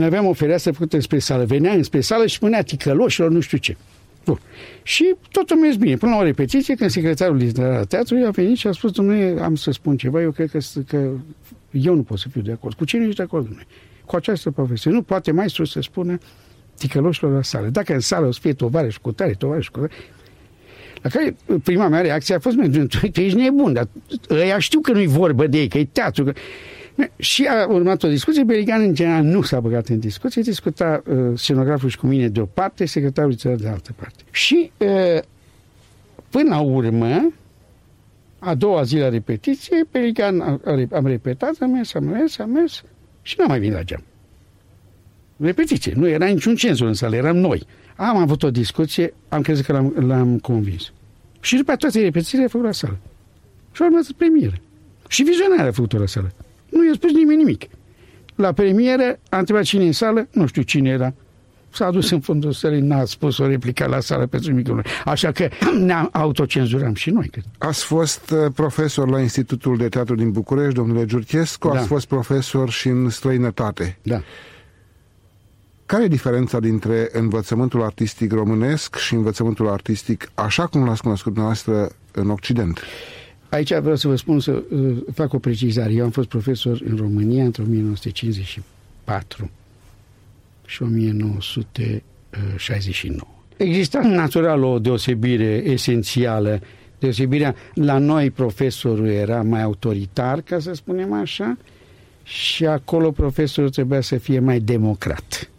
noi 0.00 0.08
aveam 0.08 0.26
o 0.26 0.32
fereastră 0.32 0.72
făcută 0.72 1.00
spre 1.00 1.18
sală. 1.18 1.44
Venea 1.44 1.72
înspre 1.72 2.00
sală 2.00 2.26
și 2.26 2.34
spunea 2.34 2.62
ticăloșilor 2.62 3.30
nu 3.30 3.40
știu 3.40 3.58
ce. 3.58 3.76
Bun. 4.24 4.40
Și 4.82 5.14
totul 5.30 5.56
mers 5.56 5.76
bine. 5.76 5.96
Până 5.96 6.12
la 6.12 6.18
o 6.18 6.22
repetiție, 6.22 6.74
când 6.74 6.90
secretarul 6.90 7.36
literar 7.36 7.76
al 7.76 7.84
teatrului 7.84 8.26
a 8.26 8.30
venit 8.30 8.56
și 8.56 8.66
a 8.66 8.72
spus, 8.72 8.90
domnule, 8.90 9.36
am 9.42 9.54
să 9.54 9.70
spun 9.70 9.96
ceva, 9.96 10.20
eu 10.20 10.30
cred 10.30 10.50
că, 10.50 10.58
că 10.86 11.10
eu 11.70 11.94
nu 11.94 12.02
pot 12.02 12.18
să 12.18 12.28
fiu 12.28 12.40
de 12.40 12.52
acord. 12.52 12.76
Cu 12.76 12.84
cine 12.84 13.04
ești 13.04 13.16
de 13.16 13.22
acord, 13.22 13.44
domnule? 13.44 13.66
Cu 14.04 14.16
această 14.16 14.50
poveste. 14.50 14.88
Nu 14.88 15.02
poate 15.02 15.32
maestru 15.32 15.64
să 15.64 15.80
spună 15.80 16.18
ticăloșilor 16.78 17.32
la 17.32 17.42
sală. 17.42 17.68
Dacă 17.68 17.92
în 17.92 18.00
sală 18.00 18.26
o 18.26 18.32
să 18.32 18.38
fie 18.42 18.52
tovarăș 18.52 18.96
cu 18.96 19.12
tare, 19.12 19.32
tovarăș 19.32 19.68
cu 19.68 19.78
tare, 19.78 19.92
la 21.02 21.10
care 21.10 21.36
prima 21.62 21.88
mea 21.88 22.00
reacție 22.00 22.34
a 22.34 22.38
fost, 22.38 22.56
"Mă, 22.56 22.68
tu, 22.68 23.08
tu 23.08 23.20
ești 23.20 23.38
nebun, 23.38 23.72
dar 23.72 23.88
ăia 24.30 24.58
știu 24.58 24.80
că 24.80 24.92
nu-i 24.92 25.06
vorbă 25.06 25.46
de 25.46 25.58
ei, 25.58 25.68
că 25.68 25.78
e 25.78 25.84
teatru. 25.84 26.24
Că... 26.24 26.32
Și 27.16 27.44
a 27.44 27.66
urmat 27.66 28.02
o 28.02 28.08
discuție, 28.08 28.42
Beligan 28.42 28.80
în 28.80 28.94
general 28.94 29.22
nu 29.22 29.42
s-a 29.42 29.60
băgat 29.60 29.88
în 29.88 29.98
discuție, 29.98 30.42
discuta 30.42 31.02
uh, 31.06 31.16
scenograful 31.34 31.88
și 31.88 31.98
cu 31.98 32.06
mine 32.06 32.28
de 32.28 32.40
o 32.40 32.44
parte, 32.44 32.84
secretarul 32.84 33.30
literar 33.30 33.56
de 33.56 33.68
altă 33.68 33.92
parte. 33.96 34.22
Și 34.30 34.70
uh, 34.76 35.22
până 36.30 36.48
la 36.48 36.60
urmă, 36.60 37.32
a 38.38 38.54
doua 38.54 38.82
zi 38.82 38.96
la 38.96 39.08
repetiție, 39.08 39.86
Beligan 39.90 40.40
a, 40.40 40.60
a, 40.64 40.86
am 40.92 41.06
repetat, 41.06 41.56
am 41.60 41.70
mers, 41.70 41.94
am 41.94 42.04
mers, 42.04 42.38
am 42.38 42.50
mers 42.50 42.82
și 43.22 43.34
n-am 43.38 43.48
mai 43.48 43.58
venit 43.58 43.74
la 43.74 43.82
geam. 43.82 44.02
Repetiție, 45.36 45.92
nu 45.96 46.08
era 46.08 46.26
niciun 46.26 46.54
cenzur 46.54 46.86
în 46.86 46.94
sală, 46.94 47.16
eram 47.16 47.36
noi. 47.36 47.66
Am 47.96 48.16
avut 48.16 48.42
o 48.42 48.50
discuție, 48.50 49.14
am 49.28 49.42
crezut 49.42 49.64
că 49.64 49.72
l-am, 49.72 49.94
l-am 50.06 50.38
convins. 50.38 50.92
Și 51.40 51.56
după 51.56 51.76
toate 51.76 52.00
repetițiile 52.00 52.44
a 52.44 52.48
făcut 52.48 52.66
la 52.66 52.72
sală. 52.72 52.98
Și 53.72 53.82
a 53.82 53.84
urmat 53.84 54.10
premieră. 54.16 54.54
Și 55.08 55.22
vizionarea 55.22 55.66
a 55.66 55.72
făcut 55.72 55.92
la 55.92 56.06
sală. 56.06 56.32
Nu 56.70 56.86
i-a 56.86 56.92
spus 56.94 57.12
nimeni 57.12 57.38
nimic. 57.38 57.64
La 58.34 58.52
premieră 58.52 59.18
a 59.28 59.38
întrebat 59.38 59.62
cine 59.62 59.84
e 59.84 59.86
în 59.86 59.92
sală, 59.92 60.28
nu 60.32 60.46
știu 60.46 60.62
cine 60.62 60.90
era. 60.90 61.14
S-a 61.72 61.90
dus 61.90 62.10
în 62.10 62.20
fundul 62.20 62.52
sălii, 62.52 62.80
n-a 62.80 63.04
spus 63.04 63.38
o 63.38 63.46
replică 63.46 63.86
la 63.86 64.00
sală 64.00 64.26
pentru 64.26 64.50
nimic. 64.50 64.68
Așa 65.04 65.32
că 65.32 65.48
ne 65.78 65.94
autocenzuram 66.12 66.94
și 66.94 67.10
noi. 67.10 67.28
Cred. 67.28 67.44
Ați 67.58 67.84
fost 67.84 68.30
uh, 68.30 68.52
profesor 68.54 69.08
la 69.08 69.20
Institutul 69.20 69.76
de 69.76 69.88
Teatru 69.88 70.14
din 70.14 70.30
București, 70.30 70.74
domnule 70.74 71.04
Giurchescu, 71.04 71.68
Da. 71.68 71.78
ați 71.78 71.86
fost 71.86 72.06
profesor 72.06 72.70
și 72.70 72.88
în 72.88 73.08
străinătate. 73.08 73.98
Da. 74.02 74.22
Care 75.86 76.04
e 76.04 76.08
diferența 76.08 76.60
dintre 76.60 77.08
învățământul 77.12 77.82
artistic 77.82 78.32
românesc 78.32 78.96
și 78.96 79.14
învățământul 79.14 79.68
artistic 79.68 80.30
așa 80.34 80.66
cum 80.66 80.84
l-ați 80.84 81.02
cunoscut 81.02 81.32
dumneavoastră 81.32 81.88
în 82.12 82.30
Occident? 82.30 82.80
Aici 83.50 83.74
vreau 83.74 83.96
să 83.96 84.08
vă 84.08 84.16
spun 84.16 84.40
să 84.40 84.62
uh, 84.70 84.96
fac 85.14 85.32
o 85.32 85.38
precizare. 85.38 85.92
Eu 85.92 86.04
am 86.04 86.10
fost 86.10 86.28
profesor 86.28 86.80
în 86.84 86.96
România 86.96 87.44
între 87.44 87.62
1954 87.62 89.50
și 90.66 90.82
1969. 90.82 93.30
Exista 93.56 94.00
natural 94.00 94.62
o 94.62 94.78
deosebire 94.78 95.62
esențială. 95.64 96.60
Deosebirea 96.98 97.54
la 97.74 97.98
noi 97.98 98.30
profesorul 98.30 99.08
era 99.08 99.42
mai 99.42 99.62
autoritar, 99.62 100.40
ca 100.40 100.58
să 100.58 100.72
spunem 100.72 101.12
așa, 101.12 101.58
și 102.22 102.66
acolo 102.66 103.10
profesorul 103.10 103.70
trebuia 103.70 104.00
să 104.00 104.16
fie 104.16 104.38
mai 104.38 104.60
democrat. 104.60 105.50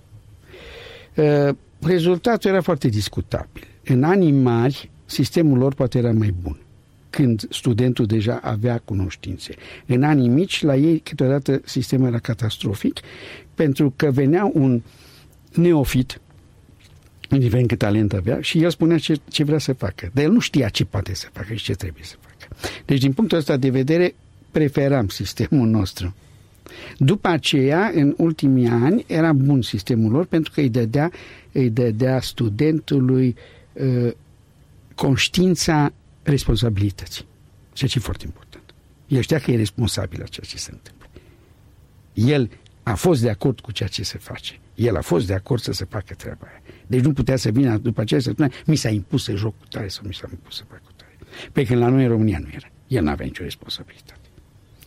Uh, 1.15 1.49
Rezultatul 1.81 2.49
era 2.49 2.61
foarte 2.61 2.87
discutabil. 2.87 3.67
În 3.85 4.03
anii 4.03 4.31
mari, 4.31 4.89
sistemul 5.05 5.57
lor 5.57 5.73
poate 5.73 5.97
era 5.97 6.11
mai 6.11 6.33
bun 6.41 6.57
când 7.11 7.47
studentul 7.49 8.05
deja 8.05 8.39
avea 8.43 8.81
cunoștințe. 8.85 9.53
În 9.85 10.03
anii 10.03 10.27
mici, 10.27 10.61
la 10.61 10.75
ei, 10.75 10.99
câteodată, 10.99 11.61
sistemul 11.65 12.07
era 12.07 12.19
catastrofic, 12.19 12.99
pentru 13.53 13.93
că 13.95 14.11
venea 14.11 14.51
un 14.53 14.81
neofit, 15.53 16.21
indiferent 17.29 17.67
cât 17.67 17.77
talent 17.77 18.13
avea, 18.13 18.41
și 18.41 18.63
el 18.63 18.69
spunea 18.69 18.97
ce, 18.97 19.15
ce 19.29 19.43
vrea 19.43 19.57
să 19.57 19.73
facă. 19.73 20.09
Dar 20.13 20.23
el 20.23 20.31
nu 20.31 20.39
știa 20.39 20.69
ce 20.69 20.85
poate 20.85 21.13
să 21.13 21.27
facă 21.31 21.53
și 21.53 21.63
ce 21.63 21.73
trebuie 21.73 22.03
să 22.03 22.15
facă. 22.19 22.55
Deci, 22.85 22.99
din 22.99 23.13
punctul 23.13 23.37
ăsta 23.37 23.57
de 23.57 23.69
vedere, 23.69 24.15
preferam 24.51 25.07
sistemul 25.07 25.67
nostru. 25.67 26.15
După 26.97 27.27
aceea, 27.27 27.91
în 27.93 28.13
ultimii 28.17 28.67
ani, 28.67 29.03
era 29.07 29.33
bun 29.33 29.61
sistemul 29.61 30.11
lor 30.11 30.25
pentru 30.25 30.51
că 30.53 30.61
îi 30.61 30.69
dădea, 30.69 31.11
îi 31.51 31.69
dădea 31.69 32.21
studentului 32.21 33.35
uh, 33.73 34.11
conștiința 34.95 35.93
responsabilității. 36.23 37.25
Ceea 37.73 37.89
ce 37.89 37.97
e 37.97 38.01
foarte 38.01 38.25
important. 38.25 38.73
El 39.07 39.21
știa 39.21 39.39
că 39.39 39.51
e 39.51 39.55
responsabil 39.55 40.19
la 40.19 40.25
ceea 40.25 40.45
ce 40.49 40.57
se 40.57 40.71
întâmplă. 40.71 41.07
El 42.13 42.49
a 42.83 42.95
fost 42.95 43.21
de 43.21 43.29
acord 43.29 43.59
cu 43.59 43.71
ceea 43.71 43.89
ce 43.89 44.03
se 44.03 44.17
face. 44.17 44.59
El 44.75 44.95
a 44.97 45.01
fost 45.01 45.27
de 45.27 45.33
acord 45.33 45.61
să 45.61 45.71
se 45.71 45.85
facă 45.85 46.13
treaba 46.13 46.47
aia. 46.47 46.61
Deci 46.87 47.01
nu 47.01 47.13
putea 47.13 47.35
să 47.35 47.49
vină 47.49 47.77
după 47.77 48.01
aceea 48.01 48.19
să 48.19 48.29
spună 48.29 48.47
mi 48.65 48.75
s-a 48.75 48.89
impus 48.89 49.23
să 49.23 49.35
joc 49.35 49.59
cu 49.59 49.65
tare 49.69 49.87
sau 49.87 50.03
mi 50.07 50.13
s-a 50.13 50.27
impus 50.31 50.55
să 50.55 50.63
fac 50.69 50.81
cu 50.83 50.91
tare. 50.95 51.17
Pe 51.51 51.65
când 51.65 51.79
la 51.79 51.87
noi 51.87 52.03
în 52.03 52.09
România 52.09 52.39
nu 52.39 52.47
era. 52.53 52.67
El 52.87 53.03
n-avea 53.03 53.25
nicio 53.25 53.43
responsabilitate. 53.43 54.19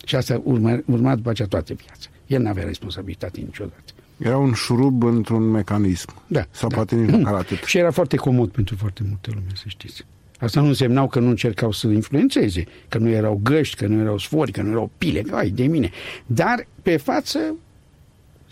Și 0.05 0.17
asta 0.17 0.41
urma, 0.45 0.83
urma 0.87 1.15
după 1.15 1.31
aceea 1.31 1.49
toată 1.49 1.75
viața. 1.75 2.09
El 2.27 2.43
n-avea 2.43 2.65
responsabilitate 2.65 3.41
niciodată. 3.41 3.93
Era 4.19 4.39
un 4.39 4.53
șurub 4.53 5.03
într-un 5.03 5.43
mecanism. 5.43 6.23
Da, 6.27 6.47
Sau 6.51 6.69
da. 6.69 6.75
poate 6.77 6.95
nici 6.95 7.11
măcar 7.11 7.35
atât. 7.35 7.59
Și 7.71 7.79
era 7.79 7.91
foarte 7.91 8.17
comod 8.17 8.51
pentru 8.51 8.77
foarte 8.77 9.03
multă 9.07 9.31
lume, 9.35 9.47
să 9.55 9.65
știți. 9.67 10.05
Asta 10.45 10.61
nu 10.61 10.67
însemnau 10.67 11.09
că 11.09 11.19
nu 11.19 11.29
încercau 11.29 11.73
să 11.73 11.87
influențeze, 11.87 12.65
că 12.89 12.99
nu 12.99 13.09
erau 13.09 13.41
găști, 13.43 13.77
că 13.77 13.87
nu 13.87 14.01
erau 14.01 14.19
sfori, 14.19 14.53
că 14.53 14.63
nu 14.63 14.71
erau 14.71 14.91
pile, 14.99 15.21
că 15.21 15.35
ai 15.35 15.51
de 15.51 15.67
mine. 15.67 15.91
Dar 16.27 16.67
pe 16.83 16.97
față, 16.97 17.39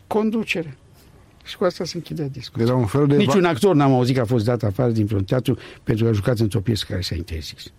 conducere. 0.07 0.76
Și 1.45 1.57
cu 1.57 1.64
asta 1.64 1.84
se 1.84 1.97
închidea 1.97 2.28
discuția. 2.28 2.64
Era 2.64 2.74
un 2.74 2.86
fel 2.86 3.07
de... 3.07 3.16
Niciun 3.16 3.45
actor 3.45 3.74
n-am 3.74 3.93
auzit 3.93 4.14
că 4.14 4.20
a 4.20 4.24
fost 4.24 4.45
dat 4.45 4.62
afară 4.62 4.90
din 4.90 5.05
vreun 5.05 5.24
teatru 5.24 5.57
pentru 5.82 6.05
că 6.05 6.11
a 6.11 6.14
jucat 6.14 6.38
într-o 6.38 6.61
piesă 6.61 6.84
care 6.88 7.01
s-a 7.01 7.14
interzis. 7.14 7.72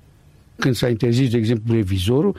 când 0.56 0.76
s-a 0.76 0.90
interzis, 0.90 1.30
de 1.30 1.38
exemplu, 1.38 1.74
revizorul, 1.74 2.36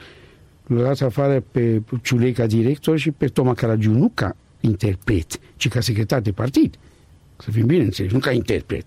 l-a 0.67 0.81
dat 0.81 1.01
afară 1.01 1.43
pe 1.51 1.81
Ciulei 2.01 2.31
ca 2.31 2.45
director 2.45 2.97
și 2.97 3.11
pe 3.11 3.27
Toma 3.27 3.53
Caragiu 3.53 3.91
nu 3.91 4.11
ca 4.13 4.35
interpret, 4.59 5.39
ci 5.55 5.67
ca 5.67 5.79
secretar 5.79 6.21
de 6.21 6.31
partid. 6.31 6.75
Să 7.37 7.51
fim 7.51 7.65
bine 7.65 7.83
înțeles, 7.83 8.11
nu 8.11 8.19
ca 8.19 8.31
interpret. 8.31 8.85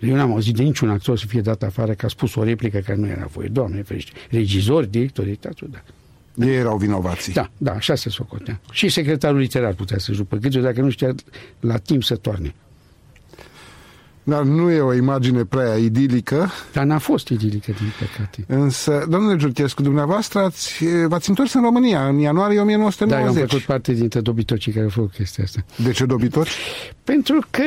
Eu 0.00 0.14
n-am 0.14 0.30
auzit 0.30 0.54
de 0.54 0.62
niciun 0.62 0.90
actor 0.90 1.18
să 1.18 1.26
fie 1.26 1.40
dat 1.40 1.62
afară 1.62 1.92
că 1.92 2.06
a 2.06 2.08
spus 2.08 2.34
o 2.34 2.42
replică 2.42 2.78
care 2.78 2.98
nu 2.98 3.06
era 3.06 3.26
voie. 3.32 3.48
Doamne 3.48 3.82
ferește. 3.82 4.12
Regizor, 4.30 4.84
director 4.84 5.24
de 5.24 5.34
teatru, 5.34 5.66
da. 5.66 5.82
Ei 6.46 6.56
erau 6.56 6.76
vinovații. 6.76 7.32
Da, 7.32 7.50
da, 7.58 7.72
așa 7.72 7.94
se 7.94 8.08
socotea. 8.08 8.60
Și 8.72 8.88
secretarul 8.88 9.38
literar 9.38 9.72
putea 9.72 9.98
să 9.98 10.12
jupă 10.12 10.36
câte 10.36 10.60
dacă 10.60 10.80
nu 10.80 10.90
știa 10.90 11.14
la 11.60 11.76
timp 11.76 12.02
să 12.02 12.16
toarne. 12.16 12.54
Dar 14.22 14.42
nu 14.42 14.70
e 14.70 14.80
o 14.80 14.94
imagine 14.94 15.44
prea 15.44 15.76
idilică. 15.76 16.50
Dar 16.72 16.84
n-a 16.84 16.98
fost 16.98 17.28
idilică, 17.28 17.72
din 17.72 17.92
păcate. 17.98 18.44
Însă, 18.46 19.06
domnule 19.08 19.36
Giurchescu, 19.36 19.82
dumneavoastră 19.82 20.38
ați, 20.38 20.84
v-ați 21.06 21.28
întors 21.28 21.52
în 21.52 21.62
România 21.62 22.08
în 22.08 22.18
ianuarie 22.18 22.60
1990. 22.60 23.34
Da, 23.34 23.38
eu 23.38 23.42
am 23.42 23.48
făcut 23.48 23.66
parte 23.66 23.92
dintre 23.92 24.20
dobitocii 24.20 24.72
care 24.72 24.84
au 24.84 24.90
făcut 24.90 25.12
chestia 25.12 25.44
asta. 25.44 25.64
De 25.76 25.90
ce 25.90 26.04
dobitoci? 26.04 26.50
Pentru 27.04 27.46
că, 27.50 27.62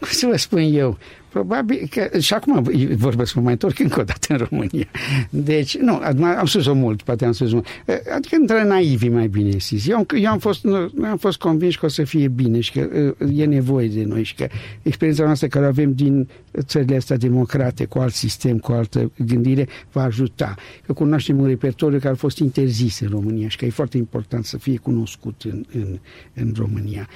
să 0.18 0.26
vă 0.30 0.36
spun 0.36 0.60
eu, 0.72 0.98
Probabil 1.32 1.88
că, 1.90 2.18
și 2.18 2.34
acum 2.34 2.62
vorbesc, 2.96 3.34
mă 3.34 3.42
mai 3.42 3.52
întorc 3.52 3.78
încă 3.78 4.00
o 4.00 4.02
dată 4.02 4.26
în 4.28 4.46
România. 4.50 4.86
Deci, 5.30 5.76
nu, 5.76 5.94
am 6.38 6.46
spus-o 6.46 6.74
mult, 6.74 7.02
poate 7.02 7.24
am 7.24 7.32
spus 7.32 7.52
mult. 7.52 7.66
Adică 8.14 8.36
între 8.40 8.64
naivi, 8.64 9.08
mai 9.08 9.28
bine 9.28 9.50
zis. 9.50 9.88
Eu, 9.88 10.06
eu 10.20 10.30
am, 10.30 10.38
fost, 10.38 10.64
am 11.02 11.16
fost 11.18 11.38
convins 11.38 11.76
că 11.76 11.86
o 11.86 11.88
să 11.88 12.04
fie 12.04 12.28
bine 12.28 12.60
și 12.60 12.72
că 12.72 13.14
e 13.34 13.44
nevoie 13.44 13.88
de 13.88 14.04
noi 14.04 14.22
și 14.22 14.34
că 14.34 14.46
experiența 14.82 15.24
noastră 15.24 15.46
care 15.46 15.66
avem 15.66 15.92
din 15.92 16.28
țările 16.58 16.96
astea 16.96 17.16
democrate, 17.16 17.84
cu 17.84 17.98
alt 17.98 18.14
sistem, 18.14 18.58
cu 18.58 18.72
altă 18.72 19.12
gândire, 19.26 19.68
va 19.92 20.02
ajuta. 20.02 20.54
Că 20.86 20.92
cunoaștem 20.92 21.38
un 21.38 21.46
repertoriu 21.46 21.98
care 21.98 22.12
a 22.12 22.16
fost 22.16 22.38
interzis 22.38 23.00
în 23.00 23.08
România 23.08 23.48
și 23.48 23.56
că 23.56 23.64
e 23.64 23.70
foarte 23.70 23.96
important 23.96 24.44
să 24.44 24.58
fie 24.58 24.76
cunoscut 24.76 25.42
în, 25.44 25.64
în, 25.74 25.98
în 26.34 26.52
România. 26.56 27.08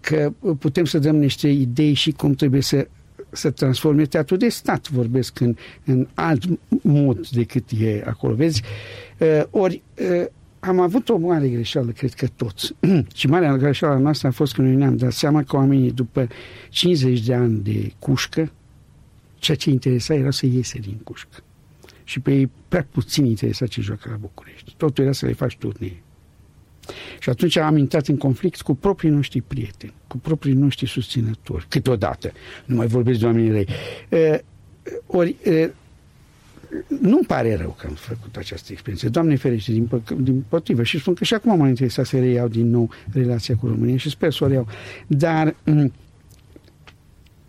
Că 0.00 0.32
putem 0.58 0.84
să 0.84 0.98
dăm 0.98 1.16
niște 1.16 1.48
idei 1.48 1.92
și 1.92 2.10
cum 2.10 2.32
trebuie 2.32 2.60
să 2.62 2.86
să 3.32 3.50
transforme 3.50 4.04
teatrul 4.04 4.38
de 4.38 4.48
stat, 4.48 4.88
vorbesc 4.88 5.40
în, 5.40 5.56
în 5.84 6.08
alt 6.14 6.44
mod 6.82 7.28
decât 7.28 7.70
e 7.80 8.02
acolo, 8.06 8.34
vezi? 8.34 8.62
Uh, 9.18 9.42
ori 9.50 9.82
uh, 9.98 10.26
am 10.60 10.80
avut 10.80 11.08
o 11.08 11.16
mare 11.16 11.48
greșeală, 11.48 11.90
cred 11.90 12.12
că 12.12 12.26
toți. 12.36 12.74
și 13.14 13.26
marea 13.26 13.56
greșeală 13.56 13.98
noastră 13.98 14.28
a 14.28 14.30
fost 14.30 14.54
că 14.54 14.62
noi 14.62 14.74
ne-am 14.74 14.96
dat 14.96 15.12
seama 15.12 15.42
că 15.42 15.56
oamenii 15.56 15.90
după 15.90 16.28
50 16.68 17.20
de 17.20 17.34
ani 17.34 17.58
de 17.58 17.92
cușcă, 17.98 18.52
ceea 19.34 19.56
ce 19.56 19.70
interesa 19.70 20.14
era 20.14 20.30
să 20.30 20.46
iese 20.46 20.78
din 20.78 20.98
cușcă. 21.04 21.42
Și 22.04 22.20
pe 22.20 22.34
ei 22.34 22.50
prea 22.68 22.86
puțin 22.90 23.24
interesa 23.24 23.66
ce 23.66 23.80
joacă 23.80 24.08
la 24.10 24.16
București. 24.16 24.74
Totul 24.76 25.04
era 25.04 25.12
să 25.12 25.26
le 25.26 25.32
faci 25.32 25.56
turnee. 25.56 26.02
Și 27.20 27.28
atunci 27.28 27.56
am 27.56 27.76
intrat 27.76 28.06
în 28.06 28.16
conflict 28.16 28.60
cu 28.60 28.74
proprii 28.74 29.10
noștri 29.10 29.40
prieteni, 29.40 29.92
cu 30.06 30.18
proprii 30.18 30.52
noștri 30.52 30.86
susținători, 30.86 31.66
câteodată. 31.68 32.32
Nu 32.64 32.76
mai 32.76 32.86
vorbesc 32.86 33.18
de 33.18 33.24
oamenii 33.24 33.50
răi. 33.50 33.68
E, 34.08 34.44
ori, 35.06 35.36
e, 35.42 35.70
nu-mi 37.00 37.24
pare 37.26 37.56
rău 37.56 37.76
că 37.78 37.86
am 37.86 37.94
făcut 37.94 38.36
această 38.36 38.72
experiență. 38.72 39.08
Doamne 39.08 39.36
ferește, 39.36 39.72
din, 39.72 39.86
pă- 39.88 40.16
din 40.16 40.44
potrivă. 40.48 40.82
Și 40.82 40.98
spun 40.98 41.14
că 41.14 41.24
și 41.24 41.34
acum 41.34 41.58
m-am 41.58 41.68
interesat 41.68 42.06
să 42.06 42.18
reiau 42.18 42.48
din 42.48 42.70
nou 42.70 42.90
relația 43.12 43.56
cu 43.56 43.66
România 43.66 43.96
și 43.96 44.10
sper 44.10 44.32
să 44.32 44.44
o 44.44 44.46
reiau. 44.46 44.66
Dar 45.06 45.54
m- 45.70 45.92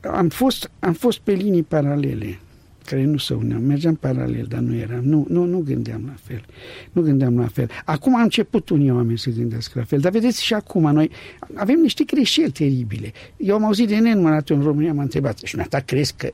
am 0.02 0.30
fost, 0.30 0.72
am 0.80 0.94
fost 0.94 1.20
pe 1.20 1.32
linii 1.32 1.64
paralele 1.64 2.40
care 2.86 3.04
nu 3.04 3.18
se 3.18 3.34
uneau. 3.34 3.60
Mergeam 3.60 3.96
paralel, 3.96 4.46
dar 4.50 4.60
nu 4.60 4.76
eram. 4.76 5.04
Nu, 5.04 5.26
nu, 5.30 5.46
nu 5.46 5.60
gândeam 5.60 6.04
la 6.06 6.16
fel. 6.22 6.46
Nu 6.92 7.02
gândeam 7.02 7.40
la 7.40 7.48
fel. 7.48 7.70
Acum 7.86 8.16
am 8.16 8.22
început 8.22 8.70
unii 8.70 8.92
oameni 8.92 9.18
să 9.18 9.30
gândească 9.30 9.80
la 9.80 9.86
fel. 9.86 10.00
Dar 10.00 10.12
vedeți 10.12 10.44
și 10.44 10.54
acum 10.54 10.92
noi 10.92 11.10
avem 11.54 11.80
niște 11.80 12.04
greșeli 12.04 12.52
teribile. 12.52 13.12
Eu 13.38 13.56
am 13.56 13.64
auzit 13.64 13.88
de 13.88 13.98
nenumărate 13.98 14.54
în 14.54 14.62
România, 14.62 14.94
m-a 14.94 15.02
întrebat 15.02 15.38
și 15.38 15.56
mi-a 15.56 15.68
dat, 15.70 15.86
crezi 15.86 16.14
că 16.18 16.30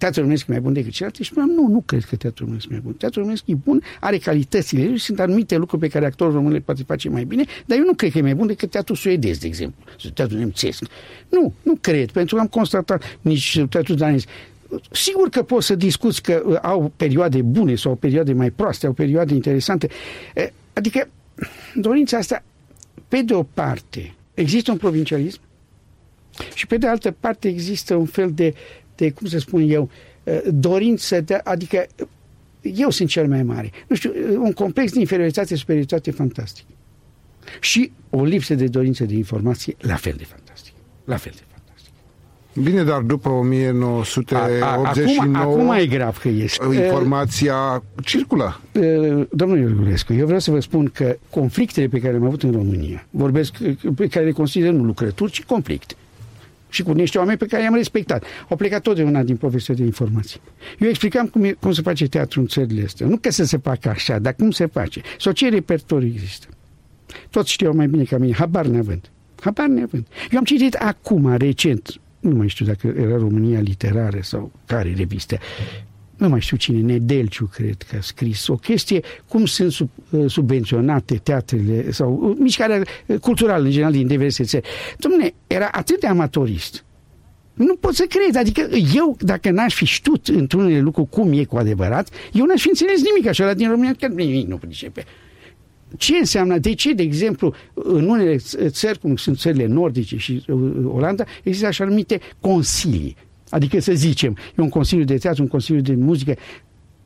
teatrul 0.00 0.22
românesc 0.22 0.46
e 0.48 0.50
mai 0.52 0.60
bun 0.60 0.72
decât 0.72 0.92
celălalt? 0.92 1.16
Și 1.16 1.30
spuneam, 1.30 1.50
nu, 1.50 1.68
nu 1.68 1.82
cred 1.86 2.04
că 2.04 2.16
teatrul 2.16 2.46
românesc 2.46 2.66
e 2.66 2.72
mai 2.72 2.80
bun. 2.80 2.92
Teatrul 2.92 3.22
românesc 3.22 3.42
e 3.46 3.54
bun, 3.54 3.82
are 4.00 4.18
calitățile 4.18 4.84
lui, 4.84 4.98
sunt 4.98 5.20
anumite 5.20 5.56
lucruri 5.56 5.82
pe 5.82 5.88
care 5.88 6.06
actorul 6.06 6.32
român 6.32 6.52
le 6.52 6.60
poate 6.60 6.82
face 6.82 7.08
mai 7.08 7.24
bine, 7.24 7.44
dar 7.66 7.78
eu 7.78 7.84
nu 7.84 7.94
cred 7.94 8.10
că 8.12 8.18
e 8.18 8.22
mai 8.22 8.34
bun 8.34 8.46
decât 8.46 8.70
teatrul 8.70 8.96
suedez, 8.96 9.38
de 9.38 9.46
exemplu, 9.46 9.84
sau 9.98 10.10
teatrul 10.10 10.38
nemțesc. 10.38 10.84
Nu, 11.28 11.52
nu 11.62 11.74
cred, 11.80 12.10
pentru 12.10 12.34
că 12.34 12.40
am 12.40 12.46
constatat 12.46 13.18
nici 13.20 13.64
teatrul 13.68 13.96
danez 13.96 14.24
sigur 14.90 15.28
că 15.28 15.42
poți 15.42 15.66
să 15.66 15.74
discuți 15.74 16.22
că 16.22 16.42
uh, 16.46 16.58
au 16.62 16.92
perioade 16.96 17.42
bune 17.42 17.74
sau 17.74 17.94
perioade 17.94 18.32
mai 18.32 18.50
proaste, 18.50 18.86
au 18.86 18.92
perioade 18.92 19.34
interesante. 19.34 19.88
Adică, 20.72 21.08
dorința 21.74 22.16
asta, 22.16 22.42
pe 23.08 23.22
de 23.22 23.34
o 23.34 23.42
parte, 23.42 24.14
există 24.34 24.70
un 24.70 24.76
provincialism 24.76 25.40
și 26.54 26.66
pe 26.66 26.76
de 26.76 26.86
altă 26.86 27.10
parte 27.20 27.48
există 27.48 27.94
un 27.94 28.06
fel 28.06 28.32
de, 28.32 28.54
de 28.94 29.10
cum 29.10 29.26
să 29.26 29.38
spun 29.38 29.70
eu, 29.70 29.90
dorință 30.50 31.20
de, 31.20 31.34
adică 31.44 31.86
eu 32.60 32.90
sunt 32.90 33.08
cel 33.08 33.28
mai 33.28 33.42
mare. 33.42 33.70
Nu 33.86 33.96
știu, 33.96 34.12
un 34.42 34.52
complex 34.52 34.92
de 34.92 34.98
inferioritate 34.98 35.56
superioritate 35.56 36.10
fantastic. 36.10 36.64
Și 37.60 37.92
o 38.10 38.24
lipsă 38.24 38.54
de 38.54 38.66
dorință 38.66 39.04
de 39.04 39.14
informație 39.14 39.76
la 39.78 39.96
fel 39.96 40.14
de 40.16 40.24
fantastic. 40.24 40.72
La 41.04 41.16
fel 41.16 41.32
de 41.36 41.42
Bine, 42.54 42.82
dar 42.82 43.00
după 43.00 43.28
1989... 43.28 44.86
Acum, 44.86 45.34
acum 45.34 45.70
e 45.70 45.86
grav 45.86 46.18
că 46.18 46.28
este. 46.28 46.64
Informația 46.74 47.82
circulă. 48.04 48.60
Domnul 49.30 49.58
Iorgulescu, 49.58 50.12
eu 50.12 50.24
vreau 50.24 50.40
să 50.40 50.50
vă 50.50 50.60
spun 50.60 50.90
că 50.94 51.16
conflictele 51.30 51.86
pe 51.86 51.98
care 51.98 52.12
le-am 52.12 52.24
avut 52.24 52.42
în 52.42 52.52
România, 52.52 53.06
vorbesc 53.10 53.56
pe 53.96 54.06
care 54.06 54.24
le 54.24 54.30
consider 54.30 54.70
nu 54.70 54.84
lucrături, 54.84 55.32
ci 55.32 55.44
conflict. 55.44 55.96
Și 56.68 56.82
cu 56.82 56.92
niște 56.92 57.18
oameni 57.18 57.38
pe 57.38 57.46
care 57.46 57.62
i-am 57.62 57.74
respectat. 57.74 58.24
Au 58.48 58.56
plecat 58.56 58.82
totdeauna 58.82 59.22
din 59.22 59.36
profesor 59.36 59.76
de 59.76 59.82
informații. 59.82 60.40
Eu 60.78 60.88
explicam 60.88 61.26
cum, 61.26 61.44
e, 61.44 61.56
cum 61.60 61.72
se 61.72 61.82
face 61.82 62.08
teatru 62.08 62.40
în 62.40 62.46
țările 62.46 62.82
astea. 62.84 63.06
Nu 63.06 63.16
că 63.16 63.30
să 63.30 63.44
se 63.44 63.56
facă 63.56 63.88
așa, 63.88 64.18
dar 64.18 64.34
cum 64.34 64.50
se 64.50 64.66
face. 64.66 65.00
Sau 65.18 65.32
ce 65.32 65.48
repertoriu 65.48 66.08
există. 66.14 66.46
Toți 67.30 67.52
știau 67.52 67.74
mai 67.74 67.86
bine 67.86 68.02
ca 68.02 68.18
mine, 68.18 68.34
habar 68.34 68.66
neavând. 68.66 69.10
Habar 69.40 69.66
neavând. 69.66 70.06
Eu 70.30 70.38
am 70.38 70.44
citit 70.44 70.74
acum, 70.74 71.36
recent, 71.36 71.99
nu 72.20 72.34
mai 72.34 72.48
știu 72.48 72.66
dacă 72.66 72.86
era 72.86 73.16
România 73.16 73.60
Literară 73.60 74.18
sau 74.22 74.52
care 74.66 74.94
reviste, 74.96 75.38
nu 76.20 76.28
mai 76.28 76.40
știu 76.40 76.56
cine, 76.56 76.80
Nedelciu, 76.80 77.50
cred 77.52 77.82
că 77.90 77.96
a 77.96 78.00
scris 78.00 78.46
o 78.46 78.54
chestie, 78.54 79.00
cum 79.28 79.46
sunt 79.46 79.72
sub, 79.72 79.90
uh, 80.10 80.30
subvenționate 80.30 81.16
teatrele 81.16 81.90
sau 81.90 82.20
uh, 82.22 82.36
mișcarea 82.38 82.82
culturală 83.20 83.64
în 83.64 83.70
general 83.70 83.92
din 83.92 84.06
diverse 84.06 84.44
țări. 84.44 84.68
Dom'le, 84.92 85.34
era 85.46 85.68
atât 85.72 86.00
de 86.00 86.06
amatorist. 86.06 86.84
Nu 87.54 87.76
pot 87.76 87.94
să 87.94 88.04
cred, 88.08 88.36
adică 88.36 88.68
eu, 88.94 89.16
dacă 89.20 89.50
n-aș 89.50 89.74
fi 89.74 89.84
știut 89.84 90.28
într-unele 90.28 90.80
lucruri 90.80 91.08
cum 91.08 91.32
e 91.32 91.44
cu 91.44 91.56
adevărat, 91.56 92.08
eu 92.32 92.44
n-aș 92.44 92.60
fi 92.60 92.68
înțeles 92.68 93.02
nimic 93.02 93.26
așa 93.26 93.54
din 93.54 93.70
România, 93.70 93.94
că 93.98 94.06
nimic 94.06 94.46
nu 94.46 94.56
pricepe. 94.56 95.04
Ce 95.96 96.16
înseamnă? 96.16 96.58
De 96.58 96.74
ce, 96.74 96.92
de 96.92 97.02
exemplu, 97.02 97.54
în 97.74 98.08
unele 98.08 98.36
țări, 98.66 98.98
cum 98.98 99.16
sunt 99.16 99.38
țările 99.38 99.66
nordice 99.66 100.16
și 100.16 100.44
uh, 100.48 100.90
Olanda, 100.92 101.24
există 101.42 101.66
așa 101.66 101.84
numite 101.84 102.20
consilii. 102.40 103.16
Adică 103.50 103.80
să 103.80 103.92
zicem, 103.92 104.36
e 104.58 104.62
un 104.62 104.68
consiliu 104.68 105.04
de 105.04 105.16
teatru, 105.16 105.42
un 105.42 105.48
consiliu 105.48 105.80
de 105.80 105.94
muzică. 105.94 106.34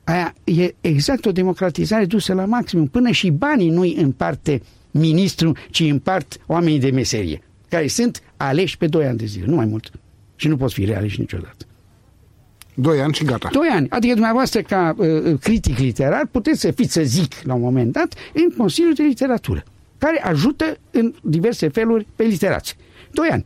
Aia 0.05 0.35
e 0.45 0.75
exact 0.81 1.27
o 1.27 1.33
democratizare 1.33 2.05
dusă 2.05 2.33
la 2.33 2.45
maximum. 2.45 2.87
Până 2.87 3.11
și 3.11 3.31
banii 3.31 3.71
nu-i 3.71 3.95
împarte 3.95 4.63
ministru, 4.91 5.57
ci 5.71 5.81
împart 5.81 6.41
oamenii 6.47 6.79
de 6.79 6.91
meserie, 6.91 7.43
care 7.69 7.87
sunt 7.87 8.23
aleși 8.37 8.77
pe 8.77 8.87
doi 8.87 9.07
ani 9.07 9.19
de 9.19 9.25
zile, 9.25 9.47
nu 9.47 9.55
mai 9.55 9.65
mult. 9.65 9.91
Și 10.37 10.49
nu 10.49 10.57
pot 10.57 10.73
fi 10.73 10.85
realeși 10.85 11.21
niciodată. 11.21 11.67
Doi 12.75 13.01
ani 13.01 13.15
și 13.15 13.25
gata. 13.25 13.49
Doi 13.53 13.69
ani. 13.69 13.87
Adică 13.91 14.13
dumneavoastră, 14.13 14.61
ca 14.61 14.95
uh, 14.97 15.07
uh, 15.07 15.39
critic 15.41 15.79
literar, 15.79 16.27
puteți 16.31 16.61
să 16.61 16.71
fiți, 16.71 16.93
să 16.93 17.03
zic, 17.03 17.35
la 17.43 17.55
un 17.55 17.61
moment 17.61 17.93
dat, 17.93 18.15
în 18.33 18.51
Consiliul 18.57 18.95
de 18.95 19.03
Literatură, 19.03 19.65
care 19.99 20.23
ajută 20.23 20.79
în 20.91 21.15
diverse 21.23 21.69
feluri 21.69 22.07
pe 22.17 22.23
literați. 22.23 22.77
Doi 23.11 23.29
ani. 23.29 23.45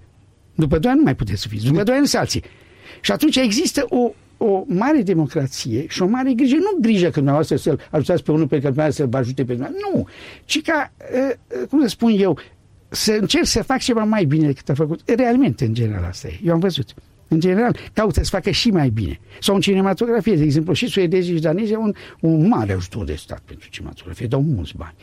După 0.55 0.79
doi 0.79 0.91
ani 0.91 0.99
nu 0.99 1.05
mai 1.05 1.15
puteți 1.15 1.43
să 1.43 1.49
fiți. 1.49 1.65
După 1.65 1.83
doi 1.83 1.97
ani 1.97 2.07
sunt 2.07 2.21
alții. 2.21 2.43
Și 3.01 3.13
atunci 3.13 3.37
există 3.37 3.87
o, 3.89 4.13
o 4.37 4.65
mare 4.67 5.03
democrație 5.03 5.87
și 5.89 6.03
o 6.03 6.07
mare 6.07 6.33
grijă. 6.33 6.57
Nu 6.57 6.79
grijă 6.81 7.07
că 7.07 7.13
dumneavoastră 7.15 7.57
să-l 7.57 7.81
ajutați 7.91 8.23
pe 8.23 8.31
unul 8.31 8.47
pe 8.47 8.55
care 8.55 8.67
dumneavoastră 8.67 9.05
să-l 9.05 9.21
ajute 9.21 9.45
pe 9.45 9.53
dumneavoastră. 9.53 9.91
Nu. 9.95 10.07
Ci 10.45 10.63
ca, 10.63 10.93
uh, 11.13 11.35
uh, 11.61 11.69
cum 11.69 11.81
să 11.81 11.87
spun 11.89 12.15
eu, 12.17 12.39
să 12.89 13.13
încerc 13.21 13.47
să 13.47 13.63
fac 13.63 13.79
ceva 13.79 14.05
mai 14.05 14.25
bine 14.25 14.47
decât 14.47 14.69
a 14.69 14.75
făcut. 14.75 15.01
Realmente, 15.17 15.65
în 15.65 15.75
general, 15.75 16.05
asta 16.05 16.29
e. 16.29 16.39
Eu 16.45 16.53
am 16.53 16.61
văzut 16.61 16.95
în 17.29 17.41
general, 17.41 17.77
caută 17.93 18.25
să 18.25 18.31
facă 18.31 18.51
și 18.51 18.71
mai 18.71 18.89
bine. 18.89 19.21
Sau 19.41 19.55
în 19.55 19.61
cinematografie, 19.61 20.37
de 20.37 20.43
exemplu, 20.43 20.73
și 20.73 20.87
suedezii 20.87 21.35
și 21.35 21.41
danezii 21.41 21.75
au 21.75 21.83
un, 21.83 21.93
un 22.21 22.49
mare 22.49 22.73
ajutor 22.73 23.05
de 23.05 23.15
stat 23.15 23.41
pentru 23.45 23.69
cinematografie, 23.71 24.27
dau 24.27 24.43
mulți 24.43 24.77
bani. 24.77 24.95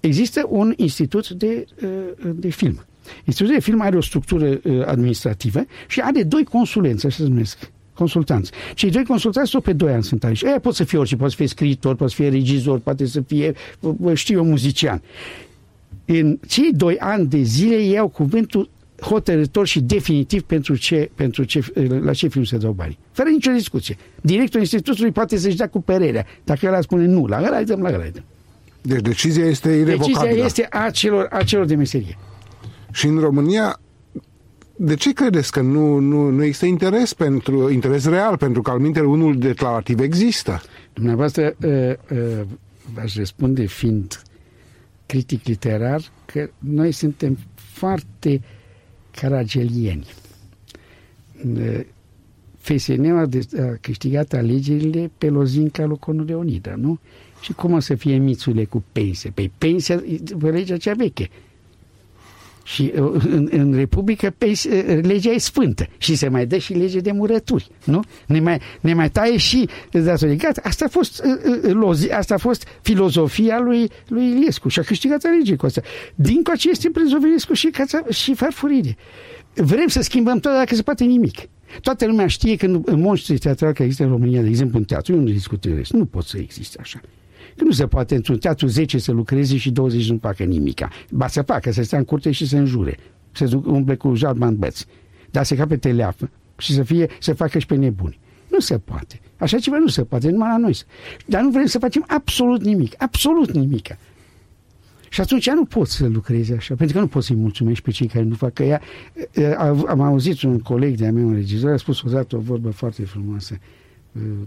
Există 0.00 0.46
un 0.48 0.72
institut 0.76 1.28
de, 1.28 1.66
uh, 1.82 2.30
de 2.34 2.48
film. 2.48 2.84
Institutul 3.24 3.54
de 3.54 3.60
film 3.60 3.80
are 3.80 3.96
o 3.96 4.00
structură 4.00 4.60
uh, 4.62 4.86
administrativă 4.86 5.64
și 5.88 6.00
are 6.00 6.22
doi 6.22 6.44
consulenți, 6.44 7.06
așa 7.06 7.16
se 7.22 7.28
numesc, 7.28 7.70
consultanți. 7.94 8.50
Cei 8.74 8.90
doi 8.90 9.04
consultanți 9.04 9.50
sunt 9.50 9.62
pe 9.62 9.72
doi 9.72 9.92
ani 9.92 10.02
sunt 10.02 10.24
aici. 10.24 10.44
Aia 10.44 10.60
pot 10.60 10.74
să 10.74 10.84
fie 10.84 10.98
orice, 10.98 11.16
poate 11.16 11.30
să 11.30 11.36
fie 11.36 11.46
scriitor, 11.46 11.94
poate 11.94 12.12
să 12.14 12.22
fie 12.22 12.30
regizor, 12.30 12.78
poate 12.78 13.06
să 13.06 13.20
fie, 13.20 13.52
știu 14.14 14.38
eu, 14.38 14.44
muzician. 14.44 15.02
În 16.04 16.38
cei 16.46 16.70
doi 16.72 16.98
ani 16.98 17.26
de 17.26 17.42
zile 17.42 17.82
iau 17.82 18.08
cuvântul 18.08 18.70
hotărător 19.00 19.66
și 19.66 19.80
definitiv 19.80 20.42
pentru 20.42 20.76
ce, 20.76 21.10
pentru 21.14 21.44
ce, 21.44 21.60
la 22.02 22.12
ce 22.12 22.28
film 22.28 22.44
se 22.44 22.56
dau 22.56 22.72
banii. 22.72 22.98
Fără 23.12 23.28
nicio 23.28 23.50
discuție. 23.50 23.96
Directorul 24.20 24.60
institutului 24.60 25.12
poate 25.12 25.36
să-și 25.36 25.56
dea 25.56 25.68
cu 25.68 25.80
părerea. 25.80 26.26
Dacă 26.44 26.66
el 26.66 26.82
spune 26.82 27.06
nu, 27.06 27.26
la 27.26 27.42
ăla 27.46 27.56
îi 27.56 27.64
dăm, 27.64 27.80
la 27.80 27.88
ăla 27.88 28.04
îi 28.04 28.10
dăm. 28.10 28.24
Deci 28.82 29.00
decizia 29.00 29.44
este 29.44 29.68
irrevocabilă. 29.68 30.20
Decizia 30.20 30.44
este 30.44 30.66
a 30.70 30.90
celor, 30.90 31.28
a 31.30 31.42
celor 31.42 31.64
de 31.66 31.74
meserie. 31.74 32.18
Și 32.92 33.06
în 33.06 33.18
România, 33.18 33.80
de 34.76 34.94
ce 34.94 35.12
credeți 35.12 35.52
că 35.52 35.60
nu, 35.60 35.98
nu, 35.98 36.28
nu 36.28 36.42
există 36.42 36.66
interes 36.66 37.14
pentru 37.14 37.70
interes 37.70 38.04
real? 38.04 38.36
Pentru 38.36 38.62
că 38.62 38.70
al 38.70 39.06
unul 39.06 39.38
declarativ 39.38 40.00
există. 40.00 40.62
Dumneavoastră, 40.92 41.56
uh, 41.64 41.92
uh, 42.10 42.42
v-aș 42.94 43.16
răspunde 43.16 43.64
fiind 43.64 44.22
critic 45.06 45.44
literar 45.44 46.00
că 46.24 46.50
noi 46.58 46.92
suntem 46.92 47.38
foarte 47.54 48.40
caragelieni. 49.20 50.06
Uh, 51.56 51.80
FSN 52.58 53.04
a, 53.04 53.20
a 53.20 53.76
câștigat 53.80 54.32
alegerile 54.32 55.10
pe 55.18 55.28
lozinca 55.28 55.84
lui 55.84 55.98
Conul 55.98 56.24
Leonida, 56.24 56.74
nu? 56.74 56.98
Și 57.40 57.52
cum 57.52 57.72
o 57.72 57.78
să 57.78 57.94
fie 57.94 58.16
mițurile 58.16 58.64
cu 58.64 58.84
pensie? 58.92 59.30
Păi 59.30 59.52
pensia, 59.58 60.02
pe 60.38 60.50
legea 60.50 60.76
cea 60.76 60.94
veche. 60.94 61.28
Și 62.66 62.92
uh, 63.00 63.22
în, 63.28 63.48
în 63.50 63.74
Republică 63.74 64.34
pensie, 64.38 64.84
uh, 64.88 65.02
legea 65.02 65.30
e 65.30 65.38
sfântă 65.38 65.86
și 65.98 66.14
se 66.14 66.28
mai 66.28 66.46
dă 66.46 66.58
și 66.58 66.72
lege 66.72 67.00
de 67.00 67.12
murături, 67.12 67.70
nu? 67.84 68.02
Ne 68.26 68.40
mai, 68.40 68.60
ne 68.80 68.94
mai 68.94 69.10
taie 69.10 69.36
și 69.36 69.68
datorii. 69.90 70.36
Gata, 70.36 70.60
asta 70.64 70.84
a 70.84 70.88
fost, 70.88 71.24
uh, 71.64 72.10
asta 72.10 72.34
a 72.34 72.38
fost 72.38 72.66
filozofia 72.80 73.58
lui, 73.58 73.90
lui 74.08 74.28
Iliescu 74.28 74.68
și 74.68 74.78
a 74.78 74.82
câștigat 74.82 75.24
alegeri 75.24 75.56
cu 75.56 75.66
asta. 75.66 75.80
Din 76.14 76.42
coace 76.42 76.70
este 76.70 76.90
Iliescu 77.22 77.52
și, 77.52 77.66
cața, 77.66 78.02
și 78.10 78.34
farfurire. 78.34 78.96
Vrem 79.54 79.88
să 79.88 80.00
schimbăm 80.00 80.38
tot 80.38 80.52
dacă 80.52 80.74
se 80.74 80.82
poate 80.82 81.04
nimic. 81.04 81.38
Toată 81.80 82.06
lumea 82.06 82.26
știe 82.26 82.56
că 82.56 82.66
în 82.66 83.00
monștri 83.00 83.38
teatrali 83.38 83.72
care 83.72 83.84
există 83.84 84.04
în 84.04 84.10
România, 84.10 84.42
de 84.42 84.48
exemplu 84.48 84.78
în 84.78 84.84
teatru, 84.84 85.12
eu 85.12 85.18
nu 85.18 85.26
discut 85.26 85.64
rest, 85.64 85.92
nu 85.92 86.04
pot 86.04 86.24
să 86.24 86.38
existe 86.38 86.78
așa. 86.80 87.00
Că 87.56 87.64
nu 87.64 87.70
se 87.70 87.86
poate 87.86 88.14
într-un 88.14 88.38
teatru 88.38 88.66
10 88.66 88.98
să 88.98 89.12
lucreze 89.12 89.56
și 89.56 89.70
20 89.70 90.10
nu 90.10 90.18
facă 90.20 90.44
nimica. 90.44 90.88
Ba 91.10 91.26
să 91.26 91.42
facă, 91.42 91.72
să 91.72 91.82
stea 91.82 91.98
în 91.98 92.04
curte 92.04 92.30
și 92.30 92.46
să 92.46 92.56
înjure. 92.56 92.96
Să 93.32 93.60
umble 93.64 93.94
cu 93.94 94.14
jalba 94.14 94.46
în 94.46 94.56
băți. 94.56 94.86
Dar 95.30 95.44
să 95.44 95.54
cape 95.54 95.76
teleafă 95.76 96.30
și 96.58 96.72
să, 96.72 96.82
fie, 96.82 97.08
să 97.20 97.34
facă 97.34 97.58
și 97.58 97.66
pe 97.66 97.74
nebuni. 97.74 98.18
Nu 98.50 98.60
se 98.60 98.78
poate. 98.78 99.20
Așa 99.38 99.58
ceva 99.58 99.78
nu 99.78 99.88
se 99.88 100.04
poate, 100.04 100.30
numai 100.30 100.48
la 100.48 100.56
noi. 100.56 100.76
Dar 101.26 101.42
nu 101.42 101.50
vrem 101.50 101.66
să 101.66 101.78
facem 101.78 102.04
absolut 102.08 102.62
nimic. 102.62 102.94
Absolut 102.98 103.50
nimic. 103.50 103.96
Și 105.08 105.20
atunci 105.20 105.50
nu 105.50 105.64
poți 105.64 105.94
să 105.94 106.06
lucrezi 106.06 106.52
așa, 106.52 106.74
pentru 106.74 106.96
că 106.96 107.02
nu 107.02 107.08
poți 107.08 107.26
să-i 107.26 107.36
mulțumești 107.36 107.84
pe 107.84 107.90
cei 107.90 108.06
care 108.06 108.24
nu 108.24 108.34
fac. 108.34 108.52
Că 108.52 108.62
ea, 108.62 108.80
am 109.86 110.00
auzit 110.00 110.42
un 110.42 110.58
coleg 110.58 110.96
de-a 110.96 111.12
meu, 111.12 111.26
un 111.26 111.34
regizor, 111.34 111.72
a 111.72 111.76
spus 111.76 112.02
odată 112.02 112.36
o 112.36 112.38
vorbă 112.38 112.70
foarte 112.70 113.04
frumoasă, 113.04 113.58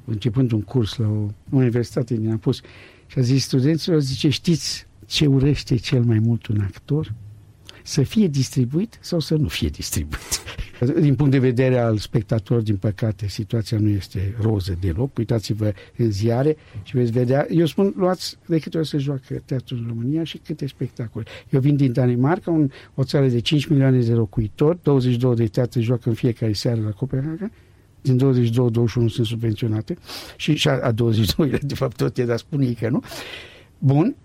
începând 0.06 0.52
un 0.52 0.62
curs 0.62 0.98
la 0.98 1.08
o 1.08 1.28
universitate 1.50 2.16
din 2.16 2.32
Apus, 2.32 2.62
și 3.10 3.20
a 3.20 3.22
zis 3.22 3.44
studenților, 3.44 4.00
zice, 4.00 4.30
știți 4.30 4.88
ce 5.06 5.26
urăște 5.26 5.76
cel 5.76 6.04
mai 6.04 6.20
mult 6.20 6.48
un 6.48 6.60
actor? 6.60 7.14
Să 7.84 8.04
fie 8.04 8.28
distribuit 8.28 8.98
sau 9.02 9.20
să 9.20 9.36
nu 9.36 9.48
fie 9.48 9.70
distribuit. 9.70 10.42
Din 11.00 11.16
punct 11.16 11.32
de 11.32 11.40
vedere 11.40 11.78
al 11.78 11.98
spectatorului, 11.98 12.66
din 12.66 12.78
păcate, 12.78 13.28
situația 13.28 13.78
nu 13.80 13.90
este 13.90 14.36
roză 14.42 14.78
deloc. 14.82 15.18
Uitați-vă 15.18 15.74
în 15.98 16.12
ziare 16.12 16.58
și 16.84 16.98
veți 16.98 17.12
vedea. 17.12 17.48
Eu 17.50 17.66
spun, 17.66 17.94
luați 17.98 18.38
de 18.46 18.60
câte 18.60 18.78
ori 18.78 18.88
se 18.88 18.98
joacă 18.98 19.42
teatru 19.46 19.76
în 19.76 19.86
România 19.88 20.24
și 20.24 20.38
câte 20.38 20.68
spectacole. 20.68 21.26
Eu 21.50 21.60
vin 21.60 21.76
din 21.76 21.92
Danemarca, 21.92 22.52
un, 22.52 22.70
o 22.96 23.04
țară 23.04 23.28
de 23.28 23.40
5 23.40 23.66
milioane 23.66 24.00
de 24.00 24.14
locuitori, 24.14 24.80
22 24.84 25.36
de 25.36 25.48
teatre 25.48 25.82
joacă 25.82 26.10
în 26.10 26.16
fiecare 26.16 26.54
seară 26.54 26.82
la 26.82 26.92
Copenhaga, 26.92 27.52
din 28.02 28.18
22, 28.18 28.72
21 28.72 29.08
sunt 29.08 29.26
subvenționate 29.26 29.98
și 30.36 30.70
a 30.82 30.92
22 30.92 31.50
de 31.62 31.76
fapt 31.76 31.96
tot 31.96 32.18
e, 32.18 32.26
dar 32.26 32.38
spune 32.38 32.72
că 32.72 32.90
nu. 32.90 33.04
Bun, 33.78 34.16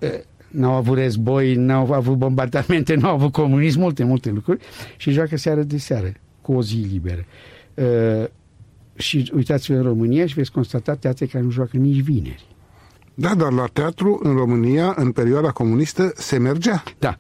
n-au 0.48 0.72
avut 0.72 0.96
război, 0.96 1.54
n-au 1.54 1.92
avut 1.92 2.16
bombardamente, 2.16 2.94
n-au 3.00 3.14
avut 3.14 3.32
comunism, 3.32 3.80
multe, 3.80 4.04
multe 4.04 4.30
lucruri 4.30 4.64
și 4.96 5.10
joacă 5.10 5.36
seară 5.36 5.62
de 5.62 5.78
seară, 5.78 6.12
cu 6.40 6.52
o 6.52 6.62
zi 6.62 6.76
liberă. 6.76 7.24
Uh, 7.74 8.28
și 8.94 9.32
uitați-vă 9.34 9.76
în 9.76 9.82
România 9.82 10.26
și 10.26 10.34
veți 10.34 10.52
constata 10.52 10.94
teatre 10.94 11.26
care 11.26 11.44
nu 11.44 11.50
joacă 11.50 11.76
nici 11.76 12.00
vineri. 12.00 12.46
Da, 13.14 13.34
dar 13.34 13.52
la 13.52 13.66
teatru 13.72 14.20
în 14.22 14.36
România, 14.36 14.94
în 14.96 15.12
perioada 15.12 15.50
comunistă, 15.50 16.12
se 16.14 16.38
mergea. 16.38 16.82
Da, 16.98 17.16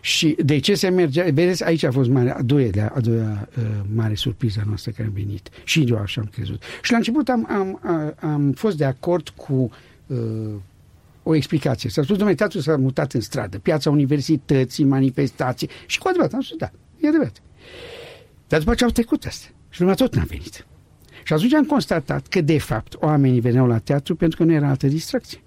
și 0.00 0.36
de 0.44 0.58
ce 0.58 0.74
se 0.74 0.88
merge? 0.88 1.22
Vedeți, 1.22 1.64
aici 1.64 1.82
a 1.82 1.90
fost 1.90 2.08
mare, 2.08 2.30
a 2.30 2.42
doilea, 2.42 2.92
a 2.94 3.00
doilea 3.00 3.48
uh, 3.58 3.64
mare 3.94 4.14
surpriză 4.14 4.62
noastră 4.66 4.90
care 4.90 5.08
am 5.08 5.14
venit. 5.14 5.48
Și 5.64 5.84
eu 5.88 5.96
așa 5.96 6.20
am 6.20 6.28
crezut. 6.32 6.62
Și 6.82 6.90
la 6.90 6.96
început 6.96 7.28
am, 7.28 7.48
am, 7.50 7.80
am 8.20 8.52
fost 8.52 8.76
de 8.76 8.84
acord 8.84 9.28
cu 9.28 9.70
uh, 10.06 10.16
o 11.22 11.34
explicație. 11.34 11.90
S-a 11.90 12.02
spus, 12.02 12.16
domnule, 12.16 12.36
teatrul 12.36 12.60
s-a 12.60 12.76
mutat 12.76 13.12
în 13.12 13.20
stradă, 13.20 13.58
piața 13.58 13.90
universității, 13.90 14.84
manifestații. 14.84 15.68
Și 15.86 15.98
cu 15.98 16.08
adevărat 16.08 16.32
am 16.32 16.40
spus, 16.40 16.56
da, 16.56 16.70
e 17.00 17.08
adevărat. 17.08 17.42
Dar 18.48 18.58
după 18.58 18.74
ce 18.74 18.84
au 18.84 18.90
trecut 18.90 19.24
astea 19.24 19.50
și 19.70 19.80
lumea 19.80 19.94
tot 19.94 20.14
n-a 20.14 20.24
venit. 20.24 20.66
Și 21.24 21.32
atunci 21.32 21.54
am 21.54 21.64
constatat 21.64 22.26
că, 22.26 22.40
de 22.40 22.58
fapt, 22.58 22.94
oamenii 22.98 23.40
veneau 23.40 23.66
la 23.66 23.78
teatru 23.78 24.16
pentru 24.16 24.38
că 24.38 24.44
nu 24.44 24.52
era 24.52 24.68
altă 24.68 24.86
distracție. 24.86 25.40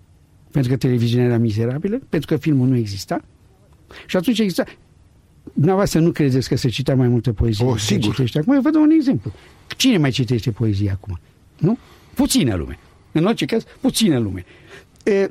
Pentru 0.51 0.71
că 0.71 0.77
televiziunea 0.77 1.25
era 1.27 1.37
mizerabilă, 1.37 2.01
pentru 2.09 2.33
că 2.33 2.41
filmul 2.41 2.67
nu 2.67 2.75
exista, 2.75 3.21
și 4.05 4.17
atunci 4.17 4.39
exista... 4.39 4.63
Dumneavoastră 5.53 5.99
nu 5.99 6.11
credeți 6.11 6.49
că 6.49 6.55
se 6.55 6.69
citea 6.69 6.95
mai 6.95 7.07
multă 7.07 7.33
poezie? 7.33 7.65
O, 7.65 7.77
sigur. 7.77 8.13
Citește 8.13 8.39
acum. 8.39 8.53
Eu 8.53 8.61
vă 8.61 8.69
dau 8.69 8.81
un 8.81 8.89
exemplu. 8.89 9.31
Cine 9.77 9.97
mai 9.97 10.11
citește 10.11 10.51
poezie 10.51 10.91
acum? 10.91 11.19
Nu? 11.57 11.77
Puțină 12.13 12.55
lume. 12.55 12.79
În 13.11 13.25
orice 13.25 13.45
caz, 13.45 13.63
puțină 13.81 14.19
lume. 14.19 14.45
E, 15.03 15.29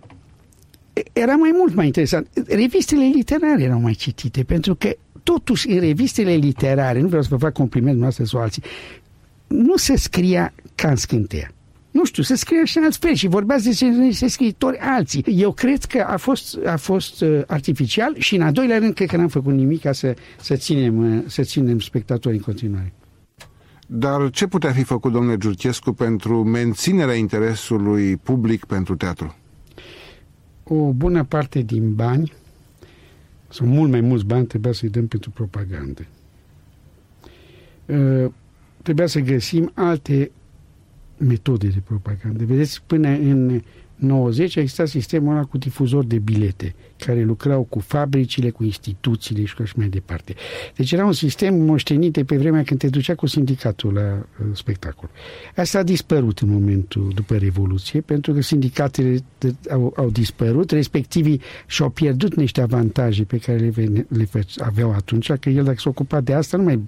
era 1.13 1.35
mai 1.35 1.51
mult 1.55 1.75
mai 1.75 1.87
interesant. 1.87 2.29
Revistele 2.47 3.05
literare 3.05 3.63
erau 3.63 3.81
mai 3.81 3.93
citite, 3.93 4.43
pentru 4.43 4.75
că 4.75 4.97
totuși 5.23 5.71
în 5.71 5.81
revistele 5.81 6.35
literare, 6.35 7.01
nu 7.01 7.07
vreau 7.07 7.23
să 7.23 7.29
vă 7.31 7.37
fac 7.37 7.53
compliment 7.53 7.99
noastră 7.99 8.25
sau 8.25 8.41
alții, 8.41 8.63
nu 9.47 9.77
se 9.77 9.97
scria 9.97 10.53
ca 10.75 10.89
în 10.89 10.97
scânteia 10.97 11.53
nu 11.93 12.05
știu, 12.05 12.23
să 12.23 12.35
scrie 12.35 12.65
și 12.65 12.79
în 12.79 12.85
alți 12.85 12.99
fel 12.99 13.15
și 13.15 13.27
vorbeați 13.27 13.65
despre 13.65 13.89
niște 13.89 14.29
scriitori 14.29 14.79
alții. 14.79 15.23
Eu 15.23 15.53
cred 15.53 15.85
că 15.85 16.05
a 16.09 16.17
fost, 16.17 16.59
a 16.67 16.77
fost 16.77 17.21
uh, 17.21 17.43
artificial 17.47 18.15
și 18.19 18.35
în 18.35 18.43
a 18.43 18.51
doilea 18.51 18.79
rând 18.79 18.95
cred 18.95 19.09
că 19.09 19.17
n-am 19.17 19.29
făcut 19.29 19.55
nimic 19.55 19.81
ca 19.81 19.93
să, 19.93 20.15
să, 20.41 20.57
ținem, 20.57 21.17
uh, 21.17 21.23
să 21.27 21.43
ținem 21.43 21.81
spectatorii 21.81 22.39
în 22.39 22.45
continuare. 22.45 22.93
Dar 23.87 24.31
ce 24.31 24.47
putea 24.47 24.73
fi 24.73 24.83
făcut, 24.83 25.13
domnule 25.13 25.37
Giurchescu, 25.37 25.93
pentru 25.93 26.45
menținerea 26.45 27.15
interesului 27.15 28.17
public 28.17 28.65
pentru 28.65 28.97
teatru? 28.97 29.37
O 30.63 30.93
bună 30.93 31.25
parte 31.25 31.61
din 31.61 31.95
bani, 31.95 32.33
sunt 33.49 33.69
mult 33.69 33.91
mai 33.91 34.01
mulți 34.01 34.25
bani, 34.25 34.47
trebuia 34.47 34.73
să-i 34.73 34.89
dăm 34.89 35.07
pentru 35.07 35.31
propagandă. 35.31 36.07
Uh, 37.87 38.31
trebuia 38.83 39.07
să 39.07 39.21
găsim 39.21 39.71
alte 39.75 40.31
metode 41.27 41.67
de 41.67 41.83
propagandă. 41.85 42.45
Vedeți, 42.45 42.83
până 42.87 43.09
în 43.09 43.63
90 44.03 44.57
a 44.57 44.61
existat 44.61 44.89
sistemul 44.89 45.33
ăla 45.33 45.45
cu 45.45 45.59
difuzor 45.59 46.05
de 46.05 46.19
bilete, 46.19 46.75
care 46.97 47.23
lucrau 47.23 47.63
cu 47.63 47.79
fabricile, 47.79 48.51
cu 48.51 48.65
instituțiile 48.65 49.45
și 49.45 49.55
așa 49.61 49.73
mai 49.77 49.89
departe. 49.89 50.35
Deci 50.77 50.93
era 50.93 51.05
un 51.05 51.13
sistem 51.13 51.55
moștenit 51.55 52.13
de 52.13 52.25
pe 52.25 52.37
vremea 52.37 52.63
când 52.63 52.81
te 52.81 52.89
ducea 52.89 53.15
cu 53.15 53.27
sindicatul 53.27 53.93
la 53.93 54.27
uh, 54.41 54.47
spectacol. 54.53 55.11
Asta 55.57 55.79
a 55.79 55.83
dispărut 55.83 56.39
în 56.39 56.49
momentul 56.49 57.11
după 57.15 57.37
Revoluție, 57.37 58.01
pentru 58.01 58.33
că 58.33 58.41
sindicatele 58.41 59.19
au, 59.71 59.93
au 59.97 60.11
dispărut, 60.11 60.71
respectivii 60.71 61.41
și-au 61.67 61.89
pierdut 61.89 62.35
niște 62.35 62.61
avantaje 62.61 63.25
pe 63.25 63.39
care 63.39 63.59
le, 63.59 64.07
le 64.09 64.29
aveau 64.57 64.93
atunci, 64.93 65.33
că 65.33 65.49
el 65.49 65.65
dacă 65.65 65.79
s-a 65.79 65.89
ocupat 65.89 66.25
de 66.25 66.33
asta 66.35 66.57
nu 66.57 66.63
mai 66.63 66.81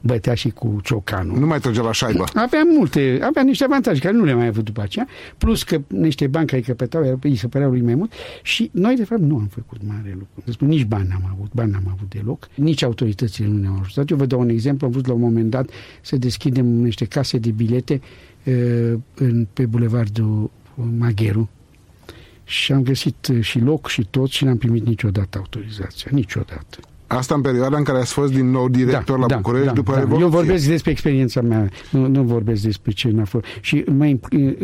bătea 0.00 0.34
și 0.34 0.50
cu 0.50 0.80
ciocanul. 0.82 1.38
Nu 1.38 1.46
mai 1.46 1.60
trăgea 1.60 1.82
la 1.82 1.92
șaibă. 1.92 2.24
Avea 2.34 2.62
multe, 2.76 3.18
avea 3.22 3.42
niște 3.42 3.64
avantaje 3.64 4.00
care 4.00 4.14
nu 4.14 4.24
le 4.24 4.34
mai 4.34 4.46
avut 4.46 4.64
după 4.64 4.80
aceea, 4.82 5.06
plus 5.38 5.62
că 5.62 5.80
niște 5.86 6.26
bani 6.26 6.46
care 6.46 6.62
căpătau, 6.62 7.18
îi 7.22 7.36
se 7.36 7.48
păreau 7.48 7.70
lui 7.70 7.80
mai 7.80 7.94
mult 7.94 8.12
și 8.42 8.70
noi, 8.72 8.96
de 8.96 9.04
fapt, 9.04 9.20
nu 9.20 9.36
am 9.36 9.46
făcut 9.50 9.78
mare 9.86 10.16
lucru. 10.18 10.42
Deci, 10.44 10.56
nici 10.56 10.84
bani 10.84 11.08
n-am 11.08 11.30
avut, 11.32 11.52
bani 11.52 11.70
n-am 11.70 11.88
avut 11.92 12.08
deloc, 12.08 12.48
nici 12.54 12.82
autoritățile 12.82 13.48
nu 13.48 13.58
ne-au 13.58 13.78
ajutat. 13.80 14.10
Eu 14.10 14.16
vă 14.16 14.26
dau 14.26 14.40
un 14.40 14.48
exemplu, 14.48 14.86
am 14.86 14.92
vrut 14.92 15.06
la 15.06 15.12
un 15.12 15.20
moment 15.20 15.50
dat 15.50 15.70
să 16.00 16.16
deschidem 16.16 16.66
niște 16.66 17.04
case 17.04 17.38
de 17.38 17.50
bilete 17.50 18.00
uh, 18.44 18.98
în, 19.14 19.46
pe 19.52 19.66
bulevardul 19.66 20.50
Magheru, 20.98 21.48
și 22.44 22.72
am 22.72 22.82
găsit 22.82 23.30
și 23.40 23.58
loc 23.58 23.88
și 23.88 24.06
tot 24.10 24.30
și 24.30 24.44
n-am 24.44 24.56
primit 24.56 24.86
niciodată 24.86 25.38
autorizația, 25.38 26.10
niciodată. 26.14 26.78
Asta 27.06 27.34
în 27.34 27.40
perioada 27.40 27.76
în 27.76 27.82
care 27.84 27.98
ați 27.98 28.12
fost 28.12 28.32
din 28.32 28.50
nou 28.50 28.68
director 28.68 29.18
la 29.18 29.26
București 29.36 29.72
după 29.72 29.94
Revoluție. 29.94 30.22
Eu 30.24 30.28
vorbesc 30.30 30.66
despre 30.66 30.90
experiența 30.90 31.40
mea, 31.40 31.68
nu, 31.90 32.06
nu 32.06 32.22
vorbesc 32.22 32.62
despre 32.62 32.90
ce 32.92 33.08
n-a 33.10 33.24
fost. 33.24 33.44
Și 33.60 33.84
mă, 33.96 34.16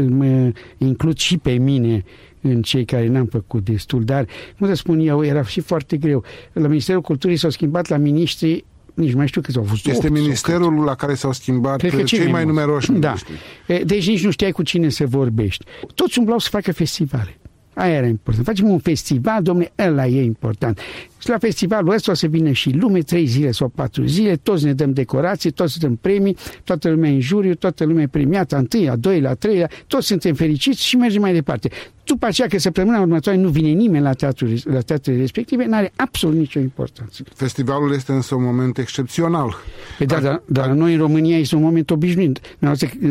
mă 0.09 0.53
includ 0.78 1.16
și 1.16 1.38
pe 1.38 1.53
mine 1.53 2.05
în 2.40 2.62
cei 2.62 2.84
care 2.84 3.09
n-am 3.09 3.26
făcut 3.26 3.64
destul, 3.64 4.05
dar, 4.05 4.26
cum 4.59 4.66
să 4.66 4.74
spun 4.74 4.99
eu, 5.01 5.24
era 5.24 5.43
și 5.45 5.61
foarte 5.61 5.97
greu. 5.97 6.24
La 6.53 6.68
Ministerul 6.68 7.01
Culturii 7.01 7.36
s-au 7.36 7.51
schimbat 7.51 7.88
la 7.88 7.97
miniștri 7.97 8.64
nici 8.95 9.14
mai 9.14 9.26
știu 9.28 9.40
câți 9.40 9.57
au 9.59 9.62
fost. 9.64 9.86
Este 9.86 10.07
8 10.07 10.14
sau 10.14 10.22
ministerul 10.22 10.76
cât. 10.76 10.84
la 10.84 10.95
care 10.95 11.14
s-au 11.14 11.32
schimbat 11.32 11.78
Cred 11.78 11.95
că 11.95 12.03
cei 12.03 12.18
mai 12.18 12.30
mulți. 12.30 12.47
numeroși 12.47 12.93
Da. 12.93 13.09
miniștri. 13.09 13.32
E, 13.66 13.78
Deci 13.84 14.09
nici 14.09 14.24
nu 14.24 14.30
știai 14.30 14.51
cu 14.51 14.62
cine 14.62 14.88
să 14.88 15.07
vorbești. 15.07 15.64
Toți 15.95 16.18
umblau 16.18 16.38
să 16.38 16.49
facă 16.51 16.72
festivale. 16.72 17.36
Aia 17.74 17.94
era 17.94 18.06
important. 18.06 18.46
Facem 18.46 18.70
un 18.70 18.78
festival, 18.78 19.42
domne, 19.42 19.72
ăla 19.78 20.06
e 20.06 20.22
important. 20.22 20.78
Și 21.18 21.28
la 21.28 21.38
festivalul 21.38 21.92
ăsta 21.92 22.10
o 22.10 22.14
să 22.14 22.26
vină 22.26 22.50
și 22.50 22.70
lume, 22.70 23.00
trei 23.00 23.26
zile 23.26 23.50
sau 23.50 23.68
patru 23.68 24.04
zile, 24.04 24.36
toți 24.36 24.64
ne 24.64 24.72
dăm 24.72 24.92
decorații, 24.92 25.50
toți 25.50 25.78
dăm 25.78 25.96
premii, 25.96 26.36
toată 26.64 26.90
lumea 26.90 27.10
e 27.10 27.14
în 27.14 27.20
juriu, 27.20 27.54
toată 27.54 27.84
lumea 27.84 28.02
e 28.02 28.06
premiată, 28.06 28.54
a 28.54 28.58
întâia, 28.58 28.92
a 28.92 28.96
doilea, 28.96 29.30
a 29.30 29.34
treilea, 29.34 29.70
toți 29.86 30.06
suntem 30.06 30.34
fericiți 30.34 30.84
și 30.84 30.96
mergem 30.96 31.20
mai 31.20 31.32
departe. 31.32 31.68
După 32.04 32.26
aceea 32.26 32.48
că 32.48 32.58
săptămâna 32.58 33.00
următoare 33.00 33.38
nu 33.38 33.48
vine 33.48 33.68
nimeni 33.68 34.04
la, 34.04 34.12
teatrul, 34.12 34.58
la 34.64 34.80
teatrele 34.80 35.18
respective, 35.18 35.64
nu 35.64 35.76
are 35.76 35.92
absolut 35.96 36.36
nicio 36.36 36.58
importanță. 36.58 37.22
Festivalul 37.34 37.92
este 37.92 38.12
însă 38.12 38.34
un 38.34 38.44
moment 38.44 38.78
excepțional. 38.78 39.54
Păi 39.98 40.06
da, 40.06 40.20
dar, 40.20 40.42
dar 40.46 40.66
la 40.66 40.72
noi 40.72 40.92
în 40.92 40.98
România 40.98 41.38
este 41.38 41.54
un 41.54 41.62
moment 41.62 41.90
obișnuit. 41.90 42.40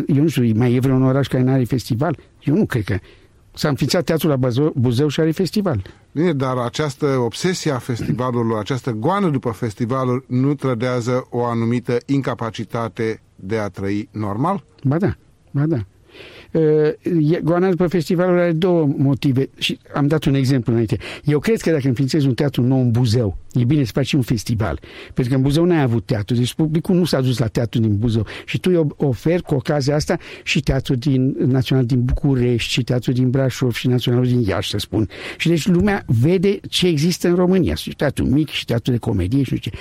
Eu 0.08 0.22
nu 0.22 0.28
știu, 0.28 0.52
mai 0.56 0.74
e 0.74 0.80
vreun 0.80 1.04
oraș 1.04 1.28
care 1.28 1.44
nu 1.44 1.52
are 1.52 1.64
festival? 1.64 2.18
Eu 2.44 2.56
nu 2.56 2.66
cred 2.66 2.84
că. 2.84 3.00
S-a 3.54 3.70
înființat 3.70 4.04
teatrul 4.04 4.30
la 4.30 4.36
Buzău, 4.36 4.74
Buzău 4.76 5.08
și 5.08 5.20
are 5.20 5.32
festival. 5.32 5.82
Bine, 6.12 6.34
dar 6.34 6.58
această 6.58 7.06
obsesie 7.06 7.72
a 7.72 7.78
festivalului, 7.78 8.58
această 8.60 8.92
goană 8.92 9.30
după 9.30 9.52
festivaluri 9.52 10.24
nu 10.28 10.54
trădează 10.54 11.28
o 11.30 11.46
anumită 11.46 11.98
incapacitate 12.06 13.22
de 13.36 13.58
a 13.58 13.68
trăi 13.68 14.10
normal? 14.12 14.64
Ba 14.84 14.98
da, 14.98 15.16
ba 15.52 15.66
da. 15.66 15.86
Uh, 16.52 17.40
Goana 17.44 17.70
după 17.70 17.88
festivalul 17.88 18.40
are 18.40 18.52
două 18.52 18.94
motive 18.98 19.50
și 19.58 19.80
am 19.94 20.08
dat 20.08 20.24
un 20.24 20.34
exemplu 20.34 20.72
înainte. 20.72 20.98
Eu 21.24 21.40
cred 21.40 21.62
că 21.62 21.72
dacă 21.72 21.88
înființezi 21.88 22.28
un 22.28 22.34
teatru 22.34 22.64
nou 22.64 22.80
în 22.80 22.92
Buzău, 22.92 23.38
e 23.54 23.64
bine 23.64 23.84
să 23.84 23.92
faci 23.94 24.14
un 24.14 24.22
festival. 24.22 24.80
Pentru 25.14 25.34
că 25.34 25.36
în 25.36 25.42
Buzău 25.42 25.66
n-ai 25.66 25.82
avut 25.82 26.06
teatru, 26.06 26.36
deci 26.36 26.54
publicul 26.54 26.96
nu 26.96 27.04
s-a 27.04 27.22
dus 27.22 27.38
la 27.38 27.48
teatru 27.48 27.80
din 27.80 27.98
Buzău. 27.98 28.26
Și 28.46 28.60
tu 28.60 28.70
îi 28.74 28.88
oferi 28.96 29.42
cu 29.42 29.56
ocazia 29.56 29.96
asta 29.96 30.18
și 30.44 30.60
teatru 30.60 30.96
din, 30.96 31.36
național 31.40 31.86
din 31.86 32.04
București, 32.04 32.72
și 32.72 32.84
teatru 32.84 33.12
din 33.12 33.30
Brașov, 33.30 33.74
și 33.74 33.88
naționalul 33.88 34.28
din 34.28 34.42
Iași, 34.42 34.70
să 34.70 34.78
spun. 34.78 35.10
Și 35.38 35.48
deci 35.48 35.68
lumea 35.68 36.04
vede 36.06 36.60
ce 36.70 36.88
există 36.88 37.28
în 37.28 37.36
România. 37.36 37.76
Și 37.76 37.90
teatru 37.90 38.26
mic, 38.26 38.50
și 38.50 38.66
teatru 38.66 38.92
de 38.92 38.98
comedie, 38.98 39.44
și 39.44 39.52
nu 39.52 39.58
știu 39.58 39.72
ce. 39.72 39.78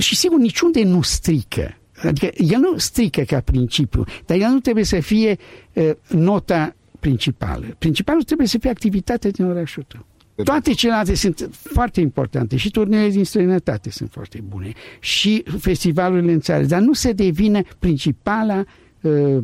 Și 0.00 0.16
sigur, 0.16 0.38
niciunde 0.38 0.84
nu 0.84 1.02
strică. 1.02 1.76
Adică 2.02 2.30
el 2.36 2.58
nu 2.58 2.78
strică 2.78 3.20
ca 3.20 3.40
principiu, 3.40 4.04
dar 4.26 4.36
el 4.36 4.48
nu 4.48 4.58
trebuie 4.58 4.84
să 4.84 5.00
fie 5.00 5.36
uh, 5.72 5.90
nota 6.08 6.74
principală. 7.00 7.66
Principalul 7.78 8.22
trebuie 8.22 8.46
să 8.46 8.58
fie 8.58 8.70
activitatea 8.70 9.30
din 9.30 9.44
orașul 9.44 9.84
tău. 9.88 10.06
Toate 10.44 10.72
celelalte 10.72 11.14
sunt 11.14 11.48
foarte 11.52 12.00
importante 12.00 12.56
și 12.56 12.70
turneele 12.70 13.08
din 13.08 13.24
străinătate 13.24 13.90
sunt 13.90 14.10
foarte 14.10 14.42
bune 14.48 14.72
și 15.00 15.44
festivalurile 15.58 16.32
în 16.32 16.40
țară, 16.40 16.64
dar 16.64 16.80
nu 16.80 16.92
se 16.92 17.12
devină 17.12 17.60
principala, 17.78 18.64
uh, 19.00 19.38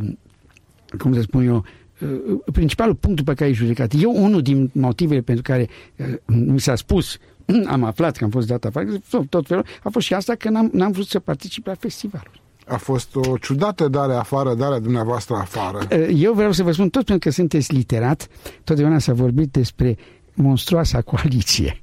cum 0.98 1.14
să 1.14 1.20
spun 1.20 1.46
eu, 1.46 1.64
uh, 2.00 2.38
principalul 2.52 2.94
punct 2.94 3.16
după 3.16 3.34
care 3.34 3.50
e 3.50 3.52
judecat. 3.52 3.92
Eu, 4.00 4.24
unul 4.24 4.42
din 4.42 4.70
motivele 4.72 5.20
pentru 5.20 5.42
care 5.42 5.68
uh, 5.96 6.06
mi 6.26 6.60
s-a 6.60 6.74
spus 6.74 7.18
am 7.66 7.84
aflat 7.84 8.16
că 8.16 8.24
am 8.24 8.30
fost 8.30 8.46
dat 8.46 8.64
afară, 8.64 8.86
tot 9.28 9.46
felul, 9.46 9.64
a 9.82 9.88
fost 9.88 10.06
și 10.06 10.14
asta 10.14 10.34
că 10.34 10.48
n-am, 10.50 10.70
n-am 10.72 10.92
vrut 10.92 11.06
să 11.06 11.18
particip 11.18 11.66
la 11.66 11.74
festivaluri. 11.74 12.40
A 12.68 12.76
fost 12.76 13.16
o 13.16 13.36
ciudată 13.36 13.88
dare 13.88 14.14
afară, 14.14 14.54
darea 14.54 14.78
dumneavoastră 14.78 15.34
afară. 15.34 15.78
Eu 16.14 16.32
vreau 16.32 16.52
să 16.52 16.62
vă 16.62 16.72
spun, 16.72 16.88
tot 16.88 17.04
pentru 17.04 17.28
că 17.28 17.34
sunteți 17.34 17.74
literat, 17.74 18.28
totdeauna 18.64 18.98
s-a 18.98 19.12
vorbit 19.12 19.52
despre 19.52 19.96
monstruoasa 20.34 21.00
coaliție. 21.00 21.80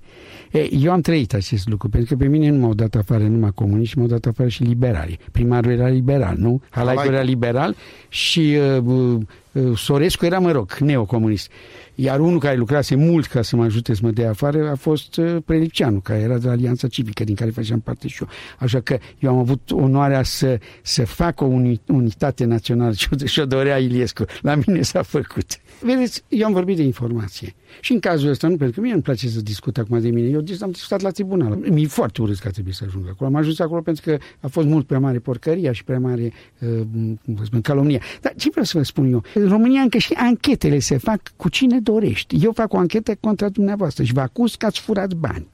Eu 0.72 0.92
am 0.92 1.02
trăit 1.02 1.34
acest 1.34 1.68
lucru, 1.68 1.90
pentru 1.90 2.16
că 2.16 2.24
pe 2.24 2.30
mine 2.30 2.50
nu 2.50 2.60
m-au 2.60 2.74
dat 2.74 2.96
afară 2.96 3.24
numai 3.24 3.52
comuniști, 3.56 3.98
m-au 3.98 4.08
dat 4.08 4.26
afară 4.26 4.50
și 4.50 4.64
liberali. 4.64 5.20
Primarul 5.32 5.72
era 5.72 5.88
liberal, 5.88 6.36
nu? 6.38 6.62
Halaicu 6.70 7.08
era 7.08 7.22
liberal 7.22 7.76
și 8.10 8.58
uh, 8.78 9.18
uh, 9.52 9.78
Sorescu 9.78 10.26
era, 10.26 10.40
mă 10.40 10.52
rog, 10.52 10.78
neocomunist. 10.78 11.52
Iar 11.96 12.20
unul 12.20 12.39
care 12.39 12.56
lucrase 12.56 12.96
mult 12.96 13.26
ca 13.26 13.41
să 13.41 13.56
mă 13.56 13.64
ajute 13.64 13.93
să 13.93 14.00
mă 14.04 14.12
dea 14.12 14.30
afară 14.30 14.70
a 14.70 14.76
fost 14.76 15.18
uh, 15.18 15.36
Prelipceanu, 15.46 16.00
care 16.00 16.20
era 16.20 16.38
de 16.38 16.46
la 16.46 16.52
Alianța 16.52 16.88
Civică, 16.88 17.24
din 17.24 17.36
care 17.36 17.50
făceam 17.50 17.80
parte 17.80 18.08
și 18.08 18.18
eu. 18.22 18.30
Așa 18.60 18.80
că 18.80 18.98
eu 19.20 19.32
am 19.32 19.38
avut 19.38 19.72
onoarea 19.72 20.24
să, 20.24 20.60
să 20.82 21.06
fac 21.06 21.41
o 21.41 21.46
uni, 21.46 21.82
unitate 21.88 22.46
națională 22.46 22.93
și 23.26 23.39
o 23.39 23.46
dorea 23.46 23.78
Iliescu. 23.78 24.26
La 24.41 24.56
mine 24.66 24.82
s-a 24.82 25.02
făcut. 25.02 25.60
Vedeți, 25.82 26.24
eu 26.28 26.46
am 26.46 26.54
vorbit 26.54 26.76
de 26.76 26.84
informație. 26.84 27.56
Și 27.82 27.92
în 27.92 28.00
cazul 28.00 28.30
ăsta, 28.30 28.48
nu 28.48 28.58
pentru 28.58 28.76
că 28.76 28.82
mie 28.82 28.94
îmi 28.94 29.02
place 29.02 29.28
să 29.28 29.42
discut 29.42 29.78
acum 29.78 30.00
de 30.00 30.10
mine, 30.10 30.28
eu 30.28 30.44
am 30.62 30.72
discutat 30.72 31.02
la 31.02 31.10
tribunal. 31.10 31.56
Mi-e 31.56 31.88
foarte 31.88 32.22
urât 32.22 32.38
că 32.38 32.50
trebuie 32.50 32.74
să 32.74 32.84
ajung 32.88 33.08
acolo. 33.10 33.30
Am 33.30 33.36
ajuns 33.36 33.60
acolo 33.60 33.82
pentru 33.82 34.04
că 34.06 34.18
a 34.40 34.48
fost 34.48 34.68
mult 34.68 34.88
prea 34.88 35.00
mare 35.00 35.20
porcăria 35.20 35.72
și 35.72 35.84
prea 35.84 36.00
mare, 36.00 36.34
uh, 36.60 36.82
cum 37.26 37.34
vă 37.36 37.44
spun, 37.44 37.62
calomnia. 37.62 38.02
Dar 38.22 38.34
ce 38.38 38.50
vreau 38.50 38.66
să 38.66 38.78
vă 38.78 38.84
spun 38.84 39.12
eu? 39.12 39.24
În 39.34 39.48
România 39.48 39.82
încă 39.82 39.98
și 39.98 40.14
anchetele 40.14 40.80
se 40.80 40.98
fac 40.98 41.22
cu 41.36 41.50
cine 41.50 41.80
dorești. 41.80 42.36
Eu 42.44 42.52
fac 42.52 42.74
o 42.74 42.78
anchetă 42.78 43.16
contra 43.20 43.50
dumneavoastră 43.50 44.04
și 44.04 44.14
vă 44.14 44.22
acuz 44.22 44.56
că 44.56 44.66
ați 44.66 44.80
furat 44.80 45.14
bani. 45.14 45.48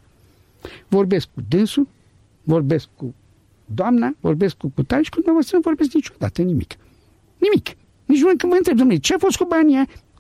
Vorbesc 0.88 1.28
cu 1.34 1.42
dânsul, 1.48 1.88
vorbesc 2.44 2.88
cu 2.96 3.14
doamna, 3.66 4.16
vorbesc 4.20 4.56
cu 4.56 4.70
putare 4.70 5.02
și 5.02 5.10
cu 5.10 5.16
dumneavoastră 5.16 5.56
nu 5.56 5.62
vorbesc 5.62 5.94
niciodată 5.94 6.42
nimic. 6.42 6.76
Nimic. 7.38 7.78
Nici 8.06 8.22
nu 8.22 8.32
că 8.38 8.48
mă 8.48 8.56
întreb, 8.56 8.78
domnule, 8.78 9.00
ce 9.00 9.14
a 9.14 9.18
fost 9.18 9.38
cu 9.38 9.46
banii 9.46 9.76
aia? 9.76 9.88
Cum? 9.88 10.11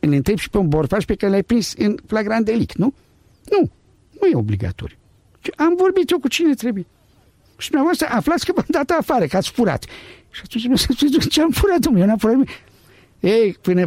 Îl 0.00 0.12
întreb 0.12 0.38
și 0.38 0.50
pe 0.50 0.58
un 0.58 0.68
borfaș 0.68 1.04
pe 1.04 1.14
care 1.14 1.32
l-ai 1.32 1.42
prins 1.42 1.74
în 1.78 1.96
flagrant 2.06 2.44
delict, 2.44 2.76
nu? 2.76 2.92
Nu. 3.50 3.70
Nu 4.20 4.26
e 4.26 4.36
obligatoriu. 4.36 4.96
Am 5.56 5.74
vorbit 5.76 6.10
eu 6.10 6.18
cu 6.18 6.28
cine 6.28 6.54
trebuie. 6.54 6.86
Și 7.56 7.68
dumneavoastră 7.68 8.06
aflați 8.10 8.44
că 8.46 8.52
v-am 8.54 8.66
dat 8.68 8.90
afară, 8.90 9.26
că 9.26 9.36
ați 9.36 9.50
furat. 9.50 9.84
Și 10.30 10.40
atunci 10.44 10.66
nu 10.66 10.76
să 10.76 10.86
spuneți, 10.90 11.28
ce 11.28 11.42
am 11.42 11.50
furat, 11.50 11.78
domnule, 11.78 12.04
eu 12.04 12.08
n-am 12.08 12.18
furat 12.18 12.34
nimic. 12.34 12.50
Ei, 13.20 13.56
până 13.60 13.80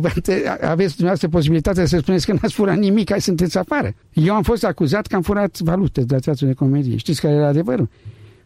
aveți 0.61 0.95
dumneavoastră 0.95 1.27
posibilitatea 1.27 1.85
să 1.85 1.97
spuneți 1.97 2.25
că 2.25 2.31
n-ați 2.31 2.53
furat 2.53 2.77
nimic, 2.77 3.09
hai 3.09 3.21
sunteți 3.21 3.57
afară. 3.57 3.93
Eu 4.13 4.33
am 4.33 4.43
fost 4.43 4.63
acuzat 4.63 5.07
că 5.07 5.15
am 5.15 5.21
furat 5.21 5.59
valute 5.59 6.01
de 6.01 6.13
la 6.13 6.19
teatru 6.19 6.45
de 6.45 6.53
comedie. 6.53 6.97
Știți 6.97 7.21
care 7.21 7.33
era 7.33 7.47
adevărul? 7.47 7.89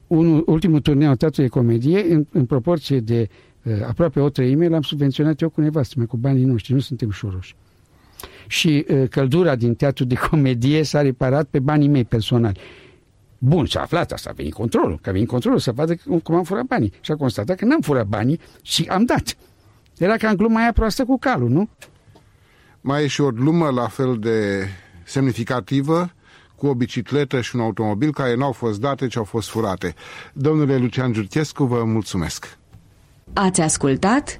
Unul, 0.08 0.44
ultimul 0.46 0.80
turneu 0.80 1.16
teatru 1.16 1.42
de 1.42 1.48
comedie, 1.48 2.14
în, 2.14 2.26
în 2.32 2.46
proporție 2.46 3.00
de 3.00 3.30
uh, 3.30 3.55
aproape 3.88 4.20
o 4.20 4.30
treime, 4.30 4.68
l-am 4.68 4.82
subvenționat 4.82 5.42
eu 5.42 5.50
cu 5.50 5.62
nevastă 5.62 5.94
mea, 5.98 6.08
cu 6.08 6.18
banii 6.18 6.44
noștri, 6.44 6.74
nu 6.74 6.80
suntem 6.80 7.12
șuroși. 7.12 7.56
Și 8.48 8.86
uh, 8.90 9.10
căldura 9.10 9.56
din 9.56 9.76
teatru 9.76 10.04
de 10.04 10.16
comedie 10.16 10.84
s-a 10.84 11.02
reparat 11.02 11.48
pe 11.48 11.60
banii 11.60 11.88
mei 11.88 12.04
personali. 12.04 12.60
Bun, 13.38 13.66
s-a 13.66 13.82
aflat 13.82 14.12
asta, 14.12 14.30
a 14.30 14.34
venit 14.34 14.54
controlul, 14.54 15.00
că 15.02 15.10
a 15.10 15.12
venit 15.12 15.28
controlul 15.28 15.60
să 15.60 15.72
vadă 15.72 15.96
cum 16.24 16.36
am 16.36 16.44
furat 16.44 16.66
banii. 16.66 16.94
Și 17.02 17.12
a 17.12 17.16
constatat 17.16 17.58
că 17.58 17.66
n-am 17.66 17.82
furat 17.82 18.08
banii 18.08 18.40
și 18.62 18.84
am 18.84 19.06
dat. 19.06 19.38
Era 19.98 20.18
ca 20.18 20.30
în 20.30 20.36
gluma 20.36 20.62
aia 20.62 20.72
proastă 20.72 21.06
cu 21.06 21.18
calul, 21.18 21.50
nu? 21.50 21.70
Mai 22.82 23.04
e 23.04 23.08
și 23.08 23.22
o 23.22 23.32
glumă 23.32 23.70
la 23.70 23.88
fel 23.88 24.18
de 24.20 24.68
semnificativă 25.04 26.12
cu 26.56 26.68
o 26.68 26.74
bicicletă 26.74 27.42
și 27.42 27.56
un 27.56 27.62
automobil 27.62 28.12
care 28.14 28.36
n-au 28.36 28.52
fost 28.52 28.80
date, 28.80 29.08
ci 29.08 29.18
au 29.18 29.24
fost 29.24 29.50
furate. 29.50 29.94
Domnule 30.34 30.78
Lucian 30.78 31.14
Giurchescu, 31.14 31.64
vă 31.64 31.84
mulțumesc. 31.84 32.58
Ați 33.34 33.62
ascultat 33.62 34.40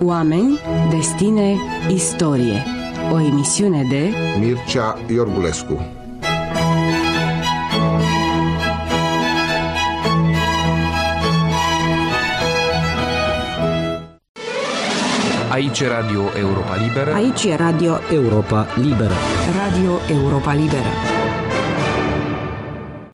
Oameni, 0.00 0.58
destine, 0.90 1.56
istorie. 1.90 2.62
O 3.12 3.20
emisiune 3.20 3.86
de 3.90 4.12
Mircea 4.40 4.98
Iorgulescu. 5.08 6.05
Aici 15.56 15.80
e 15.80 15.88
Radio 15.88 16.30
Europa 16.34 16.76
Liberă. 16.76 17.12
Aici 17.12 17.44
e 17.44 17.54
Radio 17.54 17.98
Europa 18.10 18.66
Liberă. 18.74 19.14
Radio 19.64 20.00
Europa 20.08 20.52
Liberă. 20.52 21.25